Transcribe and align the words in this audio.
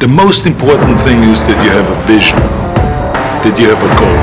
The 0.00 0.08
most 0.08 0.48
important 0.48 0.96
thing 0.96 1.28
is 1.28 1.44
that 1.44 1.60
you 1.60 1.68
have 1.76 1.84
a 1.84 1.98
vision, 2.08 2.40
that 3.44 3.52
you 3.60 3.68
have 3.68 3.84
a 3.84 3.92
goal. 4.00 4.20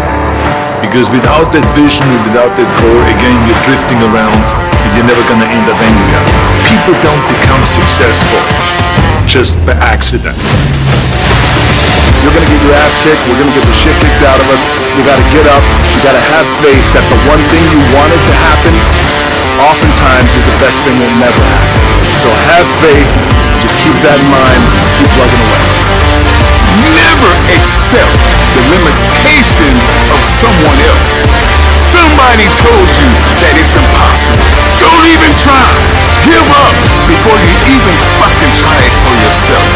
Because 0.82 1.06
without 1.14 1.54
that 1.54 1.62
vision 1.78 2.02
and 2.10 2.18
without 2.26 2.50
that 2.58 2.70
goal, 2.82 2.98
again, 3.06 3.38
you're 3.46 3.62
drifting 3.62 4.02
around 4.10 4.42
and 4.74 4.90
you're 4.98 5.06
never 5.06 5.22
going 5.30 5.38
to 5.38 5.46
end 5.46 5.70
up 5.70 5.78
anywhere. 5.78 6.26
People 6.66 6.98
don't 7.06 7.22
become 7.30 7.62
successful 7.62 8.42
just 9.30 9.62
by 9.70 9.78
accident. 9.86 10.34
You're 12.26 12.34
gonna 12.34 12.50
get 12.50 12.58
your 12.66 12.74
ass 12.82 12.98
kicked. 13.06 13.22
We're 13.30 13.38
gonna 13.38 13.54
get 13.54 13.62
the 13.70 13.78
shit 13.78 13.94
kicked 14.02 14.26
out 14.26 14.42
of 14.42 14.50
us. 14.50 14.66
You 14.98 15.06
gotta 15.06 15.30
get 15.30 15.46
up. 15.46 15.62
You 15.94 16.00
gotta 16.02 16.26
have 16.34 16.50
faith 16.66 16.82
that 16.98 17.06
the 17.06 17.20
one 17.30 17.42
thing 17.54 17.62
you 17.70 17.82
wanted 17.94 18.18
to 18.18 18.34
happen, 18.34 18.74
oftentimes 19.62 20.30
is 20.38 20.46
the 20.46 20.58
best 20.62 20.86
thing 20.86 20.98
that 21.02 21.14
never 21.18 21.42
happen. 21.42 21.82
So 22.14 22.30
have 22.30 22.68
faith. 22.82 23.10
Just 23.62 23.78
keep 23.82 23.96
that 24.06 24.18
in 24.22 24.30
mind. 24.30 24.62
Keep 25.02 25.10
plugging 25.18 25.42
away. 25.50 25.66
Never 26.94 27.32
accept 27.58 28.14
the 28.54 28.64
limitations 28.70 29.82
of 30.14 30.20
someone 30.22 30.80
else. 30.86 31.26
Somebody 31.74 32.46
told 32.62 32.90
you 33.02 33.10
that 33.42 33.54
it's 33.58 33.76
impossible. 33.78 34.46
Don't 34.78 35.06
even 35.10 35.32
try. 35.34 35.66
Give 36.26 36.48
up 36.54 36.76
before 37.10 37.38
you 37.42 37.54
even 37.78 37.96
fucking 38.22 38.54
try 38.58 38.78
it 38.78 38.94
for 39.06 39.16
yourself. 39.18 39.68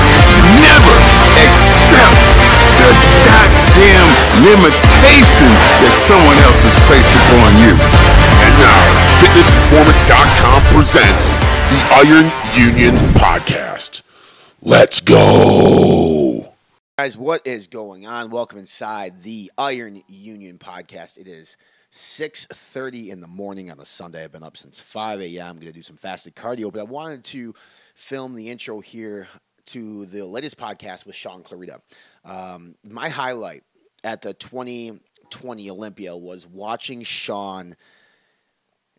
Never 0.62 0.98
accept 1.42 2.41
the 2.82 2.94
goddamn 3.30 4.10
limitation 4.42 5.50
that 5.86 5.94
someone 6.02 6.38
else 6.50 6.66
has 6.66 6.74
placed 6.90 7.14
upon 7.14 7.54
you. 7.62 7.78
And 8.42 8.54
now, 8.58 8.82
FitnessInformant.com 9.22 10.60
presents 10.74 11.30
the 11.70 11.80
Iron 12.02 12.28
Union 12.58 12.96
Podcast. 13.14 14.02
Let's 14.62 15.02
go. 15.02 16.54
Guys, 16.98 17.18
what 17.18 17.46
is 17.46 17.68
going 17.68 18.06
on? 18.06 18.30
Welcome 18.30 18.60
inside 18.60 19.24
the 19.24 19.52
Iron 19.58 20.02
Union 20.08 20.58
podcast. 20.58 21.18
It 21.18 21.28
is 21.28 21.58
6.30 21.92 23.10
in 23.10 23.22
the 23.22 23.28
morning 23.28 23.72
on 23.72 23.80
a 23.80 23.86
Sunday. 23.86 24.24
I've 24.24 24.32
been 24.32 24.44
up 24.44 24.58
since 24.58 24.80
5 24.80 25.22
a.m. 25.22 25.48
I'm 25.48 25.56
going 25.56 25.68
to 25.68 25.72
do 25.72 25.82
some 25.82 25.98
fasted 25.98 26.36
cardio, 26.36 26.72
but 26.72 26.80
I 26.80 26.84
wanted 26.84 27.24
to 27.26 27.54
film 27.96 28.36
the 28.36 28.50
intro 28.50 28.82
here 28.82 29.28
to 29.68 30.06
the 30.08 30.26
latest 30.26 30.58
podcast 30.58 31.06
with 31.06 31.16
Sean 31.16 31.44
Clarita. 31.44 31.82
Um, 32.24 32.76
my 32.84 33.10
highlight 33.10 33.64
at 34.04 34.22
the 34.22 34.34
2020 34.34 35.70
Olympia 35.72 36.16
was 36.16 36.48
watching 36.48 37.04
Sean 37.04 37.76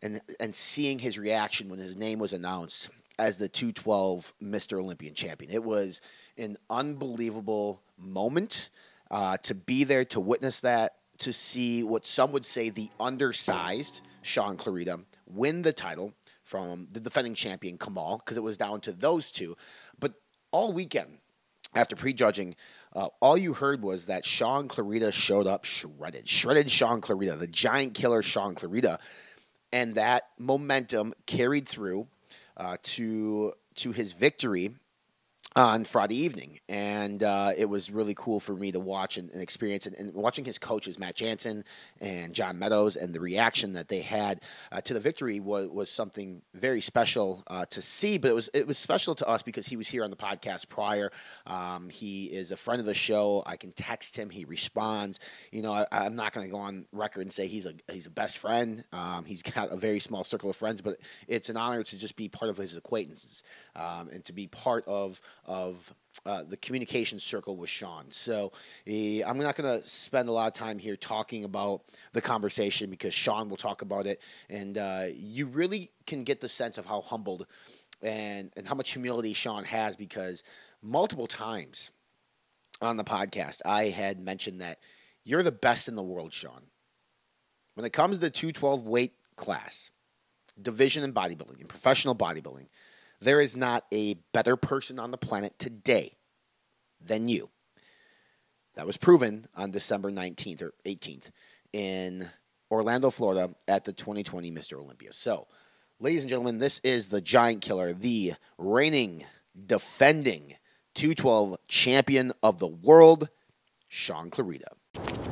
and, 0.03 0.21
and 0.41 0.55
seeing 0.55 0.99
his 0.99 1.19
reaction 1.19 1.69
when 1.69 1.79
his 1.79 1.97
name 1.97 2.19
was 2.19 2.33
announced 2.33 2.91
as 3.19 3.39
the 3.39 3.49
212 3.49 4.33
Mr. 4.43 4.79
Olympian 4.81 5.15
champion. 5.15 5.51
It 5.51 5.63
was 5.63 6.01
an 6.37 6.57
unbelievable 6.69 7.83
moment 7.97 8.71
uh, 9.11 9.37
to 9.39 9.55
be 9.55 9.85
there 9.85 10.05
to 10.07 10.21
witness 10.21 10.61
that, 10.63 10.97
to 11.19 11.33
see 11.33 11.85
what 11.85 12.05
some 12.05 12.33
would 12.33 12.47
say 12.47 12.71
the 12.71 12.91
undersized 12.99 14.01
Sean 14.23 14.57
Clarida 14.57 15.05
win 15.27 15.63
the 15.63 15.73
title 15.73 16.13
from 16.43 16.89
the 16.93 17.01
defending 17.01 17.35
champion 17.35 17.79
Kamal, 17.79 18.19
because 18.19 18.37
it 18.37 18.43
was 18.43 18.57
down 18.57 18.81
to 18.81 18.93
those 18.93 19.31
two. 19.31 19.57
But 19.99 20.15
all 20.51 20.73
weekend, 20.73 21.19
after 21.75 21.97
prejudging, 21.97 22.55
uh, 22.95 23.09
all 23.21 23.39
you 23.39 23.55
heard 23.55 23.83
was 23.83 24.07
that 24.07 24.25
Sean 24.25 24.69
Clarida 24.69 25.13
showed 25.13 25.47
up 25.47 25.65
shredded, 25.65 26.29
shredded 26.29 26.71
Sean 26.71 27.01
Clarida, 27.01 27.39
the 27.39 27.47
giant 27.47 27.95
killer 27.95 28.23
Sean 28.23 28.55
Clarida, 28.55 28.99
and 29.73 29.95
that 29.95 30.29
momentum 30.39 31.15
carried 31.27 31.69
through 31.69 32.07
uh, 32.57 32.77
to 32.83 33.55
to 33.75 33.93
his 33.93 34.13
victory 34.13 34.75
on 35.55 35.85
Friday 35.85 36.17
evening, 36.17 36.59
and 36.69 37.23
uh, 37.23 37.53
it 37.57 37.67
was 37.67 37.91
really 37.91 38.15
cool 38.15 38.41
for 38.41 38.55
me 38.55 38.73
to 38.73 38.81
watch 38.81 39.19
and, 39.19 39.31
and 39.31 39.43
experience. 39.43 39.87
And, 39.87 39.95
and, 39.97 40.15
watching 40.15 40.45
his 40.45 40.59
coaches, 40.59 40.99
Matt 40.99 41.17
Jansen 41.17 41.65
and 42.01 42.35
John 42.35 42.59
Meadows, 42.59 42.97
and 42.97 43.15
the 43.15 43.21
reaction 43.21 43.75
that 43.75 43.89
they 43.89 44.01
had 44.01 44.41
uh, 44.71 44.81
to 44.83 44.95
the 44.95 45.01
victory 45.01 45.41
was, 45.41 45.69
was 45.69 45.91
something 45.91 46.43
very 46.55 46.81
special 46.81 47.43
uh, 47.49 47.67
to 47.67 47.83
see. 47.83 48.19
But 48.19 48.31
it 48.31 48.35
was 48.35 48.51
it 48.55 48.67
was 48.67 48.79
special 48.79 49.15
to 49.17 49.29
us 49.29 49.43
because 49.43 49.67
he 49.67 49.77
was 49.77 49.89
here 49.89 50.05
on 50.05 50.11
the 50.11 50.17
podcast 50.17 50.69
prior. 50.69 51.11
Um, 51.47 51.91
he 51.91 52.27
is 52.27 52.51
a 52.51 52.57
friend 52.57 52.81
of 52.81 52.87
the 52.87 52.95
show. 52.95 53.43
I 53.45 53.57
can 53.57 53.73
text 53.73 54.17
him; 54.17 54.31
he 54.31 54.45
responds. 54.45 55.21
You 55.51 55.63
know, 55.63 55.73
I, 55.73 56.07
am 56.07 56.17
not 56.17 56.33
going 56.33 56.47
to 56.47 56.51
go 56.51 56.59
on 56.59 56.87
record 56.93 57.23
and 57.23 57.33
say 57.33 57.47
he's 57.47 57.67
a 57.67 57.75
he's 57.91 58.07
a 58.07 58.11
best 58.11 58.39
friend. 58.39 58.85
Um, 58.93 59.25
he's 59.25 59.43
got 59.43 59.71
a 59.71 59.77
very 59.77 60.01
small 60.01 60.25
circle 60.25 60.51
of 60.51 60.57
friends, 60.57 60.81
but 60.81 60.99
it's 61.29 61.51
an 61.51 61.57
honor 61.57 61.83
to 61.83 61.99
just 61.99 62.17
be 62.17 62.29
part 62.29 62.51
of 62.51 62.57
his 62.57 62.77
acquaintances 62.77 63.43
um, 63.77 64.09
and 64.13 64.25
to 64.25 64.33
be 64.33 64.47
part 64.47 64.85
of 64.87 65.21
of 65.45 65.93
uh, 66.27 66.43
the 66.43 66.57
communication 66.57 67.19
circle 67.19 67.57
with 67.57 67.71
Sean. 67.71 68.11
So 68.11 68.53
uh, 68.87 69.25
I'm 69.27 69.39
not 69.39 69.57
going 69.57 69.81
to 69.81 69.87
spend 69.87 70.29
a 70.29 70.33
lot 70.33 70.47
of 70.47 70.53
time 70.53 70.79
here 70.79 70.97
talking 70.97 71.45
about 71.45 71.83
the 72.13 72.21
conversation 72.21 72.91
because 72.91 73.15
Sean 73.15 73.49
will 73.49 73.57
talk 73.57 73.83
about 73.83 74.07
it, 74.07 74.21
and 74.49 74.77
uh, 74.77 75.07
you 75.15 75.47
really 75.47 75.91
can 76.07 76.25
get 76.25 76.41
the 76.41 76.49
sense 76.49 76.79
of 76.79 76.87
how 76.87 77.01
humbled 77.01 77.47
and 78.03 78.53
and 78.57 78.67
how 78.67 78.75
much 78.75 78.93
humility 78.93 79.33
Sean 79.33 79.65
has 79.65 79.97
because 79.97 80.43
multiple 80.83 81.27
times 81.27 81.91
on 82.81 82.97
the 82.97 83.05
podcast 83.05 83.61
I 83.65 83.85
had 83.85 84.21
mentioned 84.21 84.61
that 84.61 84.79
you're 85.25 85.43
the 85.43 85.53
best 85.53 85.89
in 85.89 85.95
the 85.95 86.03
world, 86.03 86.33
Sean. 86.33 86.63
When 87.75 87.87
it 87.87 87.93
comes 87.93 88.17
to 88.17 88.21
the 88.21 88.31
212 88.31 88.87
weight 88.87 89.15
class, 89.37 89.91
division 90.61 91.05
in 91.05 91.13
bodybuilding, 91.13 91.61
in 91.61 91.67
professional 91.67 92.15
bodybuilding, 92.15 92.67
there 93.23 93.41
is 93.41 93.57
not 93.57 93.85
a 93.93 94.15
better 94.33 94.57
person 94.57 94.99
on 94.99 95.11
the 95.11 95.17
planet 95.17 95.59
today 95.59 96.17
than 97.01 97.29
you. 97.29 97.51
That 98.75 98.87
was 98.87 98.97
proven 98.97 99.47
on 99.55 99.71
December 99.71 100.11
19th 100.11 100.63
or 100.63 100.73
18th 100.85 101.31
in 101.73 102.29
Orlando, 102.71 103.11
Florida 103.11 103.55
at 103.69 103.85
the 103.85 103.93
2020 103.93 104.51
Mr. 104.51 104.79
Olympia. 104.79 105.13
So, 105.13 105.47
ladies 106.01 106.23
and 106.23 106.31
gentlemen, 106.31 106.59
this 106.59 106.81
is 106.83 107.09
the 107.09 107.21
Giant 107.21 107.61
Killer, 107.61 107.93
the 107.93 108.35
reigning, 108.59 109.25
defending 109.67 110.57
212 110.95 111.59
champion 111.69 112.33
of 112.43 112.59
the 112.59 112.67
world, 112.67 113.29
Sean 113.89 114.31
Clarida. 114.31 115.32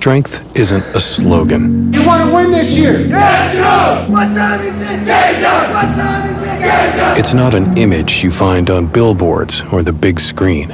Strength 0.00 0.56
isn't 0.58 0.82
a 0.96 0.98
slogan. 0.98 1.92
You 1.92 2.06
want 2.06 2.26
to 2.26 2.34
win 2.34 2.52
this 2.52 2.74
year? 2.74 3.00
Yes, 3.00 3.54
no! 3.54 4.10
What 4.10 4.34
time 4.34 4.62
is 4.62 4.72
it? 4.72 5.04
Game 5.04 5.42
time! 5.42 5.74
What 5.74 5.94
time 5.94 6.30
is 6.30 6.42
it? 6.42 6.58
Game 6.58 6.98
time! 6.98 7.18
It's 7.18 7.34
not 7.34 7.52
an 7.52 7.76
image 7.76 8.24
you 8.24 8.30
find 8.30 8.70
on 8.70 8.86
billboards 8.86 9.62
or 9.70 9.82
the 9.82 9.92
big 9.92 10.18
screen. 10.18 10.70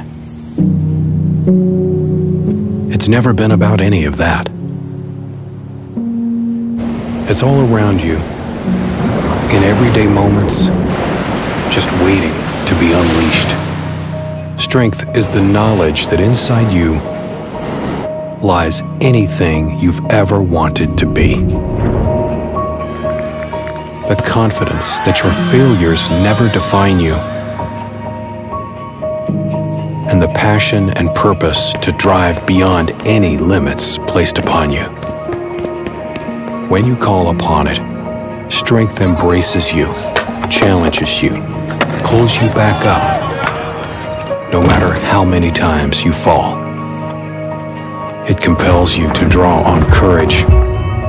It's 2.89 3.09
never 3.09 3.33
been 3.33 3.51
about 3.51 3.81
any 3.81 4.05
of 4.05 4.15
that. 4.15 4.47
It's 7.29 7.43
all 7.43 7.69
around 7.69 7.99
you, 7.99 8.15
in 9.51 9.61
everyday 9.65 10.07
moments, 10.07 10.67
just 11.75 11.91
waiting 12.01 12.31
to 12.65 12.79
be 12.79 12.93
unleashed. 12.93 13.49
Strength 14.57 15.17
is 15.17 15.27
the 15.27 15.41
knowledge 15.41 16.07
that 16.07 16.21
inside 16.21 16.71
you 16.71 16.97
lies 18.41 18.81
anything 19.01 19.79
you've 19.79 20.03
ever 20.05 20.41
wanted 20.41 20.97
to 20.97 21.05
be. 21.05 21.35
The 24.07 24.21
confidence 24.23 24.99
that 25.01 25.21
your 25.23 25.33
failures 25.51 26.09
never 26.09 26.47
define 26.47 26.99
you. 26.99 27.15
And 30.09 30.21
the 30.21 30.29
passion 30.29 30.91
and 30.91 31.13
purpose 31.15 31.73
to 31.81 31.91
drive 31.93 32.45
beyond 32.45 32.91
any 33.05 33.37
limits 33.37 33.97
placed 34.07 34.37
upon 34.37 34.71
you. 34.71 34.83
When 36.69 36.85
you 36.85 36.95
call 36.95 37.31
upon 37.31 37.67
it, 37.67 37.81
strength 38.51 39.01
embraces 39.01 39.73
you, 39.73 39.87
challenges 40.49 41.21
you, 41.21 41.31
pulls 42.03 42.35
you 42.35 42.47
back 42.49 42.85
up, 42.85 44.51
no 44.53 44.61
matter 44.61 44.93
how 45.07 45.25
many 45.25 45.51
times 45.51 46.03
you 46.03 46.13
fall. 46.13 46.66
It 48.27 48.41
compels 48.41 48.97
you 48.97 49.09
to 49.13 49.29
draw 49.29 49.61
on 49.63 49.89
courage, 49.89 50.43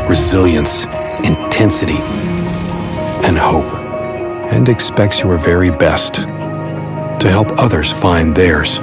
resilience, 0.09 0.85
intensity, 1.25 1.99
and 3.27 3.37
hope, 3.37 3.67
and 4.53 4.69
expects 4.69 5.25
your 5.25 5.37
very 5.37 5.69
best 5.69 6.15
to 6.15 7.29
help 7.29 7.51
others 7.59 7.93
find 7.93 8.33
theirs. 8.33 8.79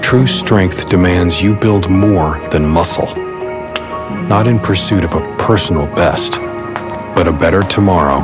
True 0.00 0.28
strength 0.28 0.88
demands 0.88 1.42
you 1.42 1.56
build 1.56 1.90
more 1.90 2.38
than 2.50 2.64
muscle, 2.64 3.12
not 4.28 4.46
in 4.46 4.60
pursuit 4.60 5.02
of 5.02 5.14
a 5.14 5.36
personal 5.38 5.86
best, 5.96 6.34
but 7.16 7.26
a 7.26 7.32
better 7.32 7.64
tomorrow 7.64 8.22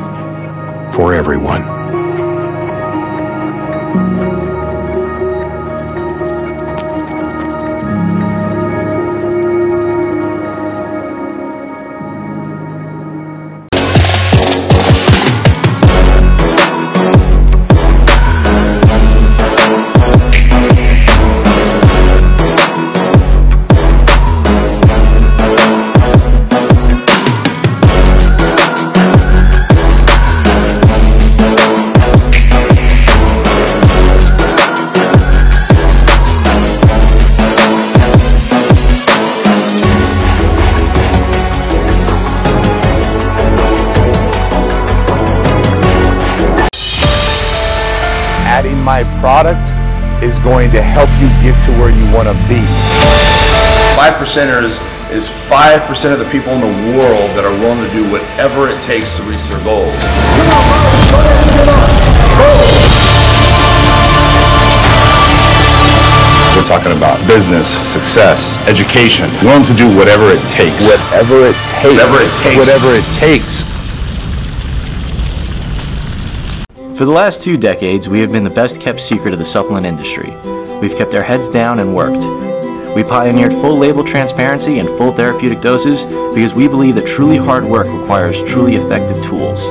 for 0.93 1.13
everyone. 1.13 1.74
Product 49.35 49.67
is 50.23 50.39
going 50.39 50.71
to 50.71 50.79
help 50.79 51.11
you 51.19 51.27
get 51.43 51.59
to 51.59 51.75
where 51.83 51.91
you 51.91 52.07
want 52.15 52.31
to 52.31 52.37
be. 52.47 52.63
Five 53.99 54.15
percenters 54.15 54.79
is 55.11 55.27
5% 55.27 55.91
of 56.15 56.23
the 56.23 56.31
people 56.31 56.55
in 56.55 56.63
the 56.63 56.75
world 56.95 57.27
that 57.35 57.43
are 57.43 57.51
willing 57.59 57.83
to 57.83 57.91
do 57.91 58.07
whatever 58.15 58.71
it 58.71 58.79
takes 58.87 59.19
to 59.19 59.27
reach 59.27 59.43
their 59.51 59.59
goals. 59.67 59.91
We're 66.55 66.71
talking 66.71 66.95
about 66.95 67.19
business, 67.27 67.75
success, 67.91 68.55
education, 68.71 69.27
willing 69.43 69.67
to 69.67 69.75
do 69.75 69.91
whatever 69.99 70.31
it 70.31 70.47
takes. 70.47 70.87
Whatever 70.87 71.43
it 71.43 71.59
takes. 71.75 71.91
Whatever 71.91 72.23
it 72.23 72.33
takes. 72.39 72.59
Whatever 72.63 72.91
it 72.95 73.07
takes. 73.19 73.74
For 76.97 77.05
the 77.05 77.11
last 77.11 77.43
two 77.43 77.57
decades, 77.57 78.09
we 78.09 78.21
have 78.21 78.31
been 78.31 78.45
the 78.45 78.51
best 78.51 78.81
kept 78.81 79.01
secret 79.01 79.33
of 79.33 79.41
the 79.41 79.45
supplement 79.45 79.85
industry. 79.85 80.31
We've 80.79 80.95
kept 80.95 81.17
our 81.17 81.25
heads 81.25 81.49
down 81.49 81.81
and 81.81 81.93
worked. 81.93 82.25
We 82.95 83.03
pioneered 83.03 83.53
full 83.53 83.77
label 83.77 84.05
transparency 84.05 84.79
and 84.79 84.89
full 84.91 85.11
therapeutic 85.11 85.61
doses 85.61 86.05
because 86.05 86.55
we 86.55 86.69
believe 86.69 86.95
that 86.95 87.05
truly 87.05 87.37
hard 87.37 87.65
work 87.65 87.89
requires 87.89 88.45
truly 88.45 88.77
effective 88.77 89.21
tools. 89.25 89.71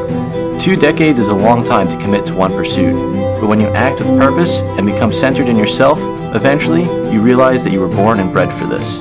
Two 0.62 0.76
decades 0.76 1.18
is 1.18 1.30
a 1.30 1.36
long 1.36 1.64
time 1.64 1.88
to 1.88 1.98
commit 2.00 2.26
to 2.26 2.34
one 2.34 2.52
pursuit, 2.52 2.92
but 3.40 3.48
when 3.48 3.62
you 3.62 3.68
act 3.68 4.02
with 4.02 4.20
purpose 4.20 4.60
and 4.60 4.86
become 4.86 5.14
centered 5.14 5.48
in 5.48 5.56
yourself, 5.56 6.00
eventually 6.36 6.84
you 7.10 7.22
realize 7.22 7.64
that 7.64 7.72
you 7.72 7.80
were 7.80 7.88
born 7.88 8.20
and 8.20 8.34
bred 8.34 8.52
for 8.52 8.66
this. 8.66 9.00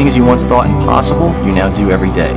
Things 0.00 0.16
you 0.16 0.24
once 0.24 0.42
thought 0.48 0.64
impossible, 0.64 1.28
you 1.44 1.52
now 1.52 1.68
do 1.76 1.92
every 1.92 2.08
day. 2.08 2.32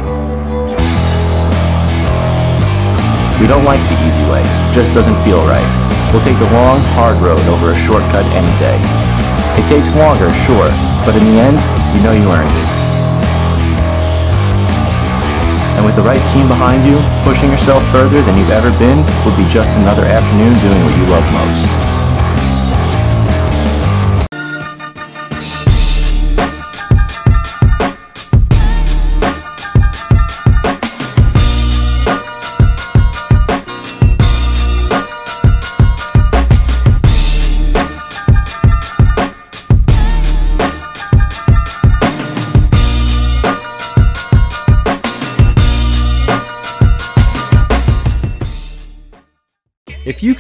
We 3.39 3.47
don't 3.47 3.63
like 3.63 3.79
the 3.87 3.95
easy 4.03 4.25
way, 4.27 4.43
just 4.75 4.91
doesn't 4.91 5.15
feel 5.23 5.39
right. 5.47 5.63
We'll 6.11 6.19
take 6.19 6.35
the 6.43 6.51
long, 6.51 6.75
hard 6.91 7.15
road 7.23 7.39
over 7.47 7.71
a 7.71 7.79
shortcut 7.79 8.27
any 8.35 8.51
day. 8.59 8.75
It 9.55 9.63
takes 9.71 9.95
longer, 9.95 10.27
sure, 10.43 10.67
but 11.07 11.15
in 11.15 11.23
the 11.23 11.39
end, 11.39 11.63
you 11.95 12.03
know 12.03 12.11
you 12.11 12.27
earned 12.35 12.51
it. 12.51 12.67
And 15.79 15.87
with 15.87 15.95
the 15.95 16.03
right 16.03 16.19
team 16.35 16.51
behind 16.51 16.83
you, 16.83 16.99
pushing 17.23 17.47
yourself 17.47 17.79
further 17.95 18.19
than 18.27 18.35
you've 18.35 18.51
ever 18.51 18.75
been 18.75 18.99
would 19.23 19.39
be 19.39 19.47
just 19.47 19.79
another 19.79 20.03
afternoon 20.03 20.51
doing 20.59 20.83
what 20.83 20.91
you 20.99 21.07
love 21.07 21.23
most. 21.31 22.02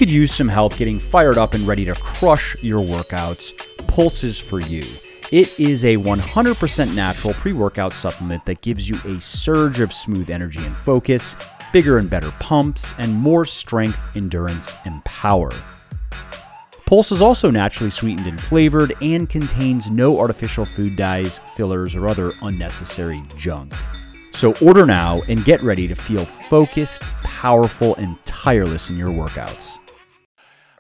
Could 0.03 0.11
use 0.11 0.35
some 0.35 0.49
help 0.49 0.75
getting 0.75 0.99
fired 0.99 1.37
up 1.37 1.53
and 1.53 1.65
ready 1.65 1.85
to 1.85 1.95
crush 1.95 2.61
your 2.61 2.81
workouts, 2.81 3.53
Pulse 3.87 4.25
is 4.25 4.37
for 4.37 4.59
you. 4.59 4.83
It 5.31 5.57
is 5.57 5.85
a 5.85 5.95
100% 5.95 6.93
natural 6.93 7.33
pre 7.35 7.53
workout 7.53 7.93
supplement 7.95 8.45
that 8.45 8.59
gives 8.59 8.89
you 8.89 8.97
a 9.05 9.21
surge 9.21 9.79
of 9.79 9.93
smooth 9.93 10.29
energy 10.29 10.61
and 10.65 10.75
focus, 10.75 11.37
bigger 11.71 11.99
and 11.99 12.09
better 12.09 12.31
pumps, 12.41 12.93
and 12.97 13.13
more 13.13 13.45
strength, 13.45 14.13
endurance, 14.13 14.75
and 14.83 15.01
power. 15.05 15.53
Pulse 16.85 17.13
is 17.13 17.21
also 17.21 17.49
naturally 17.49 17.89
sweetened 17.89 18.27
and 18.27 18.43
flavored 18.43 18.93
and 19.01 19.29
contains 19.29 19.89
no 19.89 20.19
artificial 20.19 20.65
food 20.65 20.97
dyes, 20.97 21.39
fillers, 21.55 21.95
or 21.95 22.09
other 22.09 22.33
unnecessary 22.41 23.23
junk. 23.37 23.73
So 24.33 24.53
order 24.61 24.85
now 24.85 25.21
and 25.29 25.45
get 25.45 25.63
ready 25.63 25.87
to 25.87 25.95
feel 25.95 26.25
focused, 26.25 27.03
powerful, 27.23 27.95
and 27.95 28.21
tireless 28.25 28.89
in 28.89 28.97
your 28.97 29.07
workouts. 29.07 29.77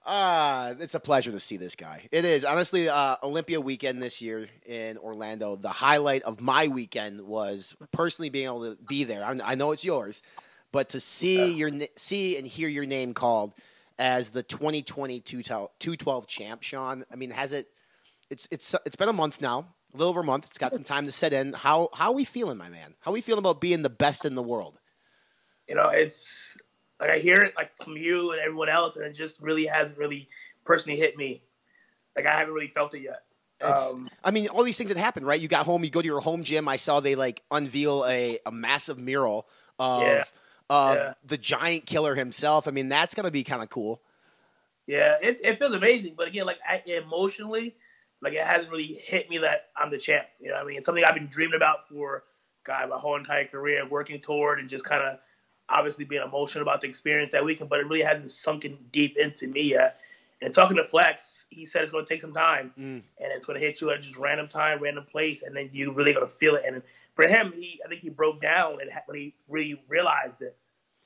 Ah, 0.05 0.73
it's 0.79 0.95
a 0.95 0.99
pleasure 0.99 1.31
to 1.31 1.39
see 1.39 1.55
this 1.55 1.75
guy. 1.75 2.07
It 2.11 2.25
is 2.25 2.43
honestly 2.43 2.89
uh, 2.89 3.15
Olympia 3.23 3.61
weekend 3.61 4.01
this 4.03 4.21
year 4.21 4.49
in 4.65 4.97
Orlando. 4.97 5.55
The 5.55 5.69
highlight 5.69 6.23
of 6.23 6.41
my 6.41 6.67
weekend 6.67 7.21
was 7.21 7.73
personally 7.93 8.29
being 8.29 8.45
able 8.45 8.75
to 8.75 8.81
be 8.83 9.05
there. 9.05 9.23
I, 9.23 9.39
I 9.43 9.55
know 9.55 9.71
it's 9.71 9.85
yours, 9.85 10.21
but 10.73 10.89
to 10.89 10.99
see 10.99 11.53
your 11.53 11.71
see 11.95 12.37
and 12.37 12.45
hear 12.45 12.67
your 12.67 12.85
name 12.85 13.13
called 13.13 13.53
as 13.97 14.31
the 14.31 14.43
2020 14.43 15.21
212 15.21 16.27
champ, 16.27 16.63
Sean. 16.63 17.05
I 17.09 17.15
mean, 17.15 17.31
has 17.31 17.53
it? 17.53 17.69
It's 18.29 18.47
it's 18.51 18.75
it's 18.85 18.97
been 18.97 19.09
a 19.09 19.13
month 19.13 19.39
now, 19.39 19.67
a 19.93 19.97
little 19.97 20.09
over 20.09 20.19
a 20.19 20.25
month. 20.25 20.47
It's 20.47 20.57
got 20.57 20.73
some 20.73 20.83
time 20.83 21.05
to 21.05 21.13
set 21.13 21.31
in. 21.31 21.53
How 21.53 21.87
how 21.93 22.09
are 22.09 22.15
we 22.15 22.25
feeling, 22.25 22.57
my 22.57 22.69
man? 22.69 22.95
How 22.99 23.11
are 23.11 23.13
we 23.13 23.21
feeling 23.21 23.39
about 23.39 23.61
being 23.61 23.83
the 23.83 23.89
best 23.89 24.25
in 24.25 24.35
the 24.35 24.43
world? 24.43 24.79
you 25.67 25.75
know, 25.75 25.89
it's 25.89 26.52
like 27.03 27.11
I 27.11 27.19
hear 27.19 27.41
it 27.41 27.53
like 27.57 27.75
from 27.83 27.97
you 27.97 28.31
and 28.31 28.39
everyone 28.39 28.69
else, 28.69 28.95
and 28.95 29.03
it 29.05 29.11
just 29.13 29.41
really 29.41 29.65
hasn't 29.65 29.99
really 29.99 30.29
personally 30.63 30.97
hit 30.97 31.17
me. 31.17 31.43
Like 32.15 32.25
I 32.25 32.31
haven't 32.31 32.53
really 32.53 32.69
felt 32.69 32.93
it 32.93 33.01
yet. 33.01 33.23
Um, 33.61 34.09
I 34.23 34.31
mean, 34.31 34.47
all 34.47 34.63
these 34.63 34.77
things 34.77 34.89
that 34.89 34.97
happen, 34.97 35.25
right? 35.25 35.39
You 35.39 35.47
got 35.49 35.65
home, 35.65 35.83
you 35.83 35.89
go 35.89 36.01
to 36.01 36.07
your 36.07 36.21
home 36.21 36.43
gym. 36.43 36.67
I 36.67 36.77
saw 36.77 37.01
they 37.01 37.15
like 37.15 37.43
unveil 37.51 38.05
a, 38.05 38.39
a 38.45 38.51
massive 38.51 38.97
mural 38.97 39.47
of 39.79 40.01
Yeah. 40.01 40.23
of 40.69 40.95
Yeah. 40.95 41.13
the 41.25 41.37
giant 41.37 41.85
killer 41.85 42.15
himself. 42.15 42.67
I 42.67 42.71
mean, 42.71 42.87
that's 42.87 43.15
gonna 43.15 43.31
be 43.31 43.43
kind 43.43 43.61
of 43.61 43.69
cool. 43.69 44.01
Yeah, 44.87 45.17
it 45.21 45.41
it 45.43 45.59
feels 45.59 45.73
amazing, 45.73 46.15
but 46.17 46.27
again, 46.29 46.45
like 46.45 46.59
I, 46.65 46.81
emotionally, 46.85 47.75
like 48.21 48.33
it 48.33 48.43
hasn't 48.43 48.71
really 48.71 48.85
hit 48.85 49.29
me 49.29 49.39
that 49.39 49.71
I'm 49.75 49.91
the 49.91 49.97
champ. 49.97 50.27
You 50.39 50.49
know, 50.49 50.55
what 50.55 50.63
I 50.63 50.67
mean, 50.67 50.77
it's 50.77 50.85
something 50.85 51.03
I've 51.03 51.15
been 51.15 51.27
dreaming 51.27 51.55
about 51.55 51.87
for 51.89 52.23
God 52.63 52.89
my 52.89 52.97
whole 52.97 53.17
entire 53.17 53.45
career, 53.45 53.85
working 53.87 54.19
toward, 54.21 54.59
and 54.59 54.69
just 54.69 54.85
kind 54.85 55.03
of 55.03 55.19
obviously 55.73 56.05
being 56.05 56.21
emotional 56.23 56.61
about 56.61 56.81
the 56.81 56.87
experience 56.87 57.31
that 57.31 57.43
weekend. 57.43 57.69
But 57.69 57.79
it 57.79 57.87
really 57.87 58.03
hasn't 58.03 58.31
sunken 58.31 58.77
deep 58.91 59.17
into 59.17 59.47
me 59.47 59.71
yet. 59.71 59.99
And 60.41 60.53
talking 60.53 60.77
to 60.77 60.83
Flex, 60.83 61.45
he 61.49 61.65
said 61.65 61.83
it's 61.83 61.91
going 61.91 62.05
to 62.05 62.13
take 62.13 62.21
some 62.21 62.33
time, 62.33 62.73
Mm. 62.77 63.01
and 63.19 63.31
it's 63.33 63.45
going 63.45 63.57
to 63.59 63.65
hit 63.65 63.79
you 63.79 63.91
at 63.91 64.01
just 64.01 64.17
random 64.17 64.47
time, 64.49 64.81
random 64.81 65.05
place, 65.09 65.41
and 65.41 65.55
then 65.55 65.69
you 65.71 65.93
really 65.93 66.13
going 66.13 66.27
to 66.27 66.31
feel 66.33 66.55
it. 66.55 66.63
And 66.67 66.81
for 67.15 67.25
him, 67.27 67.53
he 67.53 67.79
I 67.85 67.87
think 67.87 68.01
he 68.01 68.09
broke 68.09 68.41
down 68.41 68.79
and 68.81 68.89
when 69.05 69.17
he 69.17 69.35
really 69.47 69.81
realized 69.87 70.41
it. 70.41 70.55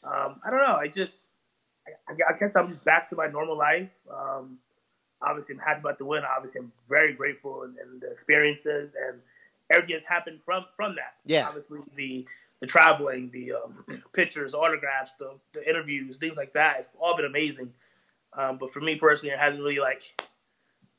Um, 0.03 0.41
I 0.43 0.49
don't 0.49 0.59
know. 0.59 0.75
I 0.75 0.87
just 0.87 1.37
I, 2.07 2.13
I 2.33 2.37
guess 2.37 2.55
I'm 2.55 2.69
just 2.69 2.83
back 2.83 3.07
to 3.09 3.15
my 3.15 3.27
normal 3.27 3.57
life. 3.57 3.89
Um, 4.11 4.57
obviously, 5.21 5.55
I'm 5.55 5.61
happy 5.61 5.79
about 5.81 5.97
the 5.99 6.05
win. 6.05 6.23
Obviously, 6.23 6.61
I'm 6.61 6.71
very 6.89 7.13
grateful 7.13 7.63
and, 7.63 7.77
and 7.77 8.01
the 8.01 8.09
experiences 8.11 8.91
and 9.07 9.19
everything 9.71 9.97
that's 9.97 10.07
happened 10.07 10.39
from 10.45 10.65
from 10.75 10.95
that. 10.95 11.15
Yeah. 11.25 11.47
Obviously, 11.47 11.79
the 11.95 12.25
the 12.59 12.67
traveling, 12.67 13.29
the 13.31 13.53
um, 13.53 13.85
pictures, 14.13 14.53
autographs, 14.53 15.11
the, 15.19 15.37
the 15.53 15.67
interviews, 15.67 16.17
things 16.17 16.37
like 16.37 16.53
that. 16.53 16.77
It's 16.79 16.87
all 16.99 17.15
been 17.15 17.25
amazing. 17.25 17.71
Um, 18.33 18.57
but 18.57 18.71
for 18.71 18.81
me 18.81 18.95
personally, 18.95 19.33
it 19.33 19.39
hasn't 19.39 19.61
really 19.61 19.79
like 19.79 20.21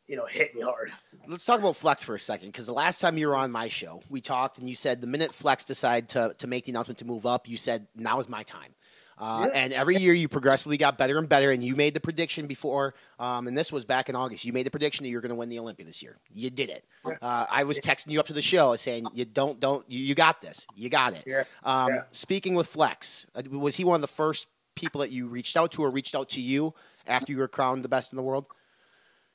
you 0.06 0.16
know 0.16 0.26
hit 0.26 0.54
me 0.54 0.62
hard. 0.62 0.90
Let's 1.26 1.44
talk 1.44 1.60
about 1.60 1.76
Flex 1.76 2.02
for 2.02 2.14
a 2.14 2.18
second, 2.18 2.48
because 2.48 2.66
the 2.66 2.72
last 2.72 3.00
time 3.00 3.18
you 3.18 3.28
were 3.28 3.36
on 3.36 3.52
my 3.52 3.68
show, 3.68 4.02
we 4.08 4.20
talked, 4.20 4.58
and 4.58 4.68
you 4.68 4.74
said 4.74 5.00
the 5.00 5.06
minute 5.06 5.32
Flex 5.32 5.64
decided 5.64 6.08
to 6.10 6.34
to 6.38 6.46
make 6.46 6.64
the 6.64 6.72
announcement 6.72 6.98
to 6.98 7.04
move 7.04 7.26
up, 7.26 7.48
you 7.48 7.56
said 7.56 7.86
now 7.94 8.18
is 8.18 8.28
my 8.28 8.42
time. 8.42 8.74
Uh, 9.18 9.48
Yeah. 9.50 9.58
And 9.58 9.72
every 9.72 9.96
year 9.96 10.12
you 10.14 10.28
progressively 10.28 10.76
got 10.76 10.96
better 10.96 11.18
and 11.18 11.28
better, 11.28 11.50
and 11.50 11.62
you 11.64 11.74
made 11.74 11.94
the 11.94 12.00
prediction 12.00 12.46
before, 12.46 12.94
um, 13.18 13.46
and 13.48 13.58
this 13.58 13.72
was 13.72 13.84
back 13.84 14.08
in 14.08 14.14
August. 14.14 14.44
You 14.44 14.52
made 14.52 14.64
the 14.66 14.70
prediction 14.70 15.04
that 15.04 15.10
you're 15.10 15.20
going 15.20 15.30
to 15.30 15.34
win 15.34 15.48
the 15.48 15.58
Olympia 15.58 15.84
this 15.84 16.02
year. 16.02 16.16
You 16.32 16.50
did 16.50 16.70
it. 16.70 16.84
Uh, 17.04 17.46
I 17.50 17.64
was 17.64 17.78
texting 17.80 18.12
you 18.12 18.20
up 18.20 18.26
to 18.26 18.32
the 18.32 18.42
show 18.42 18.76
saying 18.76 19.06
you 19.14 19.24
don't 19.24 19.58
don't 19.60 19.84
you, 19.90 19.98
you 19.98 20.14
got 20.14 20.40
this. 20.40 20.66
You 20.76 20.88
got 20.88 21.14
it. 21.14 21.24
Yeah. 21.26 21.44
Um, 21.64 21.88
Yeah. 21.94 22.02
Speaking 22.12 22.54
with 22.54 22.68
Flex, 22.68 23.26
uh, 23.34 23.42
was 23.50 23.76
he 23.76 23.84
one 23.84 23.96
of 23.96 24.02
the 24.02 24.06
first 24.08 24.46
people 24.76 25.00
that 25.00 25.10
you 25.10 25.26
reached 25.26 25.56
out 25.56 25.72
to, 25.72 25.82
or 25.82 25.90
reached 25.90 26.14
out 26.14 26.28
to 26.30 26.40
you 26.40 26.72
after 27.06 27.32
you 27.32 27.38
were 27.38 27.48
crowned 27.48 27.82
the 27.84 27.88
best 27.88 28.12
in 28.12 28.16
the 28.16 28.22
world? 28.22 28.46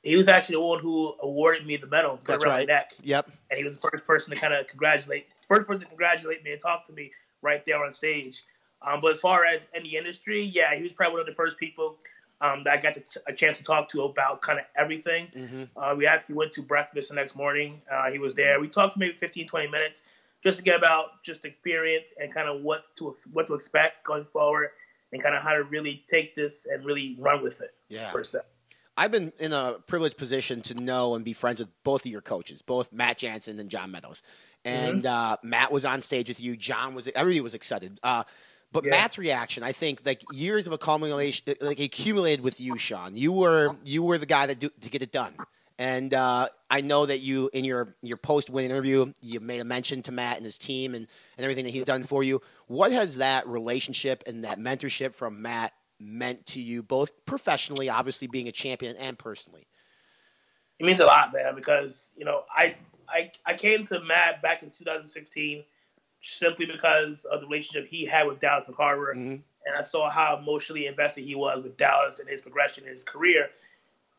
He 0.02 0.16
was 0.16 0.28
actually 0.28 0.56
the 0.56 0.60
one 0.60 0.80
who 0.80 1.14
awarded 1.22 1.66
me 1.66 1.76
the 1.76 1.86
medal, 1.86 2.20
That's 2.26 2.44
around 2.44 2.52
right. 2.54 2.68
my 2.68 2.74
neck. 2.74 2.92
Yep. 3.02 3.30
and 3.50 3.58
he 3.58 3.64
was 3.64 3.74
the 3.76 3.80
first 3.90 4.06
person 4.06 4.34
to 4.34 4.40
kind 4.40 4.52
of 4.52 4.66
congratulate, 4.66 5.26
first 5.48 5.66
person 5.66 5.80
to 5.80 5.86
congratulate 5.86 6.44
me 6.44 6.52
and 6.52 6.60
talk 6.60 6.86
to 6.86 6.92
me 6.92 7.10
right 7.40 7.64
there 7.64 7.82
on 7.84 7.92
stage. 7.92 8.42
Um, 8.82 9.00
but 9.00 9.12
as 9.12 9.20
far 9.20 9.44
as 9.44 9.66
in 9.74 9.82
the 9.82 9.96
industry, 9.96 10.42
yeah, 10.42 10.74
he 10.76 10.82
was 10.82 10.92
probably 10.92 11.14
one 11.14 11.20
of 11.20 11.26
the 11.26 11.34
first 11.34 11.58
people 11.58 11.96
um, 12.40 12.62
that 12.64 12.74
I 12.74 12.80
got 12.80 12.94
the, 12.94 13.20
a 13.26 13.32
chance 13.32 13.58
to 13.58 13.64
talk 13.64 13.88
to 13.90 14.02
about 14.02 14.42
kind 14.42 14.58
of 14.58 14.66
everything. 14.76 15.28
Mm-hmm. 15.34 15.62
Uh, 15.76 15.94
we 15.94 16.06
actually 16.06 16.34
went 16.34 16.52
to 16.52 16.62
breakfast 16.62 17.08
the 17.08 17.14
next 17.14 17.34
morning. 17.36 17.80
Uh, 17.90 18.10
he 18.10 18.18
was 18.18 18.34
there. 18.34 18.60
We 18.60 18.68
talked 18.68 18.92
for 18.94 18.98
maybe 18.98 19.14
15, 19.14 19.46
20 19.46 19.68
minutes 19.68 20.02
just 20.42 20.58
to 20.58 20.64
get 20.64 20.76
about 20.76 21.22
just 21.22 21.44
experience 21.46 22.12
and 22.20 22.34
kind 22.34 22.48
of 22.48 22.60
what 22.62 22.84
to 22.96 23.14
what 23.32 23.46
to 23.46 23.54
expect 23.54 24.04
going 24.04 24.26
forward 24.26 24.70
and 25.12 25.22
kind 25.22 25.34
of 25.34 25.42
how 25.42 25.54
to 25.54 25.62
really 25.62 26.04
take 26.10 26.34
this 26.34 26.66
and 26.70 26.84
really 26.84 27.16
run 27.18 27.42
with 27.42 27.62
it. 27.62 27.72
Yeah. 27.88 28.10
Per 28.10 28.24
se. 28.24 28.40
I've 28.96 29.10
been 29.10 29.32
in 29.40 29.52
a 29.52 29.76
privileged 29.86 30.18
position 30.18 30.60
to 30.62 30.74
know 30.74 31.14
and 31.14 31.24
be 31.24 31.32
friends 31.32 31.60
with 31.60 31.68
both 31.82 32.04
of 32.04 32.12
your 32.12 32.20
coaches, 32.20 32.62
both 32.62 32.92
Matt 32.92 33.18
Jansen 33.18 33.58
and 33.58 33.70
John 33.70 33.90
Meadows. 33.90 34.22
And 34.64 35.02
Mm-hmm. 35.02 35.06
uh, 35.06 35.36
Matt 35.42 35.72
was 35.72 35.84
on 35.84 36.00
stage 36.00 36.28
with 36.28 36.40
you. 36.40 36.56
John 36.56 36.94
was 36.94 37.08
everybody 37.14 37.40
was 37.40 37.54
excited. 37.54 37.98
Uh, 38.74 38.80
but 38.80 38.84
Yeah. 38.84 38.90
Matt's 38.90 39.18
reaction, 39.18 39.62
I 39.62 39.72
think, 39.72 40.02
like 40.04 40.22
years 40.32 40.66
of 40.66 40.72
accumulation, 40.72 41.54
like 41.60 41.80
accumulated 41.80 42.42
with 42.42 42.60
you, 42.60 42.76
Sean. 42.78 43.16
You 43.16 43.32
were 43.32 43.76
you 43.84 44.02
were 44.02 44.18
the 44.18 44.26
guy 44.26 44.46
that 44.46 44.58
do, 44.58 44.70
to 44.80 44.90
get 44.90 45.02
it 45.02 45.12
done. 45.12 45.34
And 45.76 46.14
uh, 46.14 46.48
I 46.70 46.82
know 46.82 47.04
that 47.06 47.20
you, 47.20 47.50
in 47.52 47.64
your 47.64 47.96
your 48.02 48.16
post 48.16 48.48
win 48.48 48.64
interview, 48.64 49.12
you 49.20 49.40
made 49.40 49.60
a 49.60 49.64
mention 49.64 50.02
to 50.02 50.12
Matt 50.12 50.36
and 50.36 50.44
his 50.44 50.58
team 50.58 50.94
and, 50.94 51.06
and 51.36 51.44
everything 51.44 51.64
that 51.64 51.72
he's 51.72 51.84
done 51.84 52.04
for 52.04 52.22
you. 52.22 52.42
What 52.68 52.92
has 52.92 53.16
that 53.16 53.46
relationship 53.48 54.22
and 54.26 54.44
that 54.44 54.58
mentorship 54.58 55.14
from 55.14 55.42
Matt 55.42 55.72
meant 55.98 56.46
to 56.46 56.60
you, 56.60 56.82
both 56.82 57.24
professionally, 57.26 57.88
obviously 57.88 58.28
being 58.28 58.46
a 58.46 58.52
champion, 58.52 58.96
and 58.96 59.18
personally? 59.18 59.66
It 60.78 60.86
means 60.86 61.00
a 61.00 61.06
lot, 61.06 61.32
man, 61.32 61.56
because 61.56 62.12
you 62.16 62.24
know 62.24 62.44
I 62.56 62.76
I 63.08 63.32
I 63.44 63.54
came 63.54 63.84
to 63.86 64.00
Matt 64.00 64.42
back 64.42 64.62
in 64.62 64.70
2016 64.70 65.64
simply 66.24 66.66
because 66.66 67.24
of 67.24 67.40
the 67.40 67.46
relationship 67.46 67.88
he 67.88 68.04
had 68.04 68.26
with 68.26 68.40
Dallas 68.40 68.64
McCarver, 68.68 69.12
and 69.12 69.42
I 69.76 69.82
saw 69.82 70.10
how 70.10 70.38
emotionally 70.38 70.86
invested 70.86 71.24
he 71.24 71.34
was 71.34 71.62
with 71.62 71.76
Dallas 71.76 72.18
and 72.18 72.28
his 72.28 72.42
progression 72.42 72.84
in 72.84 72.92
his 72.92 73.04
career, 73.04 73.50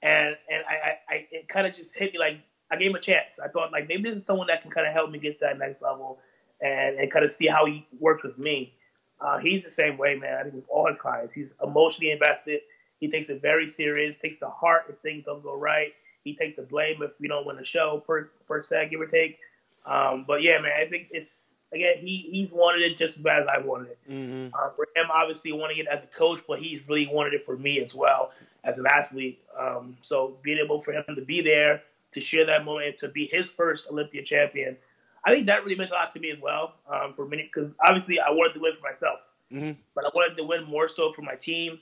and 0.02 0.38
and 0.50 0.64
I, 0.70 0.74
I, 0.74 1.14
I 1.16 1.28
it 1.32 1.48
kind 1.48 1.68
of 1.68 1.76
just 1.76 1.98
hit 1.98 2.14
me 2.14 2.20
like 2.20 2.40
I 2.72 2.78
gave 2.78 2.90
him 2.90 2.96
a 2.96 3.02
chance. 3.02 3.40
I 3.44 3.48
thought 3.48 3.72
like 3.72 3.88
maybe 3.88 4.04
this 4.04 4.18
is 4.18 4.26
someone 4.26 4.48
that 4.48 4.62
can 4.62 4.72
kind 4.72 4.88
of 4.88 4.94
help 4.94 5.12
me 5.12 5.20
get 5.20 5.40
to 5.40 5.46
that 5.46 5.58
next 5.58 5.82
level, 5.82 6.20
and 6.62 6.98
and 6.98 7.12
kind 7.12 7.26
of 7.26 7.32
see 7.32 7.48
how 7.48 7.66
he 7.66 7.88
works 8.00 8.24
with 8.24 8.38
me. 8.38 8.74
Uh, 9.20 9.40
he's 9.40 9.64
the 9.64 9.72
same 9.72 9.98
way, 9.98 10.16
man. 10.16 10.38
I 10.38 10.44
think 10.44 10.56
with 10.56 10.66
all 10.70 10.88
his 10.88 10.98
clients, 11.00 11.34
he's 11.34 11.54
emotionally 11.64 12.12
invested. 12.12 12.62
He 13.00 13.10
takes 13.10 13.30
it 13.30 13.42
very 13.42 13.70
serious. 13.70 14.18
Takes 14.18 14.40
the 14.40 14.50
heart 14.50 14.86
if 14.90 14.98
things 15.00 15.26
don't 15.26 15.42
go 15.42 15.58
right. 15.58 15.94
He 16.24 16.36
takes 16.36 16.56
the 16.58 16.64
blame 16.64 17.02
if 17.02 17.12
we 17.20 17.28
don't 17.28 17.46
win 17.46 17.56
the 17.56 17.66
show 17.66 18.04
per 18.06 18.30
per 18.48 18.62
se, 18.62 18.90
give 18.92 19.02
or 19.02 19.08
take. 19.08 19.40
Um, 19.86 20.26
but 20.28 20.42
yeah, 20.42 20.60
man, 20.60 20.72
I 20.80 20.90
think 20.90 21.08
it's 21.12 21.55
again 21.76 21.98
he 21.98 22.28
he's 22.32 22.52
wanted 22.52 22.82
it 22.82 22.98
just 22.98 23.18
as 23.18 23.24
bad 23.24 23.42
as 23.44 23.48
I 23.48 23.60
wanted 23.60 23.90
it. 23.92 24.00
Mm-hmm. 24.10 24.56
Uh, 24.56 24.70
for 24.76 24.88
him, 24.96 25.08
obviously 25.12 25.52
wanting 25.52 25.78
it 25.78 25.88
as 25.88 26.04
a 26.04 26.08
coach, 26.08 26.42
but 26.48 26.60
he's 26.60 26.88
really 26.90 27.08
wanted 27.08 27.34
it 27.34 27.46
for 27.46 27.58
me 27.58 27.80
as 27.82 27.94
well 27.94 28.32
as 28.64 28.78
an 28.80 28.86
athlete. 28.90 29.40
Um, 29.60 29.98
so 30.02 30.38
being 30.42 30.58
able 30.58 30.82
for 30.82 30.92
him 30.94 31.04
to 31.16 31.22
be 31.22 31.42
there 31.42 31.84
to 32.14 32.20
share 32.20 32.46
that 32.46 32.66
moment, 32.66 32.98
to 33.00 33.10
be 33.10 33.26
his 33.26 33.50
first 33.50 33.90
Olympia 33.92 34.24
champion, 34.24 34.78
I 35.24 35.32
think 35.32 35.48
that 35.48 35.64
really 35.64 35.76
meant 35.76 35.92
a 35.92 35.94
lot 35.94 36.14
to 36.14 36.20
me 36.20 36.32
as 36.32 36.40
well. 36.42 36.74
Um, 36.90 37.14
for 37.14 37.28
many, 37.28 37.44
because 37.44 37.72
obviously 37.80 38.20
I 38.20 38.32
wanted 38.32 38.54
to 38.54 38.60
win 38.62 38.74
for 38.80 38.90
myself, 38.90 39.20
Mm-hmm. 39.54 39.74
but 39.94 40.06
I 40.06 40.10
wanted 40.16 40.38
to 40.38 40.44
win 40.44 40.64
more 40.64 40.88
so 40.88 41.12
for 41.12 41.22
my 41.22 41.36
team, 41.36 41.80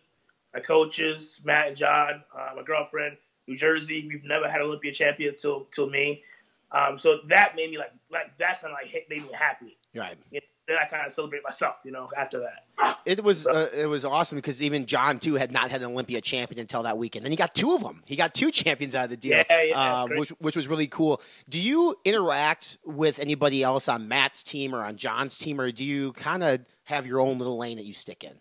my 0.53 0.59
coaches, 0.59 1.39
Matt 1.45 1.69
and 1.69 1.77
John, 1.77 2.23
uh, 2.37 2.49
my 2.57 2.61
girlfriend, 2.61 3.15
New 3.47 3.55
Jersey. 3.55 4.05
We've 4.07 4.23
never 4.25 4.49
had 4.49 4.59
an 4.59 4.67
Olympia 4.67 4.91
champion 4.91 5.35
till 5.37 5.65
till 5.71 5.89
me. 5.89 6.23
Um, 6.71 6.99
so 6.99 7.19
that 7.27 7.55
made 7.55 7.71
me 7.71 7.77
like 7.77 7.93
like 8.11 8.37
that 8.37 8.61
kind 8.61 8.73
of 8.73 8.79
like 8.81 8.91
hit, 8.91 9.09
made 9.09 9.23
me 9.23 9.29
happy. 9.33 9.77
Right. 9.95 10.17
Then 10.65 10.77
I 10.81 10.85
kind 10.85 11.05
of 11.05 11.11
celebrate 11.11 11.43
myself, 11.43 11.75
you 11.83 11.91
know, 11.91 12.09
after 12.17 12.39
that. 12.39 12.99
It 13.05 13.21
was 13.21 13.45
uh, 13.45 13.69
it 13.75 13.85
was 13.85 14.05
awesome 14.05 14.37
because 14.37 14.61
even 14.61 14.85
John 14.85 15.19
too 15.19 15.35
had 15.35 15.51
not 15.51 15.71
had 15.71 15.81
an 15.81 15.91
Olympia 15.91 16.21
champion 16.21 16.61
until 16.61 16.83
that 16.83 16.97
weekend. 16.97 17.25
Then 17.25 17.31
he 17.31 17.35
got 17.35 17.53
two 17.53 17.75
of 17.75 17.81
them. 17.81 18.01
He 18.05 18.15
got 18.15 18.33
two 18.33 18.49
champions 18.49 18.95
out 18.95 19.05
of 19.05 19.09
the 19.09 19.17
deal, 19.17 19.43
Yeah, 19.49 19.61
yeah, 19.61 20.03
uh, 20.03 20.07
which 20.07 20.29
which 20.39 20.55
was 20.55 20.69
really 20.69 20.87
cool. 20.87 21.21
Do 21.49 21.59
you 21.59 21.95
interact 22.05 22.77
with 22.85 23.19
anybody 23.19 23.61
else 23.61 23.89
on 23.89 24.07
Matt's 24.07 24.41
team 24.41 24.73
or 24.73 24.83
on 24.83 24.95
John's 24.95 25.37
team, 25.37 25.59
or 25.59 25.69
do 25.71 25.83
you 25.83 26.13
kind 26.13 26.43
of 26.43 26.61
have 26.85 27.05
your 27.05 27.19
own 27.19 27.39
little 27.39 27.57
lane 27.57 27.75
that 27.75 27.85
you 27.85 27.93
stick 27.93 28.23
in? 28.23 28.33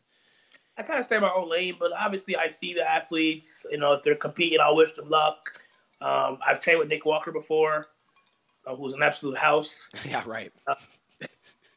I 0.79 0.83
kind 0.83 1.01
of 1.01 1.05
stay 1.05 1.17
in 1.17 1.23
my 1.23 1.33
own 1.35 1.51
lane, 1.51 1.75
but 1.79 1.91
obviously 1.93 2.37
I 2.37 2.49
see 2.49 2.73
the 2.73 2.89
athletes. 2.89 3.67
You 3.71 3.79
know, 3.79 3.93
if 3.95 4.05
they're 4.05 4.15
competing, 4.15 4.61
I 4.61 4.71
wish 4.71 4.93
them 4.93 5.11
luck. 5.11 5.61
Um, 6.01 6.39
I've 6.47 6.61
trained 6.61 6.79
with 6.79 6.89
Nick 6.89 7.05
Walker 7.05 7.31
before, 7.31 7.87
uh, 8.67 8.75
who's 8.75 8.93
an 8.93 9.03
absolute 9.03 9.39
house. 9.39 9.89
yeah, 10.05 10.23
right. 10.27 10.53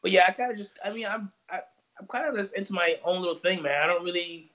But 0.06 0.12
yeah, 0.12 0.24
I 0.28 0.30
kind 0.30 0.52
of 0.52 0.56
just, 0.56 0.78
I 0.84 0.92
mean, 0.92 1.04
I'm, 1.04 1.32
I, 1.50 1.62
I'm 1.98 2.06
kind 2.06 2.28
of 2.28 2.36
just 2.36 2.54
into 2.54 2.72
my 2.72 2.94
own 3.04 3.18
little 3.18 3.34
thing, 3.34 3.60
man. 3.60 3.82
I 3.82 3.88
don't 3.88 4.04
really, 4.04 4.52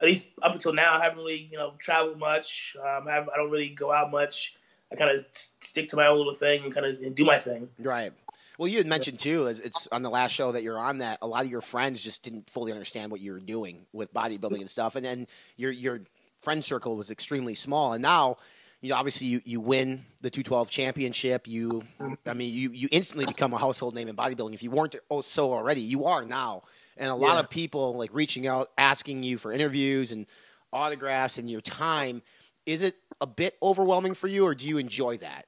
at 0.00 0.06
least 0.06 0.26
up 0.40 0.52
until 0.52 0.72
now, 0.72 0.96
I 0.96 1.02
haven't 1.02 1.18
really, 1.18 1.48
you 1.50 1.58
know, 1.58 1.72
traveled 1.80 2.20
much. 2.20 2.76
Um, 2.80 3.08
I, 3.08 3.18
I 3.18 3.36
don't 3.36 3.50
really 3.50 3.70
go 3.70 3.90
out 3.90 4.12
much. 4.12 4.54
I 4.92 4.94
kind 4.94 5.10
of 5.10 5.26
stick 5.32 5.88
to 5.88 5.96
my 5.96 6.06
own 6.06 6.18
little 6.18 6.32
thing 6.32 6.62
and 6.62 6.72
kind 6.72 6.86
of 6.86 7.16
do 7.16 7.24
my 7.24 7.40
thing. 7.40 7.68
Right. 7.80 8.12
Well, 8.56 8.68
you 8.68 8.78
had 8.78 8.86
mentioned 8.86 9.18
too, 9.18 9.46
it's 9.46 9.88
on 9.90 10.02
the 10.02 10.10
last 10.10 10.30
show 10.30 10.52
that 10.52 10.62
you're 10.62 10.78
on 10.78 10.98
that 10.98 11.18
a 11.22 11.26
lot 11.26 11.44
of 11.44 11.50
your 11.50 11.60
friends 11.60 12.00
just 12.00 12.22
didn't 12.22 12.48
fully 12.48 12.70
understand 12.70 13.10
what 13.10 13.20
you 13.20 13.32
were 13.32 13.40
doing 13.40 13.80
with 13.92 14.14
bodybuilding 14.14 14.60
and 14.60 14.70
stuff, 14.70 14.94
and 14.94 15.04
then 15.04 15.26
your 15.56 15.72
your 15.72 16.02
friend 16.42 16.62
circle 16.62 16.96
was 16.96 17.10
extremely 17.10 17.56
small. 17.56 17.94
And 17.94 18.02
now, 18.02 18.36
you 18.80 18.90
know, 18.90 18.96
obviously 18.96 19.26
you, 19.26 19.40
you 19.44 19.60
win 19.60 20.04
the 20.20 20.30
212 20.30 20.70
championship. 20.70 21.48
You, 21.48 21.82
I 22.26 22.34
mean, 22.34 22.54
you 22.54 22.70
you 22.70 22.88
instantly 22.92 23.26
become 23.26 23.52
a 23.52 23.58
household 23.58 23.94
name 23.94 24.08
in 24.08 24.16
bodybuilding. 24.16 24.54
If 24.54 24.62
you 24.62 24.70
weren't 24.70 24.94
oh, 25.10 25.20
so 25.20 25.52
already, 25.52 25.80
you 25.80 26.04
are 26.06 26.24
now. 26.24 26.62
And 26.96 27.10
a 27.10 27.14
lot 27.14 27.34
Yeah. 27.34 27.40
of 27.40 27.50
people 27.50 27.94
like 27.96 28.10
reaching 28.12 28.46
out, 28.46 28.70
asking 28.78 29.22
you 29.22 29.38
for 29.38 29.52
interviews 29.52 30.12
and 30.12 30.26
autographs 30.72 31.38
and 31.38 31.50
your 31.50 31.60
time. 31.60 32.22
Is 32.66 32.82
it 32.82 32.96
a 33.20 33.26
bit 33.26 33.56
overwhelming 33.62 34.14
for 34.14 34.28
you, 34.28 34.44
or 34.44 34.54
do 34.54 34.68
you 34.68 34.78
enjoy 34.78 35.16
that? 35.18 35.46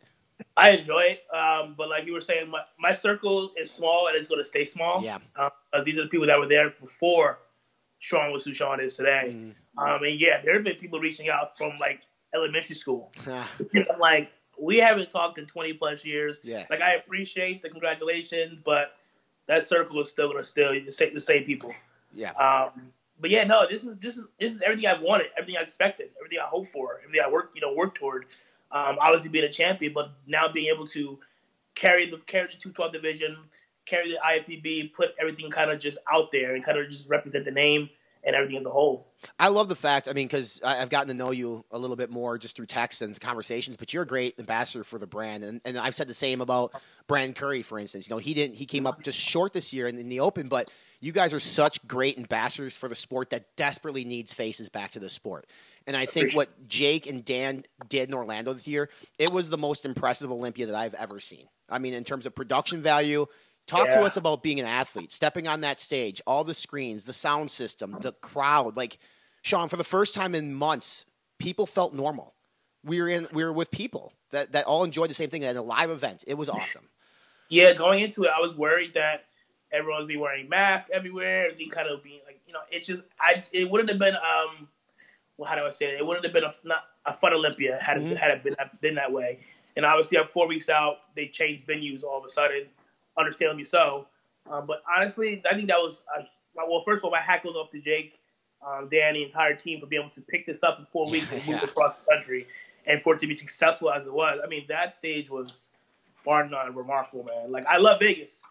I 0.57 0.71
enjoy 0.71 1.01
it, 1.01 1.21
um, 1.37 1.75
but 1.77 1.91
like 1.91 2.07
you 2.07 2.15
were 2.15 2.23
saying, 2.23 2.49
my, 2.49 2.61
my 2.79 2.93
circle 2.93 3.53
is 3.61 3.71
small 3.71 4.07
and 4.09 4.17
it's 4.17 4.29
going 4.29 4.41
to 4.41 4.45
stay 4.45 4.65
small. 4.65 5.03
Yeah. 5.03 5.19
Uh, 5.37 5.51
these 5.85 5.99
are 5.99 6.03
the 6.03 6.09
people 6.09 6.27
that 6.29 6.39
were 6.39 6.49
there 6.49 6.73
before 6.81 7.39
Sean 7.99 8.33
was 8.33 8.45
who 8.45 8.55
Sean 8.55 8.81
is 8.81 8.97
today. 8.97 9.35
Mm-hmm. 9.35 9.79
Um, 9.79 10.03
and 10.03 10.19
yeah, 10.19 10.41
there 10.43 10.55
have 10.55 10.65
been 10.65 10.77
people 10.77 10.99
reaching 10.99 11.29
out 11.29 11.59
from 11.59 11.73
like 11.79 12.01
elementary 12.35 12.77
school. 12.77 13.11
I'm 13.27 13.99
like, 13.99 14.33
we 14.59 14.79
haven't 14.79 15.11
talked 15.11 15.39
in 15.39 15.47
20 15.47 15.75
plus 15.75 16.05
years. 16.05 16.41
Yeah. 16.43 16.67
Like, 16.71 16.81
I 16.81 16.95
appreciate 16.95 17.63
the 17.63 17.71
congratulations, 17.71 18.61
but 18.65 18.97
that 19.47 19.65
circle 19.65 20.01
is 20.01 20.11
still 20.11 20.31
going 20.31 20.43
to 20.43 20.49
still 20.49 20.73
the 20.73 20.93
same, 20.93 21.15
the 21.15 21.21
same 21.21 21.45
people. 21.45 21.73
Yeah. 22.15 22.33
Um, 22.33 22.93
but 23.21 23.31
yeah, 23.31 23.45
no, 23.45 23.67
this 23.69 23.85
is 23.85 23.99
this 23.99 24.17
is 24.17 24.25
this 24.39 24.55
is 24.55 24.63
everything 24.63 24.87
I 24.87 25.01
wanted, 25.01 25.27
everything 25.37 25.59
I 25.59 25.63
expected, 25.63 26.09
everything 26.19 26.39
I 26.43 26.49
hoped 26.49 26.71
for, 26.71 27.01
everything 27.05 27.23
I 27.25 27.31
worked, 27.31 27.55
you 27.55 27.61
know, 27.61 27.75
worked 27.75 27.99
toward. 27.99 28.27
Um, 28.73 28.99
obviously 29.01 29.31
being 29.31 29.45
a 29.45 29.53
champion, 29.53 29.93
but 29.93 30.13
now 30.27 30.51
being 30.51 30.73
able 30.73 30.87
to 30.89 31.19
carry 31.75 32.09
the 32.09 32.19
carry 32.19 32.47
the 32.47 32.53
212 32.53 32.93
division, 32.93 33.37
carry 33.85 34.13
the 34.13 34.19
IFBB, 34.25 34.95
put 34.95 35.11
everything 35.21 35.51
kind 35.51 35.71
of 35.71 35.81
just 35.81 35.99
out 36.11 36.31
there 36.33 36.55
and 36.55 36.65
kind 36.65 36.79
of 36.79 36.89
just 36.89 37.09
represent 37.09 37.45
the 37.45 37.51
name 37.51 37.91
and 38.23 38.37
everything 38.37 38.59
as 38.59 38.67
a 38.67 38.71
whole. 38.71 39.07
I 39.39 39.49
love 39.49 39.69
the 39.69 39.77
fact, 39.77 40.09
I 40.09 40.13
mean, 40.13 40.27
because 40.27 40.61
I've 40.65 40.91
gotten 40.91 41.09
to 41.09 41.15
know 41.15 41.31
you 41.31 41.65
a 41.71 41.79
little 41.79 41.97
bit 41.97 42.11
more 42.11 42.39
just 42.39 42.57
through 42.57 42.67
text 42.67 43.03
and 43.03 43.19
conversations, 43.19 43.77
but 43.77 43.93
you're 43.93 44.03
a 44.03 44.07
great 44.07 44.39
ambassador 44.39 44.85
for 44.85 44.99
the 44.99 45.07
brand. 45.07 45.45
And, 45.45 45.61
and 45.65 45.79
I've 45.79 45.95
said 45.95 46.09
the 46.09 46.15
same 46.15 46.41
about 46.41 46.73
Brandon 47.07 47.35
Curry, 47.35 47.63
for 47.63 47.79
instance. 47.79 48.09
You 48.09 48.15
know, 48.15 48.19
he 48.19 48.35
didn't, 48.35 48.57
he 48.57 48.67
came 48.67 48.87
up 48.87 49.03
just 49.03 49.19
short 49.19 49.53
this 49.53 49.73
year 49.73 49.89
in, 49.89 49.99
in 49.99 50.09
the 50.09 50.21
open, 50.21 50.49
but 50.49 50.71
you 51.01 51.13
guys 51.13 51.33
are 51.33 51.41
such 51.41 51.87
great 51.87 52.19
ambassadors 52.19 52.77
for 52.77 52.89
the 52.89 52.95
sport 52.95 53.31
that 53.31 53.57
desperately 53.57 54.05
needs 54.05 54.35
faces 54.35 54.69
back 54.69 54.93
to 54.93 54.99
the 54.99 55.09
sport. 55.09 55.47
And 55.87 55.97
I 55.97 56.05
think 56.05 56.35
what 56.35 56.69
Jake 56.69 57.07
and 57.07 57.25
Dan 57.25 57.65
did 57.89 58.09
in 58.09 58.15
Orlando 58.15 58.53
this 58.53 58.67
year, 58.67 58.91
it 59.19 59.33
was 59.33 59.49
the 59.49 59.59
most 59.59 59.87
impressive 59.87 60.31
Olympia 60.31 60.67
that 60.67 60.75
I've 60.75 60.95
ever 60.95 61.19
seen. 61.21 61.47
I 61.71 61.79
mean, 61.79 61.95
in 61.95 62.05
terms 62.05 62.27
of 62.27 62.35
production 62.35 62.83
value, 62.83 63.27
Talk 63.71 63.91
to 63.91 64.01
us 64.01 64.17
about 64.17 64.43
being 64.43 64.61
an 64.61 64.67
athlete, 64.67 65.13
stepping 65.13 65.47
on 65.47 65.61
that 65.61 65.81
stage, 65.81 66.21
all 66.27 66.45
the 66.45 66.55
screens, 66.55 67.05
the 67.05 67.13
sound 67.13 67.51
system, 67.51 67.97
the 68.01 68.13
crowd. 68.13 68.77
Like, 68.77 68.99
Sean, 69.43 69.69
for 69.69 69.77
the 69.77 69.85
first 69.85 70.15
time 70.15 70.35
in 70.35 70.55
months, 70.55 71.07
people 71.39 71.67
felt 71.67 71.95
normal. 71.95 72.35
We 72.85 73.01
were 73.01 73.09
in, 73.09 73.29
we 73.33 73.45
were 73.45 73.53
with 73.53 73.71
people 73.71 74.13
that, 74.31 74.53
that 74.53 74.67
all 74.67 74.85
enjoyed 74.85 75.11
the 75.11 75.15
same 75.15 75.31
thing 75.31 75.45
at 75.45 75.57
a 75.57 75.63
live 75.63 75.91
event. 75.91 76.25
It 76.27 76.35
was 76.35 76.49
awesome. 76.49 76.89
Yeah, 77.49 77.75
going 77.75 78.01
into 78.01 78.25
it, 78.25 78.31
I 78.37 78.41
was 78.41 78.55
worried 78.55 78.95
that 78.95 79.25
everyone 79.73 80.03
would 80.03 80.09
be 80.09 80.17
wearing 80.17 80.49
masks 80.49 80.91
everywhere. 80.93 81.47
Everything 81.47 81.71
kind 81.71 81.89
of 81.89 82.03
being 82.03 82.21
like, 82.27 82.41
you 82.47 82.53
know, 82.53 82.61
it 82.71 82.85
just, 82.85 83.03
I, 83.19 83.45
it 83.53 83.71
wouldn't 83.71 83.91
have 83.91 83.99
been, 83.99 84.15
um, 84.15 84.69
well, 85.37 85.49
how 85.49 85.57
do 85.57 85.63
I 85.63 85.71
say 85.71 85.87
it? 85.87 86.01
It 86.01 86.07
wouldn't 86.07 86.25
have 86.25 86.35
been 86.35 86.45
a 86.45 86.53
not 86.65 86.85
a 87.07 87.13
fun 87.13 87.33
Olympia 87.33 87.79
had 87.81 88.01
it, 88.01 88.17
had 88.17 88.31
it 88.31 88.43
been 88.43 88.55
been 88.81 88.95
that 88.97 89.11
way. 89.11 89.41
And 89.77 89.87
obviously, 89.87 90.19
I'm 90.19 90.29
four 90.29 90.47
weeks 90.47 90.69
out. 90.69 90.97
They 91.17 91.29
changed 91.29 91.67
venues 91.67 92.05
all 92.05 92.19
of 92.19 92.25
a 92.25 92.31
sudden, 92.31 92.67
understandably 93.21 93.65
so. 93.65 94.07
Um, 94.51 94.67
but 94.67 94.83
honestly, 94.97 95.43
I 95.51 95.55
think 95.55 95.69
that 95.69 95.79
was 95.79 96.03
uh, 96.17 96.23
well. 96.55 96.83
First 96.85 96.99
of 97.01 97.05
all, 97.05 97.11
my 97.11 97.21
hat 97.21 97.43
goes 97.45 97.55
off 97.55 97.71
to 97.73 97.81
Jake, 97.81 98.15
um, 98.67 98.89
Dan, 98.91 99.15
the 99.15 99.23
entire 99.25 99.55
team 99.55 99.81
for 99.81 99.87
being 99.87 100.03
able 100.03 100.11
to 100.15 100.21
pick 100.23 100.47
this 100.47 100.63
up 100.63 100.79
in 100.79 100.87
four 100.93 101.09
weeks 101.11 101.31
and 101.31 101.45
move 101.47 101.57
Yeah. 101.57 101.65
across 101.65 101.95
the 102.05 102.15
country, 102.15 102.47
and 102.87 103.01
for 103.03 103.15
it 103.15 103.21
to 103.21 103.27
be 103.27 103.35
successful 103.35 103.91
as 103.91 104.07
it 104.07 104.13
was. 104.13 104.41
I 104.43 104.49
mean, 104.49 104.65
that 104.69 104.93
stage 104.95 105.31
was 105.31 105.69
bar 106.25 106.49
none 106.49 106.75
remarkable, 106.75 107.25
man. 107.25 107.53
Like 107.53 107.67
I 107.67 107.77
love 107.79 108.01
Vegas, 108.01 108.43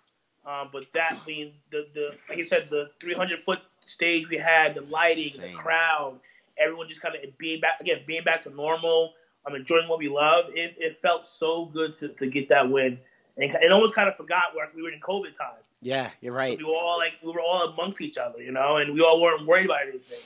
um, 0.45 0.69
but 0.71 0.85
that 0.93 1.19
I 1.21 1.27
mean 1.27 1.53
the 1.71 1.87
the 1.93 2.11
like 2.29 2.39
I 2.39 2.43
said, 2.43 2.67
the 2.69 2.91
300 2.99 3.43
foot 3.43 3.59
stage 3.85 4.29
we 4.29 4.37
had, 4.37 4.75
the 4.75 4.81
lighting, 4.81 5.31
the 5.41 5.49
crowd, 5.57 6.19
everyone 6.57 6.87
just 6.87 7.01
kind 7.01 7.15
of 7.15 7.37
being 7.37 7.59
back 7.59 7.81
again, 7.81 8.01
being 8.05 8.23
back 8.23 8.43
to 8.43 8.49
normal. 8.51 9.13
I'm 9.45 9.55
enjoying 9.55 9.87
what 9.87 9.99
we 9.99 10.09
love. 10.09 10.45
It, 10.53 10.75
it 10.77 11.01
felt 11.01 11.25
so 11.25 11.65
good 11.65 11.97
to, 11.99 12.09
to 12.09 12.27
get 12.27 12.49
that 12.49 12.69
win, 12.69 12.99
and 13.39 13.55
it 13.63 13.71
almost 13.71 13.93
kind 13.95 14.09
of 14.09 14.15
forgot 14.15 14.55
where 14.55 14.69
we 14.75 14.81
were 14.81 14.91
in 14.91 14.99
COVID 14.99 15.37
time. 15.37 15.57
Yeah, 15.81 16.09
you're 16.21 16.33
right. 16.33 16.57
We 16.57 16.63
were 16.63 16.71
all 16.75 16.97
like 16.97 17.13
we 17.23 17.31
were 17.31 17.41
all 17.41 17.63
amongst 17.69 18.01
each 18.01 18.17
other, 18.17 18.41
you 18.41 18.51
know, 18.51 18.77
and 18.77 18.93
we 18.93 19.01
all 19.01 19.21
weren't 19.21 19.45
worried 19.47 19.65
about 19.65 19.81
anything. 19.87 20.19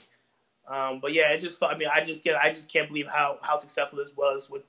Um, 0.68 1.00
but 1.02 1.14
yeah, 1.14 1.30
it 1.34 1.40
just 1.40 1.62
I 1.62 1.78
mean 1.78 1.90
I 1.94 2.04
just 2.04 2.24
get 2.24 2.36
I 2.36 2.54
just 2.54 2.72
can't 2.72 2.88
believe 2.88 3.08
how 3.08 3.38
how 3.42 3.58
successful 3.58 4.00
this 4.00 4.16
was 4.16 4.50
with 4.50 4.64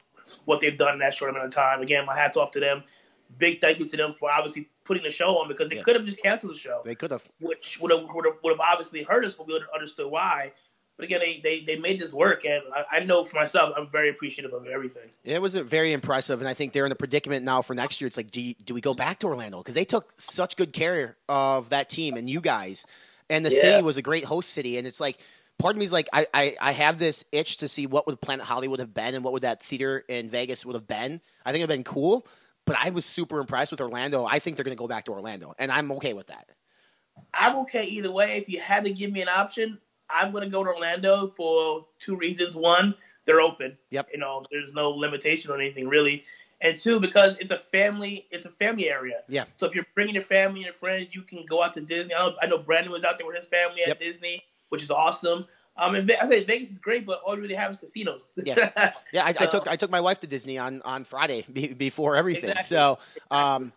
what 0.44 0.60
they've 0.60 0.76
done 0.76 0.94
in 0.94 0.98
that 1.00 1.14
short 1.14 1.30
amount 1.30 1.46
of 1.46 1.52
time. 1.54 1.80
Again, 1.82 2.04
my 2.06 2.16
hats 2.16 2.36
off 2.36 2.50
to 2.52 2.60
them. 2.60 2.82
Big 3.38 3.60
thank 3.60 3.78
you 3.78 3.88
to 3.88 3.96
them 3.96 4.12
for 4.12 4.30
obviously 4.30 4.68
putting 4.84 5.02
the 5.02 5.10
show 5.10 5.38
on 5.38 5.48
because 5.48 5.68
they 5.70 5.76
Yeah. 5.76 5.82
could 5.82 5.96
have 5.96 6.04
just 6.04 6.22
canceled 6.22 6.52
the 6.54 6.58
show, 6.58 6.82
They 6.84 6.94
could 6.94 7.10
have. 7.10 7.24
which 7.40 7.78
would 7.80 7.90
have 7.90 8.02
would 8.12 8.26
have, 8.26 8.34
would 8.42 8.50
have 8.52 8.60
obviously 8.60 9.02
hurt 9.02 9.24
us, 9.24 9.34
but 9.34 9.46
we 9.46 9.54
would 9.54 9.62
have 9.62 9.70
understood 9.74 10.10
why. 10.10 10.52
But 10.96 11.04
again, 11.06 11.20
they, 11.20 11.40
they, 11.42 11.64
they 11.64 11.76
made 11.76 12.00
this 12.00 12.12
work, 12.12 12.44
and 12.44 12.62
I, 12.72 12.98
I 12.98 13.04
know 13.04 13.24
for 13.24 13.34
myself, 13.36 13.74
I'm 13.76 13.88
very 13.90 14.10
appreciative 14.10 14.52
of 14.52 14.66
everything. 14.66 15.10
It 15.24 15.42
was 15.42 15.56
a 15.56 15.64
very 15.64 15.92
impressive, 15.92 16.40
and 16.40 16.48
I 16.48 16.54
think 16.54 16.72
they're 16.72 16.86
in 16.86 16.92
a 16.92 16.96
predicament 16.96 17.44
now 17.44 17.62
for 17.62 17.74
next 17.74 18.00
year. 18.00 18.06
It's 18.06 18.16
like, 18.16 18.30
do 18.30 18.40
you, 18.40 18.54
do 18.64 18.74
we 18.74 18.80
go 18.80 18.94
back 18.94 19.18
to 19.20 19.26
Orlando 19.26 19.58
because 19.58 19.74
they 19.74 19.84
took 19.84 20.12
such 20.16 20.56
good 20.56 20.72
care 20.72 21.16
of 21.28 21.70
that 21.70 21.88
team 21.88 22.16
and 22.16 22.30
you 22.30 22.40
guys, 22.40 22.86
and 23.28 23.44
the 23.44 23.50
Yeah. 23.50 23.60
city 23.60 23.82
was 23.82 23.96
a 23.96 24.02
great 24.02 24.24
host 24.24 24.50
city, 24.50 24.78
and 24.78 24.86
it's 24.86 25.00
like. 25.00 25.18
Part 25.56 25.76
of 25.76 25.78
me 25.78 25.84
is 25.84 25.92
like 25.92 26.08
I, 26.12 26.26
I, 26.34 26.56
I 26.60 26.72
have 26.72 26.98
this 26.98 27.24
itch 27.30 27.58
to 27.58 27.68
see 27.68 27.86
what 27.86 28.08
would 28.08 28.20
Planet 28.20 28.44
Hollywood 28.44 28.80
have 28.80 28.92
been 28.92 29.14
and 29.14 29.22
what 29.22 29.32
would 29.34 29.42
that 29.42 29.62
theater 29.62 30.04
in 30.08 30.28
Vegas 30.28 30.66
would 30.66 30.74
have 30.74 30.88
been. 30.88 31.20
I 31.46 31.52
think 31.52 31.62
it'd 31.62 31.68
been 31.68 31.84
cool, 31.84 32.26
but 32.64 32.74
I 32.76 32.90
was 32.90 33.04
super 33.04 33.38
impressed 33.38 33.70
with 33.70 33.80
Orlando. 33.80 34.24
I 34.24 34.40
think 34.40 34.56
they're 34.56 34.64
going 34.64 34.76
to 34.76 34.78
go 34.78 34.88
back 34.88 35.04
to 35.04 35.12
Orlando, 35.12 35.54
and 35.56 35.70
I'm 35.70 35.92
okay 35.92 36.12
with 36.12 36.26
that. 36.26 36.50
I'm 37.32 37.54
okay 37.58 37.84
either 37.84 38.10
way. 38.10 38.36
If 38.36 38.48
you 38.48 38.58
had 38.60 38.82
to 38.82 38.90
give 38.90 39.12
me 39.12 39.22
an 39.22 39.28
option, 39.28 39.78
I'm 40.08 40.32
going 40.32 40.44
to 40.44 40.50
go 40.50 40.62
to 40.62 40.70
Orlando 40.70 41.32
for 41.36 41.86
two 41.98 42.16
reasons. 42.16 42.54
One, 42.54 42.94
they're 43.24 43.40
open. 43.40 43.78
Yep. 43.90 44.08
You 44.12 44.18
know, 44.20 44.44
there's 44.50 44.72
no 44.72 44.90
limitation 44.90 45.50
on 45.50 45.60
anything 45.60 45.88
really. 45.88 46.24
And 46.60 46.78
two, 46.78 47.00
because 47.00 47.34
it's 47.40 47.50
a 47.50 47.58
family, 47.58 48.26
it's 48.30 48.46
a 48.46 48.50
family 48.50 48.88
area. 48.88 49.20
Yeah. 49.28 49.44
So 49.54 49.66
if 49.66 49.74
you're 49.74 49.86
bringing 49.94 50.14
your 50.14 50.24
family 50.24 50.60
and 50.60 50.66
your 50.66 50.74
friends, 50.74 51.14
you 51.14 51.22
can 51.22 51.44
go 51.46 51.62
out 51.62 51.74
to 51.74 51.80
Disney. 51.80 52.14
I 52.14 52.18
know, 52.18 52.34
I 52.40 52.46
know 52.46 52.58
Brandon 52.58 52.92
was 52.92 53.04
out 53.04 53.18
there 53.18 53.26
with 53.26 53.36
his 53.36 53.46
family 53.46 53.82
at 53.82 53.88
Yep. 53.88 53.98
Disney, 54.00 54.40
which 54.70 54.82
is 54.82 54.90
awesome. 54.90 55.46
Um, 55.76 55.96
and 55.96 56.10
I 56.10 56.28
say 56.28 56.44
Vegas 56.44 56.70
is 56.70 56.78
great, 56.78 57.04
but 57.04 57.20
all 57.26 57.34
you 57.34 57.42
really 57.42 57.54
have 57.54 57.72
is 57.72 57.76
casinos. 57.76 58.32
Yeah. 58.36 58.92
Yeah, 59.12 59.24
I, 59.24 59.28
I 59.28 59.46
took 59.46 59.68
I 59.68 59.76
took 59.76 59.90
my 59.90 60.00
wife 60.00 60.20
to 60.20 60.26
Disney 60.26 60.58
on 60.58 60.82
on 60.82 61.04
Friday 61.04 61.44
be, 61.52 61.72
before 61.74 62.16
everything. 62.16 62.50
Exactly. 62.50 62.76
So, 62.76 62.98
um, 63.30 63.72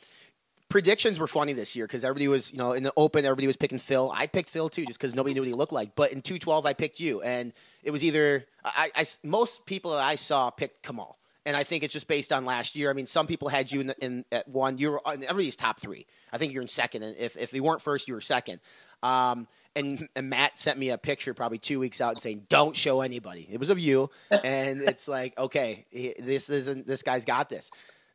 predictions 0.70 1.20
were 1.20 1.28
funny 1.28 1.54
this 1.54 1.76
year 1.76 1.88
because 1.88 2.04
everybody 2.04 2.28
was 2.28 2.52
you 2.52 2.58
know 2.58 2.74
in 2.74 2.84
the 2.84 2.94
open 2.98 3.26
everybody 3.26 3.48
was 3.48 3.58
picking 3.58 3.80
Phil. 3.80 4.12
I 4.16 4.28
picked 4.28 4.50
Phil 4.50 4.70
too 4.70 4.86
just 4.86 5.00
because 5.00 5.16
nobody 5.16 5.34
knew 5.34 5.42
what 5.42 5.48
he 5.48 5.54
looked 5.54 5.72
like. 5.72 5.96
But 5.96 6.12
in 6.12 6.22
two 6.22 6.40
twelve 6.40 6.66
I 6.66 6.74
picked 6.74 7.00
you, 7.00 7.22
and 7.22 7.54
it 7.84 7.92
was 7.92 8.04
either 8.04 8.46
I, 8.64 8.92
I 8.96 9.06
most 9.24 9.66
people 9.66 9.92
that 9.92 10.04
I 10.04 10.16
saw 10.16 10.50
picked 10.50 10.84
Kamal. 10.84 11.18
And 11.46 11.56
I 11.56 11.64
think 11.64 11.86
it's 11.86 11.94
just 11.94 12.10
based 12.10 12.34
on 12.34 12.44
last 12.44 12.76
year. 12.76 12.90
I 12.90 12.94
mean, 12.94 13.08
some 13.08 13.26
people 13.26 13.48
had 13.48 13.72
you 13.72 13.80
in, 13.80 13.94
in 14.02 14.26
at 14.34 14.50
one. 14.50 14.78
You 14.80 14.92
were 14.92 15.02
in 15.14 15.24
everybody's 15.24 15.56
top 15.56 15.80
three. 15.80 16.06
I 16.34 16.38
think 16.38 16.52
you're 16.52 16.62
in 16.62 16.68
second. 16.68 17.04
And 17.04 17.16
if 17.16 17.38
if 17.38 17.54
you 17.54 17.64
weren't 17.64 17.82
first, 17.82 18.10
you 18.10 18.16
were 18.16 18.22
second. 18.22 18.60
Um, 19.02 19.48
and, 19.78 20.10
and 20.16 20.30
Matt 20.30 20.58
sent 20.58 20.80
me 20.80 20.90
a 20.90 20.98
picture 20.98 21.34
probably 21.34 21.60
two 21.60 21.80
weeks 21.80 22.02
out 22.02 22.14
and 22.14 22.22
saying, 22.22 22.48
"Don't 22.50 22.76
show 22.76 23.02
anybody." 23.02 23.48
It 23.50 23.60
was 23.60 23.70
of 23.70 23.80
you, 23.80 24.10
and 24.30 24.82
it's 24.82 25.08
like, 25.08 25.38
okay, 25.38 25.86
this 26.20 26.50
isn't. 26.50 26.88
This 26.88 27.04
guy's 27.04 27.26
got 27.26 27.48
this. 27.48 27.72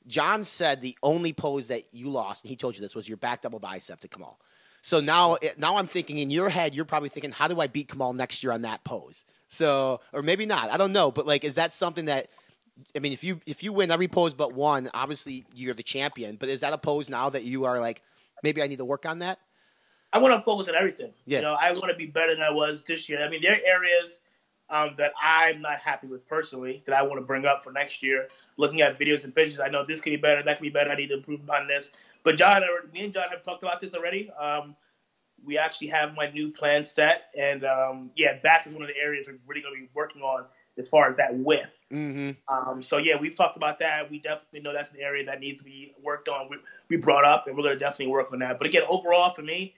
John 0.07 0.45
said 0.45 0.81
the 0.81 0.97
only 1.03 1.33
pose 1.33 1.69
that 1.69 1.83
you 1.93 2.09
lost, 2.09 2.45
and 2.45 2.51
he 2.51 2.57
told 2.57 2.75
you 2.77 2.81
this 2.81 2.95
was 2.95 3.09
your 3.09 3.17
back 3.17 3.43
double 3.43 3.59
bicep 3.59 4.01
to 4.01 4.09
Kamal. 4.09 4.39
So 4.83 5.01
now, 5.01 5.35
eh, 5.35 5.51
now 5.57 5.77
I'm 5.77 5.87
thinking 5.87 6.19
in 6.19 6.31
your 6.31 6.49
head, 6.49 6.75
you're 6.75 6.85
probably 6.85 7.09
thinking, 7.09 7.31
how 7.31 7.49
do 7.49 7.61
I 7.61 7.69
beat 7.69 7.89
Kamal 7.89 8.13
next 8.13 8.43
year 8.43 8.53
on 8.53 8.63
that 8.63 8.83
pose? 8.85 9.25
So, 9.49 10.01
or 10.13 10.23
maybe 10.23 10.47
not. 10.47 10.71
I 10.71 10.77
don't 10.77 10.93
know, 10.93 11.11
but 11.11 11.27
like, 11.27 11.45
is 11.45 11.55
that 11.55 11.73
something 11.73 12.07
that? 12.07 12.29
I 12.97 13.01
mean, 13.01 13.13
if 13.13 13.23
you 13.23 13.41
if 13.47 13.63
you 13.63 13.73
win 13.73 13.91
every 13.91 14.09
pose 14.09 14.35
but 14.35 14.55
one, 14.55 14.91
obviously 14.95 15.45
you're 15.55 15.75
the 15.75 15.83
champion. 15.83 16.37
But 16.37 16.49
is 16.49 16.61
that 16.61 16.73
a 16.73 16.79
pose 16.79 17.11
now 17.11 17.29
that 17.31 17.45
you 17.45 17.65
are 17.67 17.79
like, 17.79 18.03
maybe 18.43 18.63
I 18.63 18.67
need 18.67 18.79
to 18.79 18.85
work 18.85 19.07
on 19.07 19.21
that? 19.21 19.39
I 20.13 20.19
want 20.19 20.35
to 20.35 20.43
focus 20.43 20.69
on 20.69 20.75
everything. 20.75 21.13
Yeah. 21.27 21.39
You 21.39 21.45
know, 21.45 21.55
I 21.55 21.71
want 21.73 21.91
to 21.91 21.95
be 21.95 22.07
better 22.07 22.35
than 22.35 22.43
I 22.43 22.51
was 22.51 22.85
this 22.85 23.09
year. 23.09 23.25
I 23.25 23.31
mean, 23.31 23.41
there 23.43 23.53
are 23.53 23.61
areas 23.65 24.21
um, 24.73 24.95
that 24.97 25.13
I'm 25.23 25.61
not 25.61 25.81
happy 25.81 26.07
with 26.07 26.27
personally 26.27 26.83
that 26.87 26.97
I 26.97 27.03
want 27.03 27.21
to 27.21 27.27
bring 27.27 27.45
up 27.45 27.63
for 27.63 27.73
next 27.73 28.03
year. 28.03 28.27
Looking 28.57 28.81
at 28.81 28.99
videos 28.99 29.23
and 29.25 29.35
pictures, 29.35 29.61
I 29.61 29.69
know 29.69 29.85
this 29.87 30.01
could 30.01 30.11
be 30.11 30.17
better, 30.17 30.43
that 30.43 30.57
could 30.57 30.63
be 30.63 30.71
better. 30.71 30.91
I 30.91 30.97
need 30.97 31.09
to 31.09 31.19
improve 31.19 31.43
upon 31.43 31.69
this. 31.69 31.93
But 32.25 32.37
John, 32.37 32.63
me 32.93 33.05
and 33.05 33.13
John 33.13 33.29
have 33.31 33.43
talked 33.43 33.63
about 33.63 33.81
this 33.81 33.95
already. 33.95 34.31
Um, 34.31 34.75
we 35.45 35.59
actually 35.59 35.89
have 35.89 36.15
my 36.15 36.31
new 36.31 36.51
plan 36.51 36.85
set, 36.85 37.25
and 37.37 37.65
um, 37.65 38.11
yeah, 38.17 38.39
back 38.43 38.67
is 38.67 38.73
one 38.73 38.83
of 38.83 38.89
the 38.89 38.97
areas 38.97 39.27
we're 39.27 39.39
really 39.47 39.61
going 39.61 39.75
to 39.75 39.81
be 39.81 39.89
working 39.93 40.23
on 40.23 40.45
as 40.79 40.89
far 40.89 41.11
as 41.11 41.17
that 41.17 41.35
width. 41.35 41.77
Mm-hmm. 41.93 42.31
Um, 42.53 42.83
so 42.83 42.97
yeah, 42.99 43.15
we've 43.21 43.37
talked 43.37 43.57
about 43.57 43.79
that. 43.81 44.11
We 44.11 44.21
definitely 44.21 44.61
know 44.61 44.73
that's 44.73 44.93
an 44.93 45.01
area 45.01 45.27
that 45.27 45.41
needs 45.41 45.59
to 45.59 45.65
be 45.65 45.93
worked 46.03 46.29
on. 46.29 46.49
We, 46.49 46.57
we 46.89 46.97
brought 46.97 47.25
up, 47.25 47.47
and 47.47 47.57
we're 47.57 47.65
going 47.65 47.75
to 47.75 47.79
definitely 47.79 48.13
work 48.13 48.33
on 48.33 48.39
that. 48.39 48.59
But 48.59 48.69
again, 48.69 48.83
overall 48.89 49.35
for 49.35 49.43
me, 49.43 49.75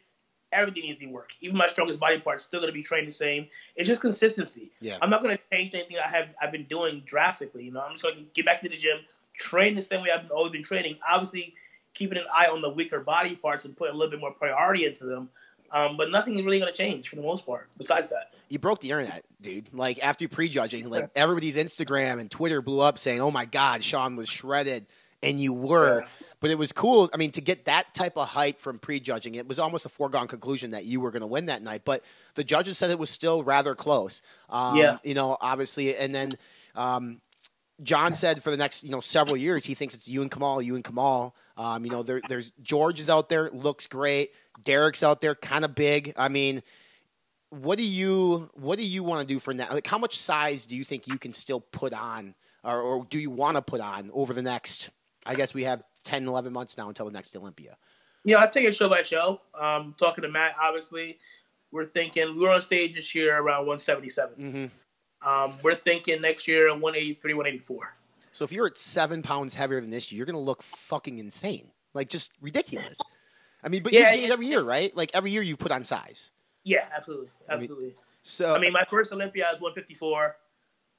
everything 0.54 0.84
needs 0.84 0.98
to 1.00 1.06
work. 1.06 1.30
Even 1.40 1.56
my 1.56 1.66
strongest 1.66 2.00
body 2.00 2.18
parts 2.20 2.44
still 2.44 2.60
going 2.60 2.72
to 2.72 2.74
be 2.74 2.82
trained 2.82 3.08
the 3.08 3.12
same. 3.12 3.48
It's 3.76 3.86
just 3.88 4.00
consistency. 4.00 4.70
Yeah. 4.80 4.98
I'm 5.02 5.10
not 5.10 5.22
going 5.22 5.36
to 5.36 5.42
change 5.52 5.74
anything 5.74 5.98
I 5.98 6.08
have 6.08 6.28
I've 6.40 6.52
been 6.52 6.64
doing 6.64 7.02
drastically. 7.04 7.64
You 7.64 7.72
know, 7.72 7.80
I'm 7.80 7.92
just 7.92 8.02
going 8.02 8.16
to 8.16 8.22
get 8.34 8.46
back 8.46 8.62
to 8.62 8.68
the 8.68 8.76
gym, 8.76 8.98
train 9.34 9.74
the 9.74 9.82
same 9.82 10.02
way 10.02 10.08
I've 10.10 10.30
always 10.30 10.52
been 10.52 10.62
training. 10.62 10.98
Obviously, 11.06 11.54
keeping 11.94 12.18
an 12.18 12.24
eye 12.32 12.46
on 12.46 12.60
the 12.60 12.70
weaker 12.70 13.00
body 13.00 13.36
parts 13.36 13.64
and 13.64 13.76
putting 13.76 13.94
a 13.94 13.96
little 13.96 14.10
bit 14.10 14.20
more 14.20 14.32
priority 14.32 14.84
into 14.84 15.04
them. 15.04 15.28
Um, 15.72 15.96
but 15.96 16.10
nothing 16.10 16.38
is 16.38 16.44
really 16.44 16.60
going 16.60 16.72
to 16.72 16.76
change 16.76 17.08
for 17.08 17.16
the 17.16 17.22
most 17.22 17.44
part. 17.44 17.68
Besides 17.76 18.10
that. 18.10 18.32
You 18.48 18.60
broke 18.60 18.80
the 18.80 18.90
internet, 18.90 19.24
dude. 19.40 19.68
Like 19.72 19.98
after 20.04 20.24
you 20.24 20.28
prejudging, 20.28 20.88
like 20.88 21.10
everybody's 21.16 21.56
Instagram 21.56 22.20
and 22.20 22.30
Twitter 22.30 22.62
blew 22.62 22.80
up 22.80 22.98
saying, 22.98 23.20
"Oh 23.20 23.32
my 23.32 23.44
God, 23.44 23.82
Sean 23.82 24.14
was 24.14 24.28
shredded," 24.28 24.86
and 25.24 25.40
you 25.40 25.52
were. 25.52 26.00
Yeah. 26.00 26.06
But 26.40 26.50
it 26.50 26.58
was 26.58 26.72
cool. 26.72 27.08
I 27.14 27.16
mean, 27.16 27.30
to 27.32 27.40
get 27.40 27.64
that 27.64 27.94
type 27.94 28.18
of 28.18 28.28
hype 28.28 28.58
from 28.58 28.78
prejudging, 28.78 29.34
it 29.34 29.48
was 29.48 29.58
almost 29.58 29.86
a 29.86 29.88
foregone 29.88 30.28
conclusion 30.28 30.72
that 30.72 30.84
you 30.84 31.00
were 31.00 31.10
going 31.10 31.22
to 31.22 31.26
win 31.26 31.46
that 31.46 31.62
night. 31.62 31.82
But 31.86 32.04
the 32.34 32.44
judges 32.44 32.76
said 32.76 32.90
it 32.90 32.98
was 32.98 33.08
still 33.08 33.42
rather 33.42 33.74
close. 33.74 34.20
Um, 34.50 34.76
Yeah. 34.76 34.98
You 35.02 35.14
know, 35.14 35.38
obviously, 35.40 35.96
and 35.96 36.14
then 36.14 36.36
um, 36.74 37.22
John 37.82 38.12
said 38.12 38.42
for 38.42 38.50
the 38.50 38.56
next 38.58 38.84
you 38.84 38.90
know 38.90 39.00
several 39.00 39.36
years 39.36 39.64
he 39.64 39.74
thinks 39.74 39.94
it's 39.94 40.06
you 40.06 40.20
and 40.22 40.30
Kamal, 40.30 40.60
you 40.60 40.74
and 40.74 40.84
Kamal. 40.84 41.34
Um, 41.56 41.84
you 41.84 41.90
know, 41.90 42.02
there, 42.02 42.20
there's 42.28 42.52
George 42.62 43.00
is 43.00 43.08
out 43.08 43.28
there, 43.28 43.50
looks 43.50 43.86
great. 43.86 44.32
Derek's 44.62 45.02
out 45.02 45.20
there, 45.20 45.34
kind 45.34 45.64
of 45.64 45.74
big. 45.74 46.12
I 46.16 46.28
mean, 46.28 46.62
what 47.50 47.78
do 47.78 47.84
you 47.84 48.50
what 48.54 48.78
do 48.78 48.84
you 48.84 49.02
want 49.02 49.26
to 49.26 49.34
do 49.34 49.38
for 49.40 49.54
now? 49.54 49.68
Like, 49.70 49.86
how 49.86 49.98
much 49.98 50.16
size 50.16 50.66
do 50.66 50.76
you 50.76 50.84
think 50.84 51.06
you 51.06 51.18
can 51.18 51.32
still 51.32 51.60
put 51.60 51.92
on, 51.92 52.34
or, 52.62 52.80
or 52.80 53.06
do 53.08 53.18
you 53.18 53.30
want 53.30 53.56
to 53.56 53.62
put 53.62 53.80
on 53.80 54.10
over 54.12 54.34
the 54.34 54.42
next? 54.42 54.90
I 55.26 55.34
guess 55.34 55.54
we 55.54 55.64
have 55.64 55.82
10, 56.04 56.26
11 56.26 56.52
months 56.52 56.76
now 56.76 56.88
until 56.88 57.06
the 57.06 57.12
next 57.12 57.34
Olympia. 57.36 57.76
Yeah, 58.24 58.40
I 58.40 58.46
take 58.46 58.64
it 58.64 58.74
show 58.74 58.88
by 58.88 59.02
show. 59.02 59.40
Um, 59.58 59.94
talking 59.98 60.22
to 60.22 60.28
Matt, 60.28 60.54
obviously, 60.60 61.18
we're 61.70 61.84
thinking 61.84 62.34
we 62.36 62.42
were 62.42 62.50
on 62.50 62.60
stage 62.60 62.94
this 62.94 63.14
year 63.14 63.36
around 63.36 63.66
177. 63.66 64.34
Mm-hmm. 64.38 65.28
Um, 65.28 65.52
we're 65.62 65.74
thinking 65.74 66.20
next 66.20 66.46
year 66.46 66.68
183, 66.68 67.34
184. 67.34 67.94
So 68.32 68.44
if 68.44 68.52
you're 68.52 68.66
at 68.66 68.76
seven 68.76 69.22
pounds 69.22 69.54
heavier 69.54 69.80
than 69.80 69.90
this 69.90 70.10
year, 70.10 70.18
you're 70.18 70.26
gonna 70.26 70.40
look 70.40 70.62
fucking 70.62 71.18
insane, 71.18 71.70
like 71.94 72.08
just 72.08 72.32
ridiculous. 72.40 72.98
I 73.62 73.68
mean, 73.68 73.82
but 73.82 73.92
Yeah, 73.92 74.12
you 74.12 74.32
every 74.32 74.46
year, 74.46 74.62
right? 74.62 74.94
Like 74.96 75.10
every 75.14 75.30
year 75.30 75.42
you 75.42 75.56
put 75.56 75.72
on 75.72 75.84
size. 75.84 76.30
Yeah, 76.64 76.86
absolutely, 76.96 77.28
I 77.48 77.54
mean, 77.54 77.62
absolutely. 77.62 77.94
So 78.22 78.54
I 78.54 78.58
mean, 78.58 78.72
my 78.72 78.84
first 78.90 79.12
Olympia 79.12 79.46
I 79.46 79.52
was 79.52 79.60
154. 79.60 80.36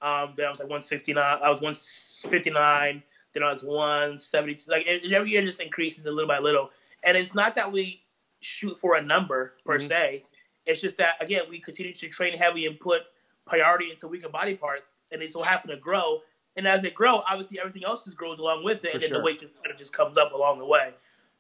Um, 0.01 0.33
then 0.37 0.45
I 0.45 0.49
was 0.49 0.59
like 0.59 0.69
169. 0.69 1.23
I 1.23 1.49
was 1.49 1.61
159. 1.61 3.03
Then 3.35 3.43
I 3.43 3.51
was 3.51 3.63
170. 3.63 4.63
Like 4.67 4.87
it, 4.87 5.11
every 5.11 5.29
year 5.29 5.41
just 5.45 5.59
increases 5.59 6.05
a 6.05 6.09
little 6.11 6.27
by 6.27 6.39
little. 6.39 6.71
And 7.03 7.15
it's 7.15 7.35
not 7.35 7.53
that 7.55 7.69
we 7.71 8.01
shoot 8.39 8.79
for 8.79 8.95
a 8.95 9.01
number 9.01 9.55
per 9.65 9.77
Mhm. 9.77 9.87
se. 9.87 10.23
It's 10.65 10.81
just 10.81 10.97
that 10.97 11.21
again 11.21 11.43
we 11.49 11.59
continue 11.59 11.93
to 11.93 12.07
train 12.07 12.35
heavy 12.37 12.65
and 12.65 12.79
put 12.79 13.03
priority 13.45 13.91
into 13.91 14.07
weaker 14.07 14.29
body 14.29 14.55
parts, 14.55 14.93
and 15.11 15.21
they 15.21 15.27
so 15.27 15.43
happen 15.43 15.69
to 15.69 15.77
grow. 15.77 16.23
And 16.55 16.65
as 16.65 16.81
they 16.81 16.89
grow, 16.89 17.17
obviously 17.29 17.59
everything 17.59 17.83
else 17.83 18.05
just 18.05 18.17
grows 18.17 18.39
along 18.39 18.63
with 18.63 18.85
it, 18.85 18.91
For 18.91 18.93
and 18.93 19.01
then 19.01 19.09
sure. 19.09 19.17
the 19.19 19.23
weight 19.23 19.41
just 19.41 19.53
kind 19.55 19.69
of 19.69 19.77
just 19.77 19.93
comes 19.93 20.17
up 20.17 20.31
along 20.31 20.59
the 20.59 20.65
way. 20.65 20.93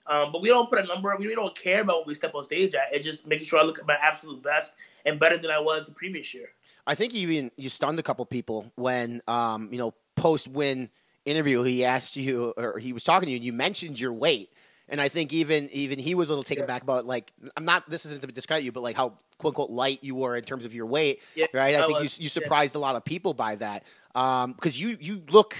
Um, 0.07 0.31
but 0.31 0.41
we 0.41 0.49
don't 0.49 0.69
put 0.69 0.77
a 0.77 0.83
number. 0.83 1.15
We 1.15 1.23
really 1.23 1.35
don't 1.35 1.55
care 1.57 1.81
about 1.81 1.99
what 1.99 2.07
we 2.07 2.13
step 2.13 2.35
on 2.35 2.43
stage 2.43 2.75
at. 2.75 2.93
It's 2.93 3.05
just 3.05 3.25
making 3.25 3.47
sure 3.47 3.57
I 3.59 3.63
look 3.63 3.79
at 3.79 3.87
my 3.87 3.95
absolute 3.99 4.43
best 4.43 4.75
and 5.05 5.19
better 5.19 5.37
than 5.37 5.49
I 5.49 5.57
was 5.59 5.87
the 5.87 5.93
previous 5.93 6.31
year. 6.33 6.49
I 6.85 6.93
think 6.93 7.13
you 7.15 7.29
even 7.29 7.51
you 7.55 7.69
stunned 7.69 7.97
a 7.97 8.03
couple 8.03 8.23
people 8.25 8.71
when 8.75 9.21
um, 9.27 9.69
you 9.71 9.77
know 9.79 9.93
post 10.15 10.47
win 10.49 10.89
interview 11.25 11.63
he 11.63 11.83
asked 11.83 12.15
you 12.15 12.53
or 12.55 12.77
he 12.77 12.93
was 12.93 13.03
talking 13.03 13.27
to 13.27 13.31
you 13.31 13.37
and 13.37 13.45
you 13.45 13.53
mentioned 13.53 13.99
your 13.99 14.13
weight. 14.13 14.51
And 14.87 15.01
I 15.01 15.09
think 15.09 15.33
even 15.33 15.69
even 15.71 15.97
he 15.97 16.13
was 16.15 16.29
a 16.29 16.31
little 16.31 16.43
taken 16.43 16.65
back 16.65 16.83
about 16.83 17.05
like 17.05 17.31
I'm 17.57 17.65
not 17.65 17.89
this 17.89 18.05
isn't 18.05 18.21
to 18.21 18.27
discredit 18.27 18.63
you 18.63 18.71
but 18.71 18.83
like 18.83 18.95
how 18.95 19.13
quote 19.39 19.51
unquote 19.51 19.71
light 19.71 20.03
you 20.03 20.15
were 20.15 20.35
in 20.35 20.43
terms 20.43 20.65
of 20.65 20.73
your 20.73 20.85
weight 20.85 21.21
Yeah, 21.35 21.47
right? 21.53 21.75
I 21.75 21.83
I 21.83 21.87
think 21.87 21.99
was, 21.99 22.19
you 22.19 22.23
you 22.23 22.27
yeah. 22.27 22.29
surprised 22.29 22.75
a 22.75 22.79
lot 22.79 22.95
of 22.95 23.03
people 23.03 23.33
by 23.33 23.55
that 23.55 23.83
because 24.13 24.79
you 24.79 24.97
you 24.99 25.23
look 25.29 25.55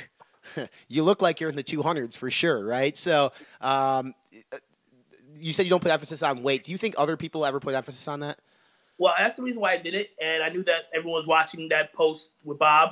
you 0.87 1.03
look 1.03 1.21
like 1.21 1.39
you're 1.39 1.49
in 1.49 1.55
the 1.55 1.63
200s 1.63 2.15
for 2.15 2.29
sure 2.29 2.63
right? 2.63 2.95
So 2.95 3.31
um, 3.61 4.13
you 5.39 5.53
said 5.53 5.65
you 5.65 5.69
don't 5.69 5.81
put 5.81 5.91
emphasis 5.91 6.23
on 6.23 6.43
weight. 6.43 6.63
Do 6.63 6.71
you 6.71 6.77
think 6.77 6.95
other 6.97 7.17
people 7.17 7.45
ever 7.45 7.59
put 7.59 7.73
emphasis 7.73 8.07
on 8.07 8.21
that? 8.21 8.39
Well, 8.97 9.13
that's 9.17 9.37
the 9.37 9.43
reason 9.43 9.59
why 9.59 9.73
I 9.73 9.77
did 9.77 9.93
it, 9.93 10.11
and 10.21 10.41
I 10.41 10.49
knew 10.49 10.63
that 10.63 10.83
everyone 10.95 11.19
was 11.19 11.27
watching 11.27 11.69
that 11.69 11.93
post 11.93 12.31
with 12.43 12.59
Bob. 12.59 12.91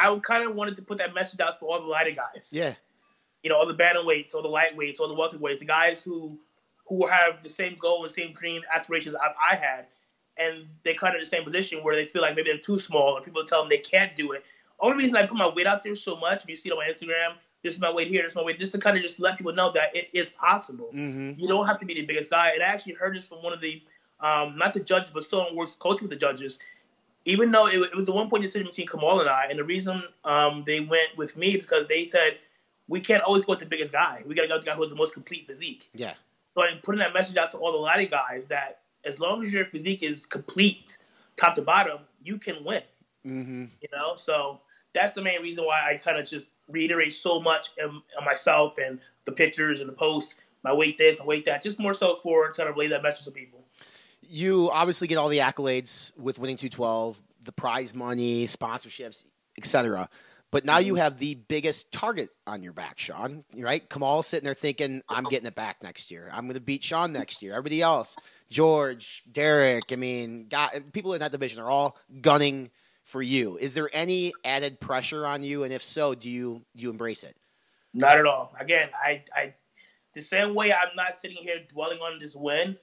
I 0.00 0.18
kind 0.18 0.42
of 0.48 0.56
wanted 0.56 0.76
to 0.76 0.82
put 0.82 0.98
that 0.98 1.14
message 1.14 1.40
out 1.40 1.60
for 1.60 1.66
all 1.70 1.80
the 1.80 1.86
lighter 1.86 2.12
guys. 2.12 2.48
yeah 2.50 2.74
You 3.42 3.50
know, 3.50 3.56
all 3.58 3.66
the 3.66 3.74
bantamweights, 3.74 4.34
all 4.34 4.42
the 4.42 4.48
lightweights, 4.48 4.98
all 5.00 5.08
the 5.08 5.14
welterweights, 5.14 5.60
the 5.60 5.66
guys 5.66 6.02
who 6.02 6.38
who 6.88 7.06
have 7.06 7.42
the 7.42 7.48
same 7.48 7.76
goal 7.78 8.02
and 8.02 8.10
same 8.10 8.32
dream 8.32 8.62
aspirations 8.74 9.14
I, 9.14 9.52
I 9.52 9.56
had. 9.56 9.86
and 10.36 10.66
they're 10.84 10.94
kind 10.94 11.14
of 11.14 11.18
in 11.18 11.22
the 11.22 11.26
same 11.26 11.44
position 11.44 11.82
where 11.84 11.94
they 11.94 12.04
feel 12.04 12.22
like 12.22 12.34
maybe 12.34 12.50
they're 12.50 12.58
too 12.58 12.78
small, 12.78 13.16
and 13.16 13.24
people 13.24 13.44
tell 13.44 13.60
them 13.62 13.68
they 13.68 13.78
can't 13.78 14.16
do 14.16 14.32
it. 14.32 14.44
Only 14.80 14.98
reason 14.98 15.16
I 15.16 15.26
put 15.26 15.36
my 15.36 15.48
weight 15.48 15.66
out 15.66 15.82
there 15.82 15.94
so 15.94 16.16
much, 16.16 16.42
if 16.42 16.48
you 16.48 16.56
see 16.56 16.70
it 16.70 16.72
on 16.72 16.78
my 16.78 16.86
Instagram, 16.86 17.34
this 17.62 17.74
is 17.74 17.80
my 17.80 17.92
weight 17.92 18.08
here, 18.08 18.22
this 18.22 18.32
is 18.32 18.36
my 18.36 18.42
weight, 18.42 18.58
just 18.58 18.72
to 18.72 18.78
kind 18.78 18.96
of 18.96 19.02
just 19.02 19.20
let 19.20 19.36
people 19.36 19.52
know 19.52 19.70
that 19.72 19.94
it 19.94 20.08
is 20.14 20.30
possible. 20.30 20.90
Mm-hmm. 20.94 21.38
You 21.38 21.46
don't 21.46 21.66
have 21.66 21.78
to 21.80 21.86
be 21.86 21.94
the 21.94 22.06
biggest 22.06 22.30
guy. 22.30 22.52
And 22.54 22.62
I 22.62 22.66
actually 22.66 22.94
heard 22.94 23.14
this 23.14 23.26
from 23.26 23.42
one 23.42 23.52
of 23.52 23.60
the, 23.60 23.82
um, 24.20 24.56
not 24.56 24.72
the 24.72 24.80
judges, 24.80 25.10
but 25.12 25.24
someone 25.24 25.50
who 25.50 25.56
works 25.56 25.74
closely 25.74 26.08
with 26.08 26.10
the 26.10 26.16
judges. 26.16 26.58
Even 27.26 27.50
though 27.50 27.66
it, 27.66 27.74
it 27.74 27.94
was 27.94 28.08
a 28.08 28.12
one 28.12 28.30
point 28.30 28.42
decision 28.42 28.66
between 28.66 28.86
Kamal 28.86 29.20
and 29.20 29.28
I, 29.28 29.46
and 29.50 29.58
the 29.58 29.64
reason 29.64 30.02
um, 30.24 30.64
they 30.66 30.80
went 30.80 31.16
with 31.16 31.36
me 31.36 31.56
because 31.56 31.86
they 31.86 32.06
said 32.06 32.38
we 32.88 33.00
can't 33.00 33.22
always 33.22 33.44
go 33.44 33.52
with 33.52 33.60
the 33.60 33.66
biggest 33.66 33.92
guy. 33.92 34.22
We 34.26 34.34
got 34.34 34.42
to 34.42 34.48
go 34.48 34.54
with 34.54 34.64
the 34.64 34.70
guy 34.70 34.76
who 34.76 34.82
has 34.82 34.90
the 34.90 34.96
most 34.96 35.14
complete 35.14 35.46
physique. 35.46 35.88
Yeah. 35.94 36.14
So 36.54 36.62
I'm 36.62 36.78
putting 36.82 36.98
that 36.98 37.14
message 37.14 37.36
out 37.36 37.52
to 37.52 37.58
all 37.58 37.72
the 37.72 37.78
laddie 37.78 38.06
guys 38.06 38.48
that 38.48 38.80
as 39.04 39.20
long 39.20 39.42
as 39.44 39.52
your 39.52 39.64
physique 39.66 40.02
is 40.02 40.26
complete, 40.26 40.98
top 41.36 41.54
to 41.54 41.62
bottom, 41.62 42.00
you 42.22 42.38
can 42.38 42.64
win. 42.64 42.82
Mm-hmm. 43.26 43.64
You 43.80 43.88
know, 43.92 44.16
so 44.16 44.60
that's 44.92 45.14
the 45.14 45.22
main 45.22 45.40
reason 45.42 45.64
why 45.64 45.88
I 45.88 45.96
kind 45.98 46.18
of 46.18 46.26
just 46.26 46.50
reiterate 46.68 47.14
so 47.14 47.40
much 47.40 47.68
in, 47.78 47.86
in 47.86 48.24
myself 48.24 48.74
and 48.84 48.98
the 49.24 49.32
pictures 49.32 49.80
and 49.80 49.88
the 49.88 49.92
posts, 49.92 50.34
my 50.64 50.72
weight 50.72 50.98
this, 50.98 51.18
my 51.18 51.24
weight 51.24 51.44
that, 51.44 51.62
just 51.62 51.78
more 51.78 51.94
so 51.94 52.18
for 52.22 52.50
trying 52.52 52.68
to 52.68 52.72
relay 52.72 52.88
that 52.88 53.02
message 53.02 53.24
to 53.26 53.30
people. 53.30 53.59
You 54.32 54.70
obviously 54.72 55.08
get 55.08 55.18
all 55.18 55.28
the 55.28 55.38
accolades 55.38 56.16
with 56.16 56.38
winning 56.38 56.56
212, 56.56 57.20
the 57.44 57.52
prize 57.52 57.94
money, 57.94 58.46
sponsorships, 58.46 59.24
etc. 59.58 60.08
But 60.52 60.64
now 60.64 60.78
you 60.78 60.94
mm-hmm. 60.94 61.02
have 61.02 61.18
the 61.18 61.34
biggest 61.34 61.92
target 61.92 62.30
on 62.46 62.62
your 62.62 62.72
back, 62.72 62.98
Sean. 62.98 63.44
Right? 63.56 63.88
Kamal 63.88 64.22
sitting 64.22 64.44
there 64.44 64.54
thinking, 64.54 65.02
"I'm 65.08 65.24
getting 65.24 65.46
it 65.46 65.54
back 65.54 65.82
next 65.82 66.10
year. 66.10 66.30
I'm 66.32 66.44
going 66.44 66.54
to 66.54 66.60
beat 66.60 66.84
Sean 66.84 67.12
next 67.12 67.42
year." 67.42 67.52
Everybody 67.52 67.82
else, 67.82 68.16
George, 68.50 69.22
Derek. 69.30 69.92
I 69.92 69.96
mean, 69.96 70.46
God, 70.48 70.92
people 70.92 71.14
in 71.14 71.20
that 71.20 71.32
division 71.32 71.60
are 71.60 71.70
all 71.70 71.96
gunning 72.20 72.70
for 73.04 73.22
you. 73.22 73.56
Is 73.56 73.74
there 73.74 73.90
any 73.92 74.32
added 74.44 74.80
pressure 74.80 75.26
on 75.26 75.42
you? 75.42 75.64
And 75.64 75.72
if 75.72 75.82
so, 75.82 76.14
do 76.14 76.30
you 76.30 76.64
do 76.76 76.82
you 76.82 76.90
embrace 76.90 77.24
it? 77.24 77.36
Not 77.92 78.18
at 78.18 78.26
all. 78.26 78.54
Again, 78.58 78.88
I, 78.94 79.24
I 79.34 79.54
the 80.14 80.22
same 80.22 80.54
way 80.54 80.72
I'm 80.72 80.94
not 80.96 81.16
sitting 81.16 81.38
here 81.40 81.56
dwelling 81.68 81.98
on 81.98 82.18
this 82.18 82.34
win. 82.34 82.76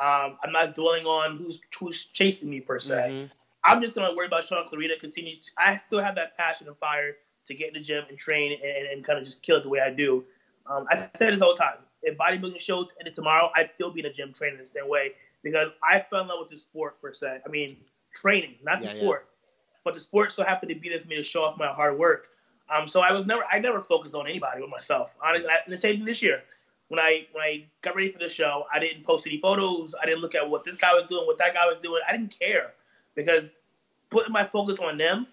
Um, 0.00 0.38
I'm 0.44 0.52
not 0.52 0.74
dwelling 0.74 1.06
on 1.06 1.36
who's 1.38 1.60
who's 1.78 2.04
chasing 2.04 2.48
me 2.48 2.60
per 2.60 2.78
se. 2.78 2.94
Mm-hmm. 2.94 3.32
I'm 3.64 3.82
just 3.82 3.94
gonna 3.94 4.14
worry 4.14 4.26
about 4.26 4.44
Sean 4.44 4.64
Clarida. 4.68 4.98
Continue. 4.98 5.36
To, 5.36 5.50
I 5.58 5.80
still 5.86 6.02
have 6.02 6.14
that 6.14 6.36
passion 6.36 6.68
and 6.68 6.76
fire 6.76 7.16
to 7.48 7.54
get 7.54 7.68
in 7.68 7.74
the 7.74 7.80
gym 7.80 8.04
and 8.08 8.18
train 8.18 8.58
and, 8.62 8.86
and 8.86 9.04
kind 9.04 9.18
of 9.18 9.24
just 9.24 9.42
kill 9.42 9.56
it 9.56 9.62
the 9.62 9.68
way 9.68 9.80
I 9.80 9.90
do. 9.90 10.24
Um, 10.66 10.86
I 10.90 10.94
said 10.94 11.32
this 11.32 11.42
all 11.42 11.54
the 11.54 11.60
time. 11.60 11.78
If 12.02 12.16
bodybuilding 12.16 12.60
shows 12.60 12.86
ended 13.00 13.14
tomorrow, 13.14 13.50
I'd 13.56 13.68
still 13.68 13.90
be 13.90 14.00
in 14.00 14.06
the 14.06 14.12
gym 14.12 14.32
training 14.32 14.58
the 14.60 14.66
same 14.66 14.88
way 14.88 15.12
because 15.42 15.68
I 15.82 16.04
fell 16.10 16.20
in 16.22 16.28
love 16.28 16.38
with 16.40 16.50
the 16.50 16.58
sport 16.58 17.00
per 17.00 17.12
se. 17.12 17.40
I 17.44 17.48
mean, 17.48 17.76
training, 18.14 18.54
not 18.62 18.80
the 18.80 18.86
Yeah, 18.86 18.92
yeah. 18.94 19.00
sport, 19.00 19.28
but 19.84 19.94
the 19.94 20.00
sport 20.00 20.32
so 20.32 20.44
happened 20.44 20.68
to 20.70 20.78
be 20.78 20.88
there 20.88 21.00
for 21.00 21.08
me 21.08 21.16
to 21.16 21.22
show 21.22 21.42
off 21.42 21.58
my 21.58 21.68
hard 21.68 21.98
work. 21.98 22.28
Um, 22.70 22.86
so 22.86 23.00
I 23.00 23.12
was 23.12 23.26
never, 23.26 23.42
I 23.50 23.58
never 23.58 23.80
focused 23.80 24.14
on 24.14 24.26
anybody 24.26 24.60
but 24.60 24.68
myself. 24.68 25.10
Honestly, 25.24 25.48
and 25.48 25.72
the 25.72 25.76
same 25.76 25.96
thing 25.96 26.04
this 26.04 26.22
year. 26.22 26.42
When 26.88 26.98
I 26.98 27.26
when 27.32 27.42
I 27.42 27.66
got 27.82 27.96
ready 27.96 28.10
for 28.10 28.18
the 28.18 28.28
show, 28.28 28.64
I 28.72 28.78
didn't 28.78 29.04
post 29.04 29.26
any 29.26 29.40
photos. 29.40 29.94
I 30.00 30.06
didn't 30.06 30.20
look 30.20 30.34
at 30.34 30.48
what 30.48 30.64
this 30.64 30.76
guy 30.76 30.94
was 30.94 31.06
doing, 31.08 31.26
what 31.26 31.38
that 31.38 31.54
guy 31.54 31.66
was 31.66 31.78
doing. 31.82 32.00
I 32.08 32.12
didn't 32.12 32.38
care 32.38 32.72
because 33.14 33.46
putting 34.10 34.32
my 34.32 34.46
focus 34.46 34.78
on 34.78 34.96
them 34.96 35.26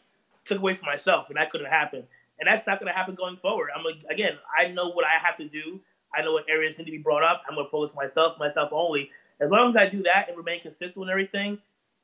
took 0.44 0.60
away 0.60 0.76
from 0.76 0.86
myself, 0.86 1.28
and 1.30 1.38
that 1.38 1.50
couldn't 1.50 1.70
happen. 1.70 2.04
And 2.39 2.48
that's 2.48 2.68
not 2.68 2.80
going 2.80 2.91
to 2.91 2.98
happen 2.98 3.15
going 3.15 3.38
forward. 3.38 3.70
I'm 3.76 3.84
like, 3.84 3.96
again, 4.10 4.34
I 4.58 4.68
know 4.68 4.89
what 4.89 5.06
I 5.06 5.26
have 5.26 5.38
to 5.38 5.46
do. 5.48 5.80
I 6.13 6.22
know 6.22 6.34
what 6.34 6.46
areas 6.50 6.78
need 6.78 6.86
to 6.86 6.91
be 6.91 6.98
brought 6.98 7.24
up. 7.24 7.44
I'm 7.48 7.56
going 7.56 7.68
to 7.68 7.72
focus 7.72 7.96
myself, 7.96 8.38
myself 8.38 8.70
only. 8.72 9.10
As 9.39 9.50
long 9.50 9.70
as 9.70 9.76
I 9.76 9.89
do 9.89 10.04
that 10.04 10.28
and 10.28 10.38
remain 10.38 10.62
consistent 10.62 10.98
with 10.98 11.10
everything, 11.10 11.58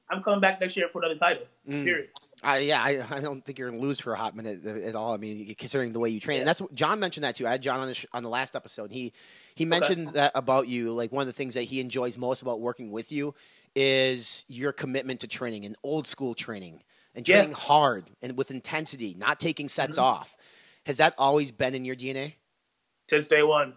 I'm 0.10 0.24
coming 0.24 0.42
back 0.42 0.60
next 0.60 0.76
year 0.76 0.88
for 0.92 1.00
another 1.00 1.20
title. 1.20 1.44
Mm. 1.68 1.84
Period. 1.84 2.10
Uh, 2.44 2.60
yeah, 2.60 2.82
I, 2.82 3.06
I 3.10 3.20
don't 3.20 3.46
think 3.46 3.60
you're 3.60 3.70
going 3.70 3.80
to 3.80 3.86
lose 3.86 4.00
for 4.00 4.14
a 4.14 4.18
hot 4.18 4.36
minute 4.36 4.66
at 4.66 4.96
all. 4.96 5.14
I 5.14 5.18
mean, 5.18 5.54
considering 5.56 5.94
the 5.94 6.00
way 6.00 6.10
you 6.10 6.20
train, 6.20 6.40
and 6.40 6.48
that's 6.48 6.60
what 6.60 6.74
John 6.74 7.00
mentioned 7.00 7.24
that 7.24 7.36
too. 7.36 7.46
I 7.48 7.52
had 7.52 7.62
John 7.62 7.80
on 7.80 7.88
the, 7.88 7.94
sh- 7.94 8.08
on 8.14 8.24
the 8.24 8.30
last 8.30 8.56
episode. 8.56 8.92
He 8.92 9.14
he 9.54 9.66
mentioned 9.66 10.10
that 10.10 10.32
about 10.34 10.68
you. 10.68 10.94
Like 10.94 11.12
one 11.12 11.22
of 11.22 11.28
the 11.28 11.34
things 11.34 11.54
that 11.54 11.64
he 11.64 11.80
enjoys 11.80 12.18
most 12.18 12.42
about 12.42 12.60
working 12.60 12.90
with 12.92 13.12
you 13.12 13.36
is 13.76 14.44
your 14.48 14.72
commitment 14.72 15.20
to 15.22 15.28
training 15.28 15.66
and 15.66 15.76
old 15.84 16.08
school 16.08 16.34
training 16.34 16.82
and 17.16 17.28
Yeah. 17.28 17.36
training 17.36 17.52
hard 17.54 18.10
and 18.22 18.36
with 18.38 18.50
intensity, 18.52 19.14
not 19.18 19.40
taking 19.40 19.68
sets 19.68 19.98
Mhm. 19.98 20.04
off. 20.04 20.36
Has 20.88 20.98
that 20.98 21.14
always 21.18 21.52
been 21.52 21.76
in 21.76 21.86
your 21.86 21.96
DNA? 21.96 22.36
since 23.10 23.28
day 23.28 23.44
one. 23.44 23.76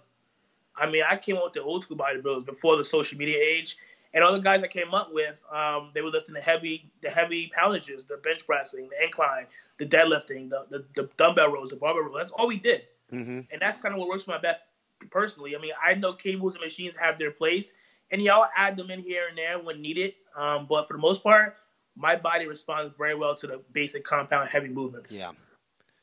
I 0.76 0.88
mean, 0.88 1.02
I 1.08 1.16
came 1.16 1.36
up 1.36 1.44
with 1.44 1.52
the 1.54 1.62
old 1.62 1.82
school 1.82 1.96
bodybuilders 1.96 2.46
before 2.46 2.76
the 2.76 2.84
social 2.84 3.18
media 3.18 3.36
age, 3.40 3.76
and 4.14 4.24
all 4.24 4.32
the 4.32 4.38
guys 4.38 4.62
I 4.62 4.68
came 4.68 4.94
up 4.94 5.12
with, 5.12 5.44
um, 5.52 5.90
they 5.92 6.00
were 6.00 6.08
lifting 6.08 6.34
the 6.34 6.40
heavy, 6.40 6.90
the 7.02 7.10
heavy 7.10 7.52
poundages, 7.54 8.06
the 8.06 8.16
bench 8.18 8.46
pressing, 8.46 8.88
the 8.88 9.04
incline, 9.04 9.46
the 9.78 9.84
deadlifting, 9.84 10.48
the, 10.48 10.64
the, 10.70 10.84
the 10.94 11.10
dumbbell 11.18 11.52
rows, 11.52 11.68
the 11.70 11.76
barbell 11.76 12.04
rows. 12.04 12.14
That's 12.16 12.30
all 12.30 12.46
we 12.46 12.58
did, 12.58 12.82
Mm-hmm. 13.12 13.40
and 13.52 13.60
that's 13.60 13.82
kind 13.82 13.92
of 13.94 14.00
what 14.00 14.08
works 14.08 14.24
for 14.24 14.30
my 14.30 14.40
best 14.40 14.64
personally. 15.10 15.54
I 15.54 15.60
mean, 15.60 15.72
I 15.84 15.94
know 15.94 16.14
cables 16.14 16.54
and 16.54 16.64
machines 16.64 16.96
have 16.96 17.18
their 17.18 17.30
place, 17.30 17.72
and 18.10 18.22
y'all 18.22 18.46
add 18.56 18.76
them 18.78 18.90
in 18.90 19.00
here 19.00 19.26
and 19.28 19.36
there 19.36 19.58
when 19.58 19.82
needed. 19.82 20.14
Um, 20.36 20.66
but 20.68 20.88
for 20.88 20.94
the 20.94 21.00
most 21.00 21.22
part, 21.22 21.56
my 21.96 22.16
body 22.16 22.46
responds 22.46 22.94
very 22.96 23.14
well 23.14 23.36
to 23.36 23.46
the 23.46 23.60
basic 23.72 24.04
compound 24.04 24.48
heavy 24.48 24.68
movements. 24.68 25.16
Yeah. 25.16 25.32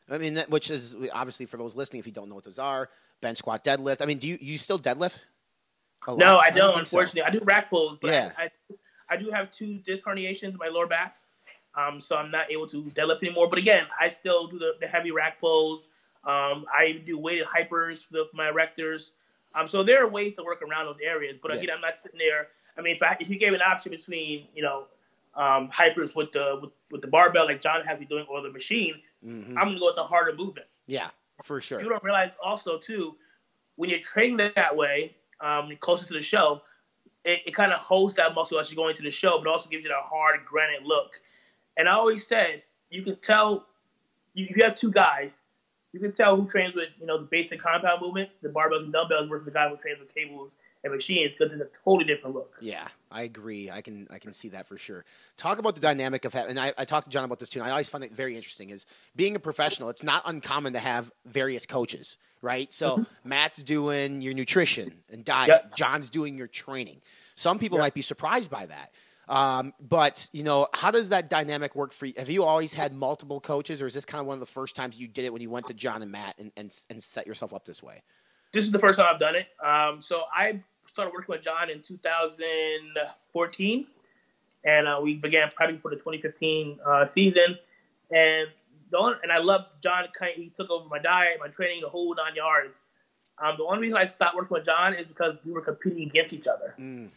I 0.09 0.17
mean, 0.17 0.35
that, 0.35 0.49
which 0.49 0.69
is 0.69 0.95
obviously 1.11 1.45
for 1.45 1.57
those 1.57 1.75
listening, 1.75 2.01
if 2.01 2.05
you 2.05 2.13
don't 2.13 2.29
know 2.29 2.35
what 2.35 2.43
those 2.43 2.59
are, 2.59 2.89
bench, 3.21 3.37
squat, 3.39 3.63
deadlift. 3.63 4.01
I 4.01 4.05
mean, 4.05 4.17
do 4.17 4.27
you 4.27 4.37
you 4.39 4.57
still 4.57 4.79
deadlift? 4.79 5.21
No? 6.07 6.37
I 6.37 6.49
don't. 6.49 6.73
so. 6.73 6.79
unfortunately, 6.79 7.23
I 7.23 7.29
do 7.29 7.39
rack 7.43 7.69
pulls, 7.69 7.97
but 8.01 8.11
Yeah. 8.11 8.31
I, 8.37 8.43
I, 8.43 8.49
I 9.09 9.17
do 9.17 9.29
have 9.31 9.51
two 9.51 9.77
disc 9.79 10.05
herniations 10.05 10.51
in 10.51 10.57
my 10.57 10.67
lower 10.67 10.87
back, 10.87 11.17
um, 11.75 11.99
so 11.99 12.15
I'm 12.15 12.31
not 12.31 12.49
able 12.51 12.67
to 12.67 12.83
deadlift 12.85 13.23
anymore. 13.23 13.47
But 13.49 13.59
again, 13.59 13.85
I 13.99 14.07
still 14.09 14.47
do 14.47 14.57
the, 14.57 14.73
the 14.79 14.87
heavy 14.87 15.11
rack 15.11 15.39
pulls. 15.39 15.89
Um, 16.23 16.65
I 16.73 17.01
do 17.05 17.17
weighted 17.17 17.47
hypers 17.47 17.99
for, 17.99 18.25
my 18.33 18.49
erectors. 18.51 19.11
Um, 19.53 19.67
so 19.67 19.83
there 19.83 20.03
are 20.03 20.09
ways 20.09 20.35
to 20.35 20.43
work 20.43 20.61
around 20.61 20.85
those 20.85 20.99
areas. 21.03 21.37
But 21.41 21.51
again, 21.51 21.65
Yeah. 21.67 21.73
I'm 21.75 21.81
not 21.81 21.95
sitting 21.95 22.19
there. 22.19 22.47
I 22.77 22.81
mean, 22.81 22.95
if, 22.95 23.03
I, 23.03 23.17
if 23.19 23.29
you 23.29 23.37
gave 23.37 23.53
an 23.53 23.61
option 23.61 23.91
between 23.91 24.47
you 24.55 24.63
know 24.63 24.85
um, 25.35 25.69
hypers 25.69 26.15
with 26.15 26.31
the 26.31 26.59
with, 26.61 26.71
with 26.89 27.01
the 27.01 27.07
barbell 27.07 27.45
like 27.45 27.61
John 27.61 27.83
has 27.85 27.99
me 27.99 28.05
doing 28.05 28.25
or 28.29 28.41
the 28.41 28.49
machine, 28.51 28.95
Mhm. 29.25 29.49
I'm 29.49 29.67
gonna 29.67 29.79
go 29.79 29.87
with 29.87 29.95
the 29.97 30.03
harder 30.03 30.33
movement. 30.33 30.67
Yeah, 30.87 31.09
for 31.43 31.59
sure. 31.61 31.81
You 31.81 31.89
don't 31.89 32.03
realize 32.03 32.31
also 32.43 32.77
too, 32.77 33.15
when 33.75 33.89
you're 33.89 33.99
training 33.99 34.37
that 34.55 34.75
way, 34.75 35.15
um, 35.41 35.69
closer 35.79 36.07
to 36.07 36.13
the 36.13 36.21
show, 36.21 36.61
it, 37.23 37.41
it 37.45 37.53
kind 37.53 37.71
of 37.71 37.79
holds 37.79 38.15
that 38.15 38.33
muscle 38.35 38.59
as 38.59 38.71
you're 38.71 38.75
going 38.83 38.95
to 38.95 39.03
the 39.03 39.11
show, 39.11 39.37
but 39.37 39.47
also 39.47 39.69
gives 39.69 39.83
you 39.83 39.89
that 39.89 40.03
hard 40.03 40.39
granite 40.45 40.83
look. 40.83 41.21
And 41.77 41.87
I 41.87 41.93
always 41.93 42.25
said 42.27 42.63
you 42.89 43.03
can 43.03 43.15
tell 43.17 43.67
you, 44.33 44.45
you 44.49 44.63
have 44.63 44.77
two 44.77 44.91
guys, 44.91 45.41
you 45.93 45.99
can 45.99 46.13
tell 46.13 46.35
who 46.35 46.47
trains 46.47 46.75
with 46.75 46.89
you 46.99 47.05
know 47.05 47.17
the 47.17 47.25
basic 47.25 47.61
compound 47.61 48.01
movements, 48.01 48.35
the 48.35 48.49
barbells 48.49 48.83
and 48.83 48.93
dumbbells, 48.93 49.29
versus 49.29 49.45
the 49.45 49.51
guy 49.51 49.69
who 49.69 49.77
trains 49.77 49.99
with 49.99 50.13
cables 50.13 50.51
and 50.83 50.93
machines, 50.93 51.31
because 51.37 51.53
it's 51.53 51.61
a 51.61 51.67
totally 51.83 52.05
different 52.05 52.35
look. 52.35 52.55
Yeah, 52.59 52.87
I 53.11 53.23
agree. 53.23 53.69
I 53.69 53.81
can 53.81 54.07
I 54.09 54.19
can 54.19 54.33
see 54.33 54.49
that 54.49 54.67
for 54.67 54.77
sure. 54.77 55.05
Talk 55.37 55.59
about 55.59 55.75
the 55.75 55.81
dynamic 55.81 56.25
of 56.25 56.33
having, 56.33 56.51
and 56.51 56.59
I, 56.59 56.73
I 56.77 56.85
talked 56.85 57.07
to 57.07 57.11
John 57.11 57.23
about 57.23 57.39
this 57.39 57.49
too. 57.49 57.59
And 57.59 57.67
I 57.67 57.71
always 57.71 57.89
find 57.89 58.03
it 58.03 58.13
very 58.13 58.35
interesting. 58.35 58.69
Is 58.69 58.85
being 59.15 59.35
a 59.35 59.39
professional, 59.39 59.89
it's 59.89 60.03
not 60.03 60.23
uncommon 60.25 60.73
to 60.73 60.79
have 60.79 61.11
various 61.25 61.65
coaches, 61.65 62.17
right? 62.41 62.71
So 62.73 63.05
Matt's 63.23 63.63
doing 63.63 64.21
your 64.21 64.33
nutrition 64.33 64.89
and 65.09 65.23
diet. 65.23 65.49
Yep. 65.49 65.75
John's 65.75 66.09
doing 66.09 66.37
your 66.37 66.47
training. 66.47 67.01
Some 67.35 67.59
people 67.59 67.77
might 67.77 67.93
be 67.93 68.01
surprised 68.01 68.51
by 68.51 68.67
that. 68.67 68.91
Um, 69.27 69.73
but 69.79 70.27
you 70.33 70.43
know, 70.43 70.67
how 70.73 70.91
does 70.91 71.09
that 71.09 71.29
dynamic 71.29 71.75
work 71.75 71.93
for 71.93 72.05
you? 72.05 72.13
Have 72.17 72.29
you 72.29 72.43
always 72.43 72.73
had 72.73 72.93
multiple 72.93 73.39
coaches, 73.39 73.81
or 73.81 73.87
is 73.87 73.93
this 73.93 74.03
kind 74.03 74.19
of 74.19 74.27
one 74.27 74.35
of 74.35 74.39
the 74.41 74.45
first 74.45 74.75
times 74.75 74.99
you 74.99 75.07
did 75.07 75.25
it 75.25 75.31
when 75.31 75.41
you 75.41 75.49
went 75.49 75.67
to 75.67 75.73
John 75.73 76.01
and 76.01 76.11
Matt 76.11 76.35
and, 76.37 76.51
and, 76.57 76.75
and 76.89 77.01
set 77.01 77.25
yourself 77.25 77.53
up 77.53 77.63
this 77.63 77.81
way? 77.81 78.01
This 78.51 78.65
is 78.65 78.71
the 78.71 78.79
first 78.79 78.99
time 78.99 79.07
I've 79.09 79.19
done 79.19 79.35
it. 79.35 79.47
Um, 79.63 80.01
so 80.01 80.23
I 80.35 80.61
started 80.85 81.13
working 81.13 81.33
with 81.33 81.41
John 81.41 81.69
in 81.69 81.81
2014, 81.81 83.87
and 84.65 84.87
uh, 84.87 84.99
we 85.01 85.15
began 85.15 85.49
prepping 85.49 85.81
for 85.81 85.89
the 85.89 85.95
2015 85.95 86.79
uh, 86.85 87.05
season. 87.05 87.57
And 88.11 88.49
the 88.91 88.97
only, 88.97 89.17
and 89.23 89.31
I 89.31 89.39
love 89.39 89.65
John. 89.81 90.05
Kind 90.17 90.31
of, 90.31 90.37
he 90.37 90.49
took 90.49 90.69
over 90.69 90.87
my 90.89 90.99
diet, 90.99 91.37
my 91.39 91.47
training, 91.47 91.81
the 91.81 91.89
whole 91.89 92.13
nine 92.15 92.35
yards. 92.35 92.81
Um, 93.41 93.55
the 93.57 93.63
only 93.63 93.79
reason 93.79 93.97
I 93.97 94.05
stopped 94.05 94.35
working 94.35 94.53
with 94.55 94.65
John 94.65 94.93
is 94.93 95.07
because 95.07 95.35
we 95.45 95.51
were 95.51 95.61
competing 95.61 96.07
against 96.07 96.33
each 96.33 96.47
other. 96.47 96.75
Mm. 96.77 97.09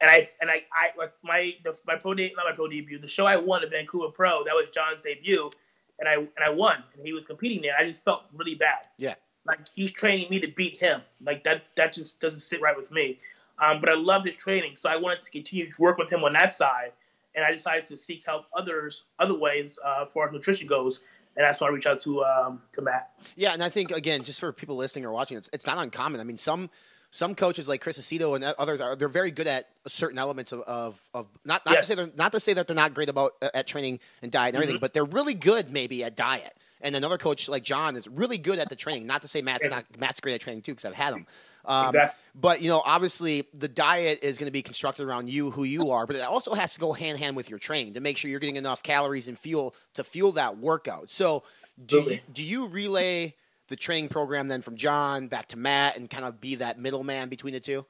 And 0.00 0.10
I 0.10 0.28
and 0.40 0.50
I, 0.50 0.62
I 0.72 0.96
like 0.96 1.12
my 1.22 1.54
the, 1.64 1.76
my 1.86 1.96
pro 1.96 2.14
de- 2.14 2.32
not 2.36 2.46
my 2.48 2.54
pro 2.54 2.68
debut, 2.68 2.98
the 2.98 3.08
show 3.08 3.26
I 3.26 3.36
won, 3.36 3.62
the 3.62 3.66
Vancouver 3.68 4.08
Pro, 4.12 4.44
that 4.44 4.54
was 4.54 4.66
John's 4.72 5.02
debut, 5.02 5.50
and 5.98 6.08
I 6.08 6.14
and 6.14 6.28
I 6.46 6.52
won, 6.52 6.82
and 6.96 7.04
he 7.04 7.12
was 7.12 7.26
competing 7.26 7.62
there. 7.62 7.72
I 7.78 7.84
just 7.84 8.04
felt 8.04 8.22
really 8.32 8.54
bad 8.54 8.86
Yeah. 8.98 9.14
like 9.44 9.58
he's 9.74 9.90
training 9.90 10.30
me 10.30 10.40
to 10.40 10.48
beat 10.48 10.76
him. 10.80 11.02
Like 11.20 11.42
that 11.44 11.64
that 11.76 11.92
just 11.92 12.20
doesn't 12.20 12.40
sit 12.40 12.60
right 12.60 12.76
with 12.76 12.90
me. 12.92 13.18
Um, 13.60 13.80
but 13.80 13.90
I 13.90 13.94
love 13.94 14.24
his 14.24 14.36
training, 14.36 14.76
so 14.76 14.88
I 14.88 14.96
wanted 14.96 15.22
to 15.22 15.30
continue 15.32 15.68
to 15.70 15.82
work 15.82 15.98
with 15.98 16.12
him 16.12 16.22
on 16.22 16.32
that 16.34 16.52
side, 16.52 16.92
and 17.34 17.44
I 17.44 17.50
decided 17.50 17.84
to 17.86 17.96
seek 17.96 18.24
help 18.24 18.46
others 18.56 19.02
other 19.18 19.36
ways 19.36 19.80
uh, 19.84 20.04
as 20.06 20.12
far 20.14 20.28
as 20.28 20.32
nutrition 20.32 20.68
goes, 20.68 21.00
and 21.38 21.46
that's 21.46 21.60
why 21.60 21.68
I 21.68 21.70
reached 21.70 21.86
out 21.86 22.00
to 22.02 22.22
um, 22.24 22.60
to 22.74 22.82
Matt. 22.82 23.10
Yeah, 23.36 23.52
and 23.54 23.62
I 23.62 23.68
think 23.70 23.90
again, 23.92 24.22
just 24.24 24.40
for 24.40 24.52
people 24.52 24.76
listening 24.76 25.06
or 25.06 25.12
watching, 25.12 25.38
it's 25.38 25.48
it's 25.52 25.66
not 25.66 25.78
uncommon. 25.78 26.20
I 26.20 26.24
mean, 26.24 26.36
some 26.36 26.68
some 27.10 27.34
coaches 27.34 27.68
like 27.68 27.80
Chris 27.80 27.98
Aceto 27.98 28.34
and 28.34 28.44
others 28.44 28.82
are 28.82 28.94
they're 28.96 29.08
very 29.08 29.30
good 29.30 29.46
at 29.46 29.68
certain 29.86 30.18
elements 30.18 30.52
of 30.52 30.60
of, 30.62 31.00
of 31.14 31.26
not 31.44 31.64
not 31.64 31.76
Yes. 31.76 31.84
to 31.84 31.88
say 31.88 31.94
they're 31.94 32.10
not 32.16 32.32
to 32.32 32.40
say 32.40 32.52
that 32.54 32.66
they're 32.66 32.76
not 32.76 32.92
great 32.92 33.08
about 33.08 33.32
uh, 33.40 33.48
at 33.54 33.66
training 33.66 34.00
and 34.20 34.30
diet 34.32 34.48
and 34.54 34.56
everything, 34.56 34.76
Mhm. 34.76 34.80
but 34.80 34.92
they're 34.92 35.04
really 35.04 35.34
good 35.34 35.70
maybe 35.72 36.04
at 36.04 36.16
diet. 36.16 36.54
And 36.80 36.94
another 36.94 37.16
coach 37.18 37.48
like 37.48 37.62
John 37.62 37.96
is 37.96 38.06
really 38.08 38.38
good 38.38 38.58
at 38.58 38.68
the 38.68 38.76
training. 38.76 39.06
Not 39.06 39.22
to 39.22 39.28
say 39.28 39.40
Matt's 39.40 39.68
not 39.70 39.84
Matt's 39.98 40.20
great 40.20 40.34
at 40.34 40.40
training 40.40 40.62
too 40.62 40.72
because 40.72 40.84
I've 40.84 40.92
had 40.94 41.14
him. 41.14 41.26
Um, 41.68 41.86
Exactly. 41.86 42.18
But 42.40 42.62
you 42.62 42.70
know, 42.70 42.80
obviously, 42.84 43.46
the 43.52 43.68
diet 43.68 44.20
is 44.22 44.38
going 44.38 44.46
to 44.46 44.52
be 44.52 44.62
constructed 44.62 45.04
around 45.04 45.28
you, 45.28 45.50
who 45.50 45.64
you 45.64 45.90
are. 45.90 46.06
But 46.06 46.16
it 46.16 46.22
also 46.22 46.54
has 46.54 46.74
to 46.74 46.80
go 46.80 46.92
hand 46.92 47.16
in 47.16 47.18
hand 47.18 47.36
with 47.36 47.50
your 47.50 47.58
training 47.58 47.94
to 47.94 48.00
make 48.00 48.16
sure 48.16 48.30
you're 48.30 48.38
getting 48.38 48.56
enough 48.56 48.82
calories 48.82 49.26
and 49.26 49.36
fuel 49.36 49.74
to 49.94 50.04
fuel 50.04 50.32
that 50.32 50.56
workout. 50.56 51.10
So, 51.10 51.42
do 51.84 52.00
you, 52.00 52.18
do 52.32 52.44
you 52.44 52.68
relay 52.68 53.34
the 53.68 53.76
training 53.76 54.08
program 54.08 54.46
then 54.46 54.62
from 54.62 54.76
John 54.76 55.26
back 55.26 55.48
to 55.48 55.56
Matt 55.56 55.96
and 55.96 56.08
kind 56.08 56.24
of 56.24 56.40
be 56.40 56.56
that 56.56 56.78
middleman 56.78 57.28
between 57.28 57.54
the 57.54 57.60
two? 57.60 57.84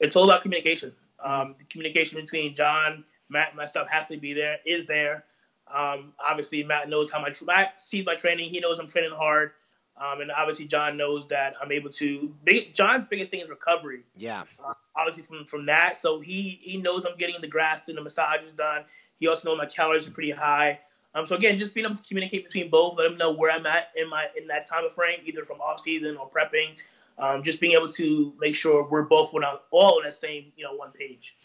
it's 0.00 0.16
all 0.16 0.24
about 0.24 0.42
communication. 0.42 0.92
Um, 1.24 1.54
the 1.58 1.64
communication 1.64 2.20
between 2.20 2.54
John, 2.56 3.04
Matt, 3.28 3.48
and 3.48 3.56
myself 3.56 3.88
has 3.88 4.08
to 4.08 4.16
be 4.16 4.32
there. 4.32 4.56
Is 4.66 4.86
there? 4.86 5.24
Um, 5.72 6.12
obviously, 6.18 6.64
Matt 6.64 6.88
knows 6.88 7.10
how 7.10 7.20
much 7.20 7.42
Matt 7.42 7.82
sees 7.82 8.04
my 8.04 8.16
training. 8.16 8.50
He 8.50 8.58
knows 8.58 8.78
I'm 8.78 8.88
training 8.88 9.12
hard, 9.16 9.52
um, 10.00 10.22
and 10.22 10.32
obviously, 10.32 10.64
John 10.64 10.96
knows 10.96 11.28
that 11.28 11.54
I'm 11.60 11.70
able 11.70 11.90
to. 11.90 12.34
Big, 12.44 12.74
John's 12.74 13.06
biggest 13.10 13.30
thing 13.30 13.40
is 13.40 13.50
recovery. 13.50 14.00
Yeah. 14.16 14.44
Uh, 14.64 14.72
obviously, 14.96 15.24
from 15.24 15.44
from 15.44 15.66
that, 15.66 15.98
so 15.98 16.20
he 16.20 16.58
he 16.62 16.78
knows 16.78 17.04
I'm 17.04 17.18
getting 17.18 17.36
the 17.40 17.48
Graston 17.48 17.96
the 17.96 18.02
massages 18.02 18.52
done. 18.56 18.84
He 19.18 19.28
also 19.28 19.50
knows 19.50 19.58
my 19.58 19.66
calories 19.66 20.08
are 20.08 20.10
pretty 20.10 20.30
high. 20.30 20.80
Um, 21.14 21.26
so 21.26 21.36
again, 21.36 21.58
just 21.58 21.74
being 21.74 21.84
able 21.84 21.96
to 21.96 22.02
communicate 22.02 22.44
between 22.44 22.70
both, 22.70 22.96
let 22.96 23.04
them 23.04 23.18
know 23.18 23.32
where 23.32 23.50
I'm 23.50 23.66
at 23.66 23.90
in 23.94 24.08
my 24.08 24.28
in 24.40 24.46
that 24.46 24.66
time 24.66 24.84
of 24.84 24.94
frame, 24.94 25.18
either 25.24 25.44
from 25.44 25.60
off 25.60 25.80
season 25.80 26.16
or 26.16 26.30
prepping. 26.30 26.76
Um, 27.18 27.42
just 27.42 27.60
being 27.60 27.74
able 27.74 27.88
to 27.90 28.32
make 28.40 28.54
sure 28.54 28.88
we're 28.88 29.02
both 29.02 29.34
on 29.34 29.44
all 29.70 29.98
on 29.98 30.04
the 30.06 30.12
same 30.12 30.52
you 30.56 30.64
know 30.64 30.74
one 30.74 30.92
page. 30.92 31.36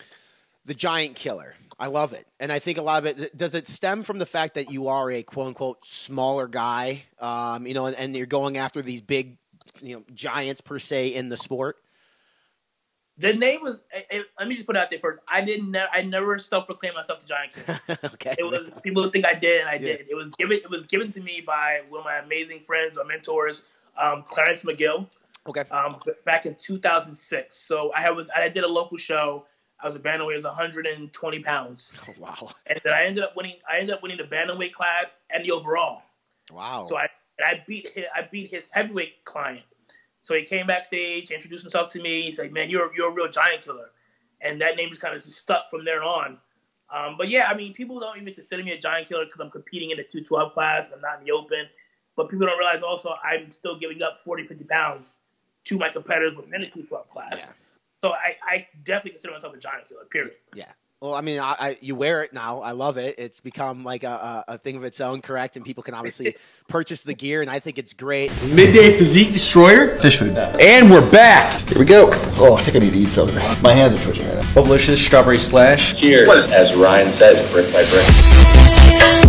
The 0.65 0.73
giant 0.73 1.15
killer. 1.15 1.54
I 1.78 1.88
love 1.88 2.13
it. 2.13 2.25
And 2.39 2.51
I 2.51 2.60
think 2.60 2.78
a 2.78 2.82
lot 2.82 3.06
of 3.06 3.19
it 3.19 3.36
does 3.38 3.54
it 3.54 3.67
stem 3.67 4.04
from 4.04 4.17
the 4.17 4.25
fact 4.25 4.54
that 4.56 4.71
you 4.71 4.88
are 4.88 5.12
a 5.12 5.23
quote 5.23 5.47
unquote 5.47 5.86
smaller 5.86 6.47
guy, 6.47 7.04
um, 7.19 7.67
you 7.67 7.73
know, 7.73 7.86
and, 7.88 7.95
and 7.97 8.15
you're 8.15 8.25
going 8.25 8.58
after 8.58 8.82
these 8.82 9.01
big, 9.01 9.38
you 9.82 9.95
know, 9.97 10.04
giants 10.13 10.62
per 10.62 10.80
se 10.80 11.10
in 11.13 11.30
the 11.30 11.38
sport. 11.38 11.75
The 13.17 13.34
name 13.34 13.62
was. 13.62 13.78
It, 13.93 14.06
it- 14.10 14.25
let 14.39 14.47
me 14.47 14.56
just 14.56 14.67
put 14.67 14.75
it 14.75 14.80
out 14.80 14.89
there 14.89 14.99
first. 14.99 15.19
I 15.28 15.41
didn't. 15.41 15.71
Ne- 15.71 15.86
I 15.91 16.01
never 16.01 16.38
self-proclaimed 16.38 16.95
myself 16.95 17.21
the 17.21 17.28
Giant 17.28 17.54
Killer. 17.54 17.99
okay. 18.13 18.36
It 18.38 18.43
was 18.43 18.82
people 18.82 19.10
think 19.10 19.25
I 19.25 19.34
did, 19.34 19.62
and 19.62 19.69
I 19.69 19.73
Yeah. 19.73 19.97
did. 19.97 20.10
It 20.10 20.15
was 20.15 20.30
given. 20.38 20.58
It 20.58 20.69
was 20.69 20.84
given 20.84 21.12
to 21.12 21.21
me 21.21 21.41
by 21.45 21.82
one 21.89 21.99
of 21.99 22.06
my 22.06 22.17
amazing 22.17 22.62
friends 22.67 22.97
or 22.97 23.06
mentors, 23.06 23.63
um, 24.01 24.23
Clarence 24.23 24.63
McGill. 24.63 25.08
Okay. 25.47 25.62
Um, 25.71 25.97
back 26.25 26.45
in 26.45 26.56
2006. 26.56 27.56
So 27.56 27.91
I 27.95 28.01
had 28.01 28.12
I 28.36 28.49
did 28.49 28.63
a 28.65 28.67
local 28.67 28.97
show. 28.97 29.45
I 29.81 29.88
was 29.88 29.95
a 29.95 29.99
bantamweight. 29.99 30.33
I 30.33 30.38
was 30.38 30.45
120 30.45 31.39
pounds. 31.39 31.91
Oh, 32.07 32.13
wow. 32.17 32.49
And 32.67 32.79
then 32.83 32.93
I 32.93 33.05
ended 33.05 33.23
up 33.23 33.35
winning. 33.35 33.55
I 33.69 33.79
ended 33.79 33.95
up 33.95 34.01
winning 34.01 34.17
the 34.17 34.23
bantamweight 34.23 34.73
class 34.73 35.17
and 35.29 35.45
the 35.45 35.51
overall. 35.51 36.03
Wow. 36.51 36.85
So 36.88 36.97
I 36.97 37.07
and 37.38 37.47
I 37.47 37.63
beat 37.67 37.88
his, 37.93 38.05
I 38.15 38.21
beat 38.23 38.49
his 38.51 38.69
heavyweight 38.71 39.25
client. 39.25 39.63
So 40.21 40.33
he 40.33 40.43
came 40.43 40.67
backstage, 40.67 41.29
introduced 41.31 41.63
himself 41.63 41.91
to 41.93 42.01
me. 42.01 42.23
He's 42.23 42.39
like, 42.39 42.51
"Man, 42.51 42.69
you're 42.69 42.95
you're 42.95 43.09
a 43.09 43.13
real 43.13 43.29
giant 43.29 43.63
killer," 43.63 43.89
and 44.41 44.61
that 44.61 44.75
name 44.77 44.89
just 44.89 45.01
kind 45.01 45.15
of 45.15 45.23
just 45.23 45.38
stuck 45.38 45.69
from 45.69 45.85
there 45.85 46.03
on. 46.03 46.38
Um, 46.93 47.15
but 47.17 47.29
yeah, 47.29 47.47
I 47.47 47.55
mean, 47.55 47.73
people 47.73 47.99
don't 47.99 48.17
even 48.17 48.33
consider 48.33 48.63
me 48.63 48.71
a 48.71 48.79
giant 48.79 49.09
killer 49.09 49.25
because 49.25 49.41
I'm 49.41 49.51
competing 49.51 49.91
in 49.91 49.97
the 49.97 50.03
212 50.03 50.53
class. 50.53 50.88
I'm 50.93 51.01
not 51.01 51.19
in 51.19 51.25
the 51.25 51.31
open. 51.31 51.67
But 52.15 52.29
people 52.29 52.47
don't 52.47 52.57
realize 52.57 52.81
also 52.81 53.13
I'm 53.23 53.51
still 53.51 53.77
giving 53.77 54.01
up 54.01 54.21
40, 54.23 54.47
50 54.47 54.63
pounds 54.65 55.09
to 55.65 55.77
my 55.77 55.89
competitors 55.89 56.35
within 56.35 56.61
the 56.61 56.67
212 56.67 57.09
class. 57.09 57.51
So 58.05 58.13
I, 58.13 58.35
I 58.47 58.67
definitely 58.83 59.11
consider 59.13 59.33
myself 59.33 59.55
a 59.55 59.57
giant 59.57 59.89
killer. 59.89 60.05
Period. 60.05 60.33
Yeah. 60.53 60.65
Well, 61.01 61.15
I 61.15 61.21
mean, 61.21 61.39
I, 61.39 61.55
I, 61.59 61.77
you 61.81 61.95
wear 61.95 62.21
it 62.21 62.33
now. 62.33 62.59
I 62.59 62.69
love 62.69 62.99
it. 62.99 63.15
It's 63.17 63.41
become 63.41 63.83
like 63.83 64.03
a, 64.03 64.43
a, 64.47 64.53
a 64.53 64.57
thing 64.59 64.75
of 64.75 64.83
its 64.83 65.01
own, 65.01 65.23
correct? 65.23 65.55
And 65.55 65.65
people 65.65 65.81
can 65.81 65.95
obviously 65.95 66.35
purchase 66.67 67.03
the 67.03 67.15
gear, 67.15 67.41
and 67.41 67.49
I 67.49 67.57
think 67.57 67.79
it's 67.79 67.93
great. 67.93 68.31
Midday 68.43 68.95
Physique 68.95 69.33
Destroyer. 69.33 69.99
Fish 69.99 70.19
food. 70.19 70.37
And 70.37 70.91
we're 70.91 71.09
back. 71.09 71.67
Here 71.67 71.79
we 71.79 71.85
go. 71.85 72.11
Oh, 72.37 72.53
I 72.53 72.61
think 72.61 72.77
I 72.77 72.79
need 72.81 72.93
to 72.93 72.99
eat 72.99 73.09
something. 73.09 73.37
My 73.63 73.73
hands 73.73 73.99
are 73.99 74.03
twitching 74.03 74.27
right 74.27 74.35
now. 74.35 74.53
Publishes 74.53 75.03
Strawberry 75.03 75.39
Splash. 75.39 75.99
Cheers, 75.99 76.29
as 76.51 76.75
Ryan 76.75 77.11
says, 77.11 77.51
brick 77.51 77.73
by 77.73 77.83
brick. 77.89 79.24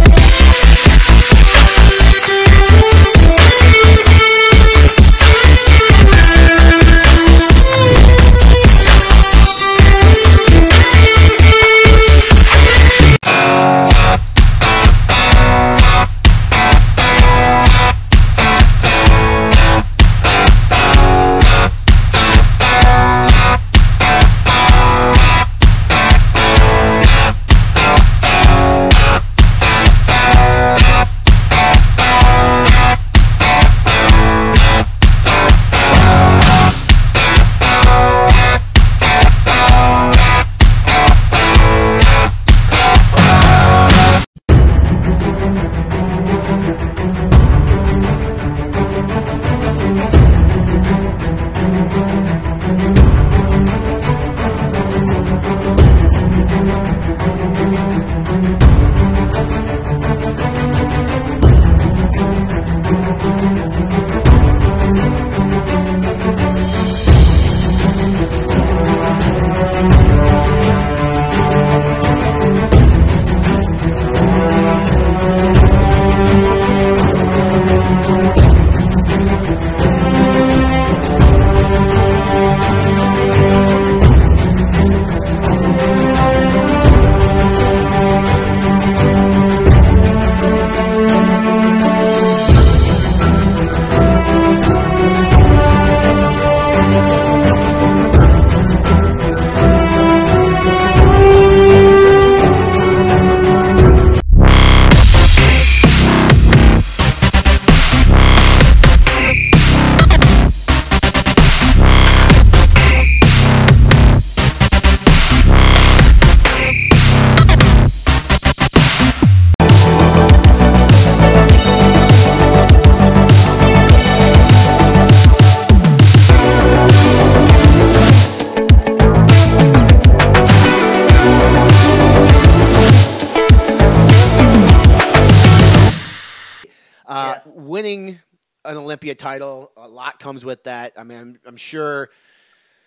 Title, 139.16 139.72
a 139.76 139.88
lot 139.88 140.20
comes 140.20 140.44
with 140.44 140.64
that. 140.64 140.92
I 140.96 141.04
mean, 141.04 141.18
I'm, 141.18 141.40
I'm 141.46 141.56
sure 141.56 142.10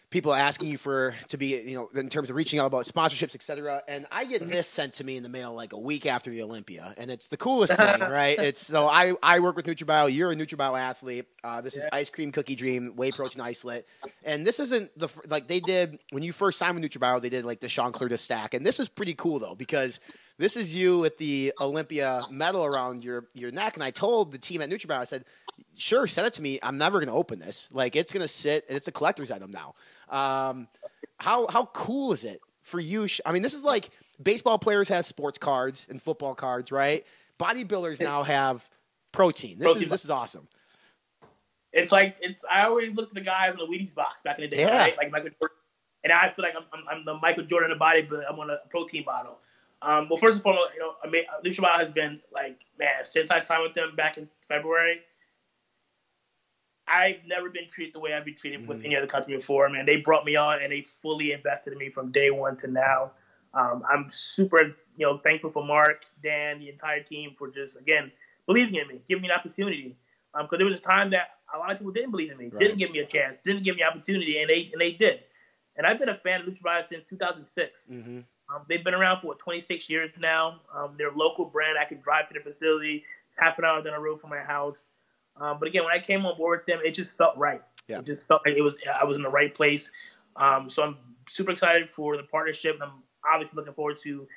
people 0.09 0.33
asking 0.33 0.69
you 0.69 0.77
for 0.77 1.15
to 1.27 1.37
be 1.37 1.61
you 1.61 1.75
know 1.75 1.89
in 1.99 2.09
terms 2.09 2.29
of 2.29 2.35
reaching 2.35 2.59
out 2.59 2.65
about 2.65 2.85
sponsorships, 2.85 3.35
etc. 3.35 3.81
And 3.87 4.07
I 4.11 4.25
get 4.25 4.47
this 4.47 4.67
sent 4.67 4.93
to 4.93 5.03
me 5.03 5.17
in 5.17 5.23
the 5.23 5.29
mail 5.29 5.53
like 5.53 5.73
a 5.73 5.77
week 5.77 6.05
after 6.05 6.29
the 6.29 6.41
Olympia, 6.41 6.93
and 6.97 7.11
it's 7.11 7.27
the 7.27 7.37
coolest 7.37 7.73
thing, 7.77 7.99
right? 7.99 8.37
It's 8.37 8.65
so 8.65 8.87
I 8.87 9.13
I 9.21 9.39
work 9.39 9.55
with 9.55 9.65
NutraBio. 9.65 10.13
You're 10.13 10.31
a 10.31 10.35
NutraBio 10.35 10.79
athlete. 10.79 11.25
Uh, 11.43 11.61
this 11.61 11.75
is 11.75 11.85
ice 11.91 12.09
cream 12.09 12.31
cookie 12.31 12.55
dream 12.55 12.95
whey 12.95 13.11
protein 13.11 13.41
isolate, 13.41 13.85
and 14.23 14.45
this 14.45 14.59
isn't 14.59 14.97
the 14.97 15.09
like 15.27 15.47
they 15.47 15.59
did 15.59 15.99
when 16.11 16.23
you 16.23 16.33
first 16.33 16.57
signed 16.57 16.79
with 16.79 16.89
NutraBio. 16.89 17.21
They 17.21 17.29
did 17.29 17.45
like 17.45 17.59
the 17.59 17.69
Sean 17.69 17.91
Clarida 17.91 18.17
stack, 18.17 18.53
and 18.53 18.65
this 18.65 18.79
is 18.79 18.89
pretty 18.89 19.13
cool 19.13 19.39
though 19.39 19.55
because 19.55 19.99
this 20.37 20.55
is 20.55 20.73
you 20.73 20.99
with 20.99 21.17
the 21.17 21.53
Olympia 21.59 22.23
medal 22.31 22.65
around 22.65 23.03
your 23.03 23.25
your 23.33 23.51
neck. 23.51 23.75
And 23.75 23.83
I 23.83 23.91
told 23.91 24.31
the 24.31 24.37
team 24.37 24.61
at 24.61 24.69
NutraBio, 24.69 24.97
I 24.97 25.03
said, 25.03 25.25
"Sure, 25.77 26.07
send 26.07 26.27
it 26.27 26.33
to 26.33 26.41
me. 26.41 26.59
I'm 26.63 26.77
never 26.77 26.99
going 26.99 27.07
to 27.07 27.13
open 27.13 27.39
this. 27.39 27.69
Like 27.71 27.95
it's 27.95 28.11
going 28.13 28.21
to 28.21 28.27
sit, 28.27 28.65
it's 28.69 28.87
a 28.87 28.91
collector's 28.91 29.31
item 29.31 29.51
now." 29.51 29.75
Um, 30.09 30.67
how 31.17 31.47
how 31.47 31.65
cool 31.65 32.13
is 32.13 32.23
it 32.23 32.41
for 32.63 32.79
you? 32.79 33.07
I 33.25 33.31
mean, 33.31 33.41
this 33.41 33.53
is 33.53 33.63
like 33.63 33.89
baseball 34.21 34.59
players 34.59 34.89
have 34.89 35.05
sports 35.05 35.37
cards 35.37 35.87
and 35.89 36.01
football 36.01 36.35
cards, 36.35 36.71
right? 36.71 37.05
Bodybuilders 37.39 38.01
now 38.01 38.23
have 38.23 38.69
protein. 39.11 39.59
This 39.59 39.67
Protein 39.67 39.83
is 39.83 39.89
this 39.89 40.03
is 40.05 40.11
awesome. 40.11 40.47
It's 41.71 41.91
like 41.91 42.17
it's. 42.21 42.43
I 42.49 42.63
always 42.63 42.95
look 42.95 43.09
at 43.09 43.13
the 43.13 43.21
guys 43.21 43.53
in 43.53 43.57
the 43.57 43.65
Wheaties 43.65 43.93
box 43.93 44.15
back 44.23 44.39
in 44.39 44.43
the 44.43 44.47
day, 44.47 44.61
Yeah. 44.61 44.77
right? 44.77 44.97
Like 44.97 45.11
Michael 45.11 45.29
Jordan, 45.39 45.57
and 46.03 46.13
I 46.13 46.29
feel 46.31 46.43
like 46.43 46.55
I'm, 46.55 46.63
I'm, 46.73 46.97
I'm 46.99 47.05
the 47.05 47.15
Michael 47.15 47.43
Jordan 47.43 47.71
of 47.71 47.75
the 47.75 47.79
body, 47.79 48.01
but 48.01 48.23
I'm 48.29 48.39
on 48.39 48.49
a 48.49 48.57
protein 48.69 49.03
bottle. 49.03 49.37
Um, 49.81 50.07
well, 50.09 50.17
first 50.17 50.33
and 50.35 50.43
foremost, 50.43 50.71
you 50.73 50.79
know, 50.81 50.95
I 51.03 51.07
mean, 51.09 51.23
has 51.63 51.89
been 51.91 52.19
like, 52.33 52.59
man, 52.77 53.05
since 53.05 53.31
I 53.31 53.39
signed 53.39 53.63
with 53.63 53.75
them 53.75 53.95
back 53.95 54.17
in 54.17 54.27
February, 54.41 55.01
I've 56.89 57.25
never 57.25 57.49
been 57.49 57.67
treated 57.67 57.93
the 57.93 57.99
way 57.99 58.13
I've 58.13 58.25
been 58.25 58.35
treated 58.35 58.67
with 58.67 58.81
Mhm. 58.81 58.85
any 58.85 58.95
other 58.97 59.07
company 59.07 59.35
before. 59.35 59.69
Man, 59.69 59.85
they 59.85 59.97
brought 59.97 60.25
me 60.25 60.35
on 60.35 60.61
and 60.61 60.71
they 60.71 60.81
fully 60.81 61.31
invested 61.31 61.73
in 61.73 61.79
me 61.79 61.89
from 61.89 62.11
day 62.11 62.31
one 62.31 62.57
to 62.57 62.67
now. 62.67 63.11
Um, 63.53 63.83
I'm 63.89 64.11
super, 64.11 64.75
you 64.97 65.05
know, 65.05 65.17
thankful 65.19 65.51
for 65.51 65.63
Mark, 65.65 66.03
Dan, 66.21 66.59
the 66.59 66.69
entire 66.69 67.01
team 67.03 67.35
for 67.37 67.49
just 67.49 67.77
again 67.77 68.11
believing 68.45 68.75
in 68.75 68.87
me, 68.87 69.01
giving 69.07 69.21
me 69.21 69.29
an 69.29 69.35
opportunity. 69.35 69.95
Because 70.33 70.57
there 70.57 70.65
was 70.65 70.75
a 70.75 70.81
time 70.81 71.09
that 71.11 71.37
a 71.53 71.57
lot 71.57 71.71
of 71.71 71.77
people 71.79 71.91
didn't 71.91 72.11
believe 72.11 72.31
in 72.31 72.37
me, 72.37 72.49
Right. 72.49 72.59
didn't 72.59 72.77
give 72.77 72.91
me 72.91 72.99
a 72.99 73.05
chance, 73.05 73.39
didn't 73.39 73.63
give 73.63 73.75
me 73.75 73.83
opportunity, 73.83 74.39
and 74.41 74.49
they 74.49 74.69
and 74.71 74.79
they 74.79 74.91
did. 74.91 75.23
And 75.75 75.87
I've 75.87 75.97
been 75.97 76.09
a 76.09 76.17
fan 76.17 76.41
of 76.41 76.47
NutraBio 76.47 76.85
since 76.85 77.07
2006. 77.09 77.91
Mm-hmm. 77.93 78.19
Um, 78.53 78.65
they've 78.67 78.83
been 78.83 78.93
around 78.93 79.21
for 79.21 79.27
what 79.27 79.39
26 79.39 79.89
years 79.89 80.11
now. 80.19 80.61
Um, 80.73 80.95
they're 80.97 81.09
a 81.09 81.15
local 81.17 81.45
brand. 81.45 81.77
I 81.79 81.85
can 81.85 81.99
drive 82.01 82.27
to 82.27 82.33
the 82.33 82.39
facility, 82.41 83.05
half 83.35 83.57
an 83.59 83.65
hour 83.65 83.81
down 83.81 83.93
the 83.93 83.99
road 83.99 84.19
from 84.21 84.29
my 84.31 84.39
house. 84.41 84.77
Um, 85.39 85.57
but 85.59 85.67
again, 85.67 85.83
when 85.83 85.93
I 85.93 85.99
came 85.99 86.25
on 86.25 86.37
board 86.37 86.59
with 86.59 86.65
them, 86.65 86.79
it 86.85 86.91
just 86.91 87.17
felt 87.17 87.37
right. 87.37 87.61
Yeah. 87.87 87.99
It 87.99 88.05
just 88.05 88.27
felt 88.27 88.41
like 88.45 88.55
it 88.55 88.61
was 88.61 88.75
I 88.99 89.03
was 89.03 89.15
in 89.15 89.23
the 89.23 89.29
right 89.29 89.53
place. 89.53 89.91
Um, 90.35 90.69
so 90.69 90.83
I'm 90.83 90.97
super 91.27 91.51
excited 91.51 91.89
for 91.89 92.17
the 92.17 92.23
partnership, 92.23 92.75
and 92.75 92.83
I'm 92.83 93.03
obviously 93.31 93.57
looking 93.57 93.73
forward 93.73 93.97
to. 94.03 94.27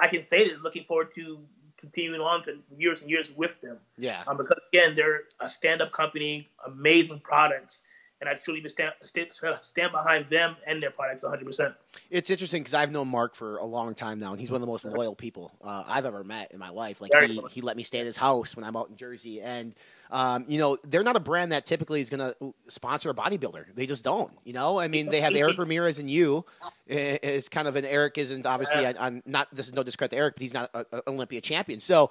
I 0.00 0.08
can 0.08 0.22
say 0.22 0.48
this, 0.48 0.58
looking 0.62 0.84
forward 0.84 1.14
to 1.16 1.40
continuing 1.76 2.20
on 2.20 2.42
for 2.42 2.52
years 2.76 3.00
and 3.00 3.10
years 3.10 3.30
with 3.34 3.58
them. 3.62 3.78
Yeah. 3.98 4.22
Um, 4.26 4.36
because 4.36 4.58
again, 4.72 4.94
they're 4.94 5.22
a 5.40 5.48
stand-up 5.48 5.92
company, 5.92 6.48
amazing 6.66 7.20
products, 7.20 7.82
and 8.20 8.28
I 8.28 8.34
truly 8.34 8.66
stand 8.68 8.92
stand, 9.02 9.28
stand 9.62 9.92
behind 9.92 10.26
them 10.28 10.56
and 10.66 10.82
their 10.82 10.90
products 10.90 11.22
100. 11.22 11.44
percent 11.46 11.74
It's 12.10 12.30
interesting 12.30 12.62
because 12.62 12.74
I've 12.74 12.92
known 12.92 13.08
Mark 13.08 13.34
for 13.34 13.56
a 13.56 13.64
long 13.64 13.94
time 13.94 14.18
now, 14.18 14.32
and 14.32 14.40
he's 14.40 14.50
one 14.50 14.56
of 14.56 14.66
the 14.66 14.70
most 14.70 14.84
loyal 14.84 15.14
people 15.14 15.52
uh, 15.62 15.84
I've 15.86 16.06
ever 16.06 16.22
met 16.22 16.52
in 16.52 16.58
my 16.58 16.70
life. 16.70 17.00
Like 17.00 17.12
he, 17.14 17.40
he 17.50 17.60
let 17.62 17.76
me 17.76 17.82
stay 17.82 18.00
at 18.00 18.06
his 18.06 18.18
house 18.18 18.54
when 18.54 18.64
I'm 18.64 18.76
out 18.76 18.90
in 18.90 18.96
Jersey, 18.96 19.40
and 19.40 19.74
um, 20.10 20.44
you 20.48 20.58
know 20.58 20.76
they're 20.84 21.02
not 21.04 21.16
a 21.16 21.20
brand 21.20 21.52
that 21.52 21.66
typically 21.66 22.00
is 22.00 22.10
going 22.10 22.20
to 22.20 22.54
sponsor 22.68 23.10
a 23.10 23.14
bodybuilder. 23.14 23.74
They 23.74 23.86
just 23.86 24.04
don't. 24.04 24.32
You 24.44 24.52
know, 24.52 24.78
I 24.78 24.88
mean 24.88 25.08
they 25.08 25.20
have 25.20 25.34
Eric 25.34 25.58
Ramirez 25.58 25.98
and 25.98 26.10
you. 26.10 26.44
I- 26.90 27.18
It's 27.22 27.48
kind 27.48 27.68
of 27.68 27.76
an 27.76 27.84
Eric 27.84 28.18
isn't 28.18 28.44
obviously 28.46 28.84
on, 28.86 28.96
on 28.96 29.22
not 29.26 29.48
this 29.52 29.66
is 29.68 29.74
no 29.74 29.82
discredit 29.82 30.10
to 30.12 30.16
Eric, 30.16 30.34
but 30.34 30.42
he's 30.42 30.54
not 30.54 30.70
an 30.74 30.84
Olympia 31.06 31.40
champion. 31.40 31.80
So 31.80 32.10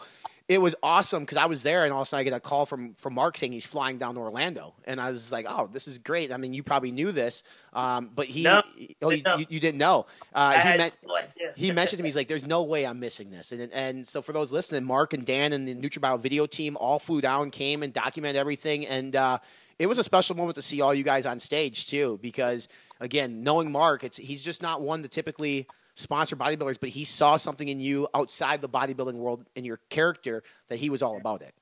it 0.50 0.60
was 0.60 0.76
awesome 0.82 1.24
because 1.24 1.38
I 1.38 1.46
was 1.46 1.62
there, 1.62 1.84
and 1.84 1.94
all 1.94 2.02
of 2.02 2.08
a 2.08 2.10
sudden 2.10 2.22
I 2.22 2.24
get 2.24 2.34
a 2.34 2.40
call 2.40 2.66
from 2.66 2.96
from 2.96 3.14
Mark 3.14 3.38
saying 3.38 3.52
he's 3.52 3.68
flying 3.68 4.00
down 4.00 4.16
to 4.16 4.20
Orlando, 4.20 4.74
and 4.84 5.00
I 5.00 5.10
was 5.10 5.32
like, 5.32 5.46
oh, 5.48 5.68
this 5.72 5.88
is 5.88 6.00
great. 6.00 6.32
I 6.34 6.38
mean, 6.38 6.56
you 6.56 6.64
probably 6.64 6.92
knew 6.92 7.12
this, 7.12 7.44
um, 7.72 8.10
but 8.16 8.26
he, 8.26 8.44
No, 8.44 8.64
oh, 9.04 9.12
you, 9.12 9.22
no. 9.24 9.38
you, 9.38 9.46
you 9.48 9.60
didn't 9.60 9.78
know. 9.78 10.08
Uh, 10.34 10.54
he 10.54 10.58
had 10.58 10.78
meant 10.80 10.96
no 11.06 11.18
he 11.56 11.72
mentioned 11.72 12.00
to 12.00 12.04
me, 12.04 12.08
he's 12.10 12.16
like, 12.16 12.28
"There's 12.28 12.48
no 12.48 12.64
way 12.64 12.88
I'm 12.88 13.00
missing 13.00 13.30
this." 13.30 13.52
And 13.52 13.72
and 13.72 14.08
so 14.08 14.24
for 14.24 14.34
those 14.34 14.52
listening, 14.52 14.84
Mark 14.86 15.14
and 15.14 15.24
Dan 15.24 15.54
and 15.54 15.68
the 15.68 15.76
NutraBio 15.76 16.20
video 16.20 16.48
team 16.48 16.76
all 16.78 16.98
flew 16.98 17.22
down, 17.22 17.52
came 17.52 17.84
and 17.84 17.94
documented 17.94 18.40
everything, 18.40 18.88
and 18.88 19.16
uh, 19.16 19.38
it 19.78 19.86
was 19.86 20.00
a 20.00 20.04
special 20.04 20.36
moment 20.36 20.56
to 20.56 20.64
see 20.64 20.82
all 20.82 20.96
you 20.96 21.04
guys 21.04 21.28
on 21.28 21.40
stage 21.40 21.88
too. 21.88 22.18
Because 22.24 22.68
again, 23.00 23.44
knowing 23.44 23.72
Mark, 23.72 24.04
it's 24.04 24.18
he's 24.18 24.44
just 24.44 24.64
not 24.64 24.82
one 24.82 25.04
to 25.04 25.08
typically 25.08 25.68
sponsor 26.00 26.36
bodybuilders, 26.36 26.80
but 26.80 26.90
he 26.90 27.04
saw 27.04 27.38
something 27.38 27.68
in 27.68 27.80
you 27.80 28.08
outside 28.14 28.62
the 28.62 28.70
bodybuilding 28.70 29.16
world 29.16 29.46
in 29.56 29.66
your 29.66 29.80
character 29.90 30.44
that 30.70 30.80
he 30.80 30.90
was 30.90 31.02
all 31.02 31.18
about 31.18 31.42
it. 31.42 31.54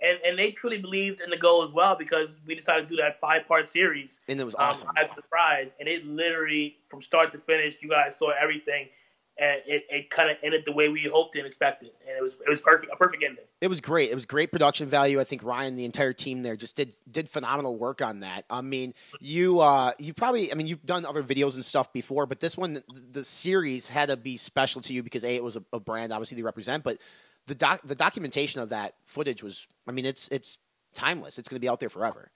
and 0.00 0.18
and 0.24 0.38
they 0.38 0.50
truly 0.52 0.78
believed 0.78 1.20
in 1.20 1.30
the 1.30 1.36
goal 1.36 1.62
as 1.62 1.72
well 1.72 1.96
because 1.96 2.38
we 2.46 2.54
decided 2.54 2.88
to 2.88 2.96
do 2.96 3.02
that 3.02 3.20
five 3.20 3.46
part 3.46 3.68
series. 3.68 4.20
And 4.28 4.40
it 4.40 4.44
was 4.44 4.54
um, 4.54 4.60
awesome. 4.62 4.90
as 4.96 5.10
a 5.10 5.14
surprise, 5.14 5.74
and 5.80 5.88
it 5.88 6.06
literally 6.06 6.78
from 6.88 7.02
start 7.02 7.32
to 7.32 7.38
finish, 7.38 7.76
you 7.80 7.88
guys 7.88 8.16
saw 8.16 8.30
everything, 8.40 8.88
and 9.38 9.62
it, 9.66 9.84
it 9.88 10.10
kind 10.10 10.30
of 10.30 10.36
ended 10.42 10.64
the 10.66 10.72
way 10.72 10.88
we 10.88 11.04
hoped 11.04 11.34
and 11.36 11.46
expected, 11.46 11.90
and 12.06 12.16
it 12.16 12.22
was 12.22 12.34
it 12.46 12.50
was 12.50 12.60
perfect 12.60 12.92
a 12.92 12.96
perfect 12.96 13.22
ending. 13.22 13.44
It 13.60 13.68
was 13.68 13.80
great. 13.80 14.10
It 14.10 14.14
was 14.14 14.26
great 14.26 14.52
production 14.52 14.88
value. 14.88 15.18
I 15.20 15.24
think 15.24 15.42
Ryan, 15.42 15.76
the 15.76 15.84
entire 15.84 16.12
team 16.12 16.42
there, 16.42 16.56
just 16.56 16.76
did 16.76 16.94
did 17.10 17.28
phenomenal 17.28 17.76
work 17.76 18.02
on 18.02 18.20
that. 18.20 18.44
I 18.50 18.60
mean, 18.60 18.94
you 19.18 19.60
uh, 19.60 19.92
you 19.98 20.12
probably, 20.12 20.52
I 20.52 20.54
mean, 20.54 20.66
you've 20.66 20.84
done 20.84 21.06
other 21.06 21.22
videos 21.22 21.54
and 21.54 21.64
stuff 21.64 21.92
before, 21.92 22.26
but 22.26 22.40
this 22.40 22.56
one, 22.56 22.82
the, 23.12 23.24
series 23.24 23.88
had 23.88 24.08
to 24.08 24.16
be 24.16 24.36
special 24.36 24.80
to 24.82 24.92
you 24.92 25.02
because 25.02 25.24
a, 25.24 25.36
it 25.36 25.42
was 25.44 25.56
a, 25.56 25.62
a 25.72 25.80
brand 25.80 26.12
obviously 26.12 26.36
they 26.36 26.42
represent, 26.42 26.82
but 26.82 26.98
the 27.46 27.54
doc, 27.54 27.80
the 27.84 27.94
documentation 27.94 28.60
of 28.60 28.70
that 28.70 28.94
footage 29.04 29.42
was, 29.42 29.66
I 29.86 29.92
mean, 29.92 30.04
it's 30.04 30.28
it's 30.28 30.58
timeless. 30.94 31.38
It's 31.38 31.48
going 31.48 31.56
to 31.56 31.60
be 31.60 31.68
out 31.68 31.80
there 31.80 31.88
forever. 31.88 32.30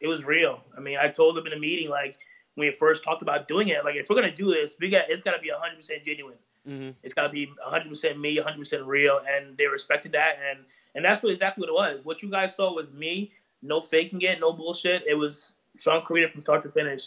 It 0.00 0.08
was 0.08 0.24
real. 0.24 0.60
I 0.76 0.80
mean, 0.80 0.98
I 1.00 1.08
told 1.08 1.36
them 1.36 1.46
in 1.46 1.52
a 1.52 1.58
meeting 1.58 1.90
like 1.90 2.18
when 2.54 2.68
we 2.68 2.72
first 2.72 3.04
talked 3.04 3.22
about 3.22 3.48
doing 3.48 3.68
it, 3.68 3.84
like 3.84 3.96
if 3.96 4.08
we're 4.08 4.16
gonna 4.16 4.34
do 4.34 4.50
this, 4.50 4.76
we 4.80 4.88
got 4.88 5.08
it's 5.08 5.22
got 5.22 5.32
to 5.32 5.40
be 5.40 5.50
hundred 5.54 5.76
percent 5.76 6.04
genuine. 6.04 6.36
Mm-hmm. 6.68 6.90
It's 7.02 7.14
got 7.14 7.22
to 7.22 7.28
be 7.30 7.50
100% 7.66 8.20
me, 8.20 8.36
100% 8.36 8.86
real, 8.86 9.22
and 9.26 9.56
they 9.56 9.66
respected 9.66 10.12
that, 10.12 10.34
and 10.50 10.58
and 10.94 11.04
that's 11.04 11.22
what 11.22 11.32
exactly 11.32 11.62
what 11.62 11.70
it 11.70 11.74
was. 11.94 12.04
What 12.04 12.22
you 12.22 12.30
guys 12.30 12.54
saw 12.54 12.74
was 12.74 12.86
me, 12.92 13.32
no 13.62 13.80
faking 13.80 14.20
it, 14.22 14.40
no 14.40 14.52
bullshit. 14.52 15.02
It 15.08 15.14
was 15.14 15.54
Sean 15.78 16.02
Clarida 16.02 16.30
from 16.30 16.42
start 16.42 16.62
to 16.64 16.70
finish, 16.70 17.04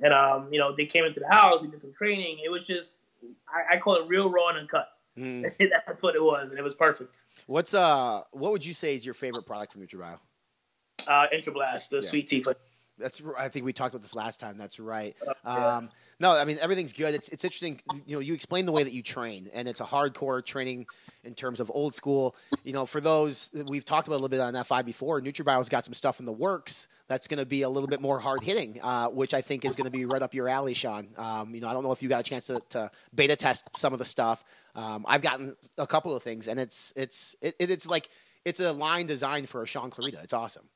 and 0.00 0.12
um, 0.12 0.52
you 0.52 0.58
know, 0.58 0.74
they 0.76 0.84
came 0.84 1.04
into 1.04 1.20
the 1.20 1.28
house, 1.34 1.62
we 1.62 1.68
did 1.68 1.80
some 1.80 1.94
training. 1.94 2.40
It 2.44 2.50
was 2.50 2.66
just, 2.66 3.06
I, 3.48 3.76
I 3.76 3.78
call 3.78 3.96
it 3.96 4.06
real, 4.06 4.30
raw, 4.30 4.48
and 4.48 4.58
uncut. 4.58 4.88
Mm. 5.18 5.50
that's 5.86 6.02
what 6.02 6.14
it 6.14 6.22
was, 6.22 6.50
and 6.50 6.58
it 6.58 6.62
was 6.62 6.74
perfect. 6.74 7.22
What's 7.46 7.72
uh, 7.72 8.22
what 8.32 8.52
would 8.52 8.64
you 8.64 8.74
say 8.74 8.94
is 8.94 9.04
your 9.04 9.14
favorite 9.14 9.46
product 9.46 9.72
from 9.72 9.80
NutraBio? 9.80 10.18
Uh, 11.06 11.26
Intrablast, 11.32 11.88
the 11.88 11.96
Yeah. 11.96 12.02
sweet 12.02 12.28
tea 12.28 12.42
flavor. 12.42 12.58
That's 13.00 13.22
I 13.38 13.48
think 13.48 13.64
we 13.64 13.72
talked 13.72 13.94
about 13.94 14.02
this 14.02 14.14
last 14.14 14.40
time. 14.40 14.58
That's 14.58 14.78
right. 14.78 15.16
Um, 15.44 15.88
no, 16.18 16.32
I 16.32 16.44
mean 16.44 16.58
everything's 16.60 16.92
good. 16.92 17.14
It's 17.14 17.28
it's 17.28 17.44
interesting. 17.44 17.80
You 18.06 18.16
know, 18.16 18.20
you 18.20 18.34
explain 18.34 18.66
the 18.66 18.72
way 18.72 18.82
that 18.82 18.92
you 18.92 19.02
train, 19.02 19.50
and 19.52 19.66
it's 19.66 19.80
a 19.80 19.84
hardcore 19.84 20.44
training 20.44 20.86
in 21.24 21.34
terms 21.34 21.60
of 21.60 21.70
old 21.74 21.94
school. 21.94 22.36
You 22.64 22.72
know, 22.72 22.86
for 22.86 23.00
those 23.00 23.50
we've 23.66 23.84
talked 23.84 24.06
about 24.06 24.16
a 24.16 24.22
little 24.22 24.28
bit 24.28 24.40
on 24.40 24.62
FI 24.64 24.82
before. 24.82 25.20
NutraBio's 25.20 25.68
got 25.68 25.84
some 25.84 25.94
stuff 25.94 26.20
in 26.20 26.26
the 26.26 26.32
works 26.32 26.88
that's 27.08 27.26
going 27.26 27.38
to 27.38 27.46
be 27.46 27.62
a 27.62 27.68
little 27.68 27.88
bit 27.88 28.00
more 28.00 28.20
hard 28.20 28.40
hitting, 28.40 28.80
uh, 28.82 29.08
which 29.08 29.34
I 29.34 29.40
think 29.40 29.64
is 29.64 29.74
going 29.74 29.86
to 29.86 29.90
be 29.90 30.04
right 30.04 30.22
up 30.22 30.32
your 30.32 30.48
alley, 30.48 30.74
Sean. 30.74 31.08
Um, 31.16 31.52
you 31.54 31.60
know, 31.60 31.68
I 31.68 31.72
don't 31.72 31.82
know 31.82 31.90
if 31.90 32.04
you 32.04 32.08
got 32.08 32.20
a 32.20 32.22
chance 32.22 32.46
to, 32.46 32.62
to 32.68 32.90
beta 33.12 33.34
test 33.34 33.76
some 33.76 33.92
of 33.92 33.98
the 33.98 34.04
stuff. 34.04 34.44
Um, 34.76 35.04
I've 35.08 35.20
gotten 35.20 35.56
a 35.76 35.88
couple 35.88 36.14
of 36.14 36.22
things, 36.22 36.46
and 36.46 36.60
it's 36.60 36.92
it's 36.94 37.34
it, 37.42 37.56
it's 37.58 37.88
like 37.88 38.08
it's 38.44 38.60
a 38.60 38.72
line 38.72 39.06
designed 39.06 39.48
for 39.48 39.62
a 39.62 39.66
Sean 39.66 39.90
Clarida. 39.90 40.22
It's 40.22 40.32
awesome. 40.32 40.68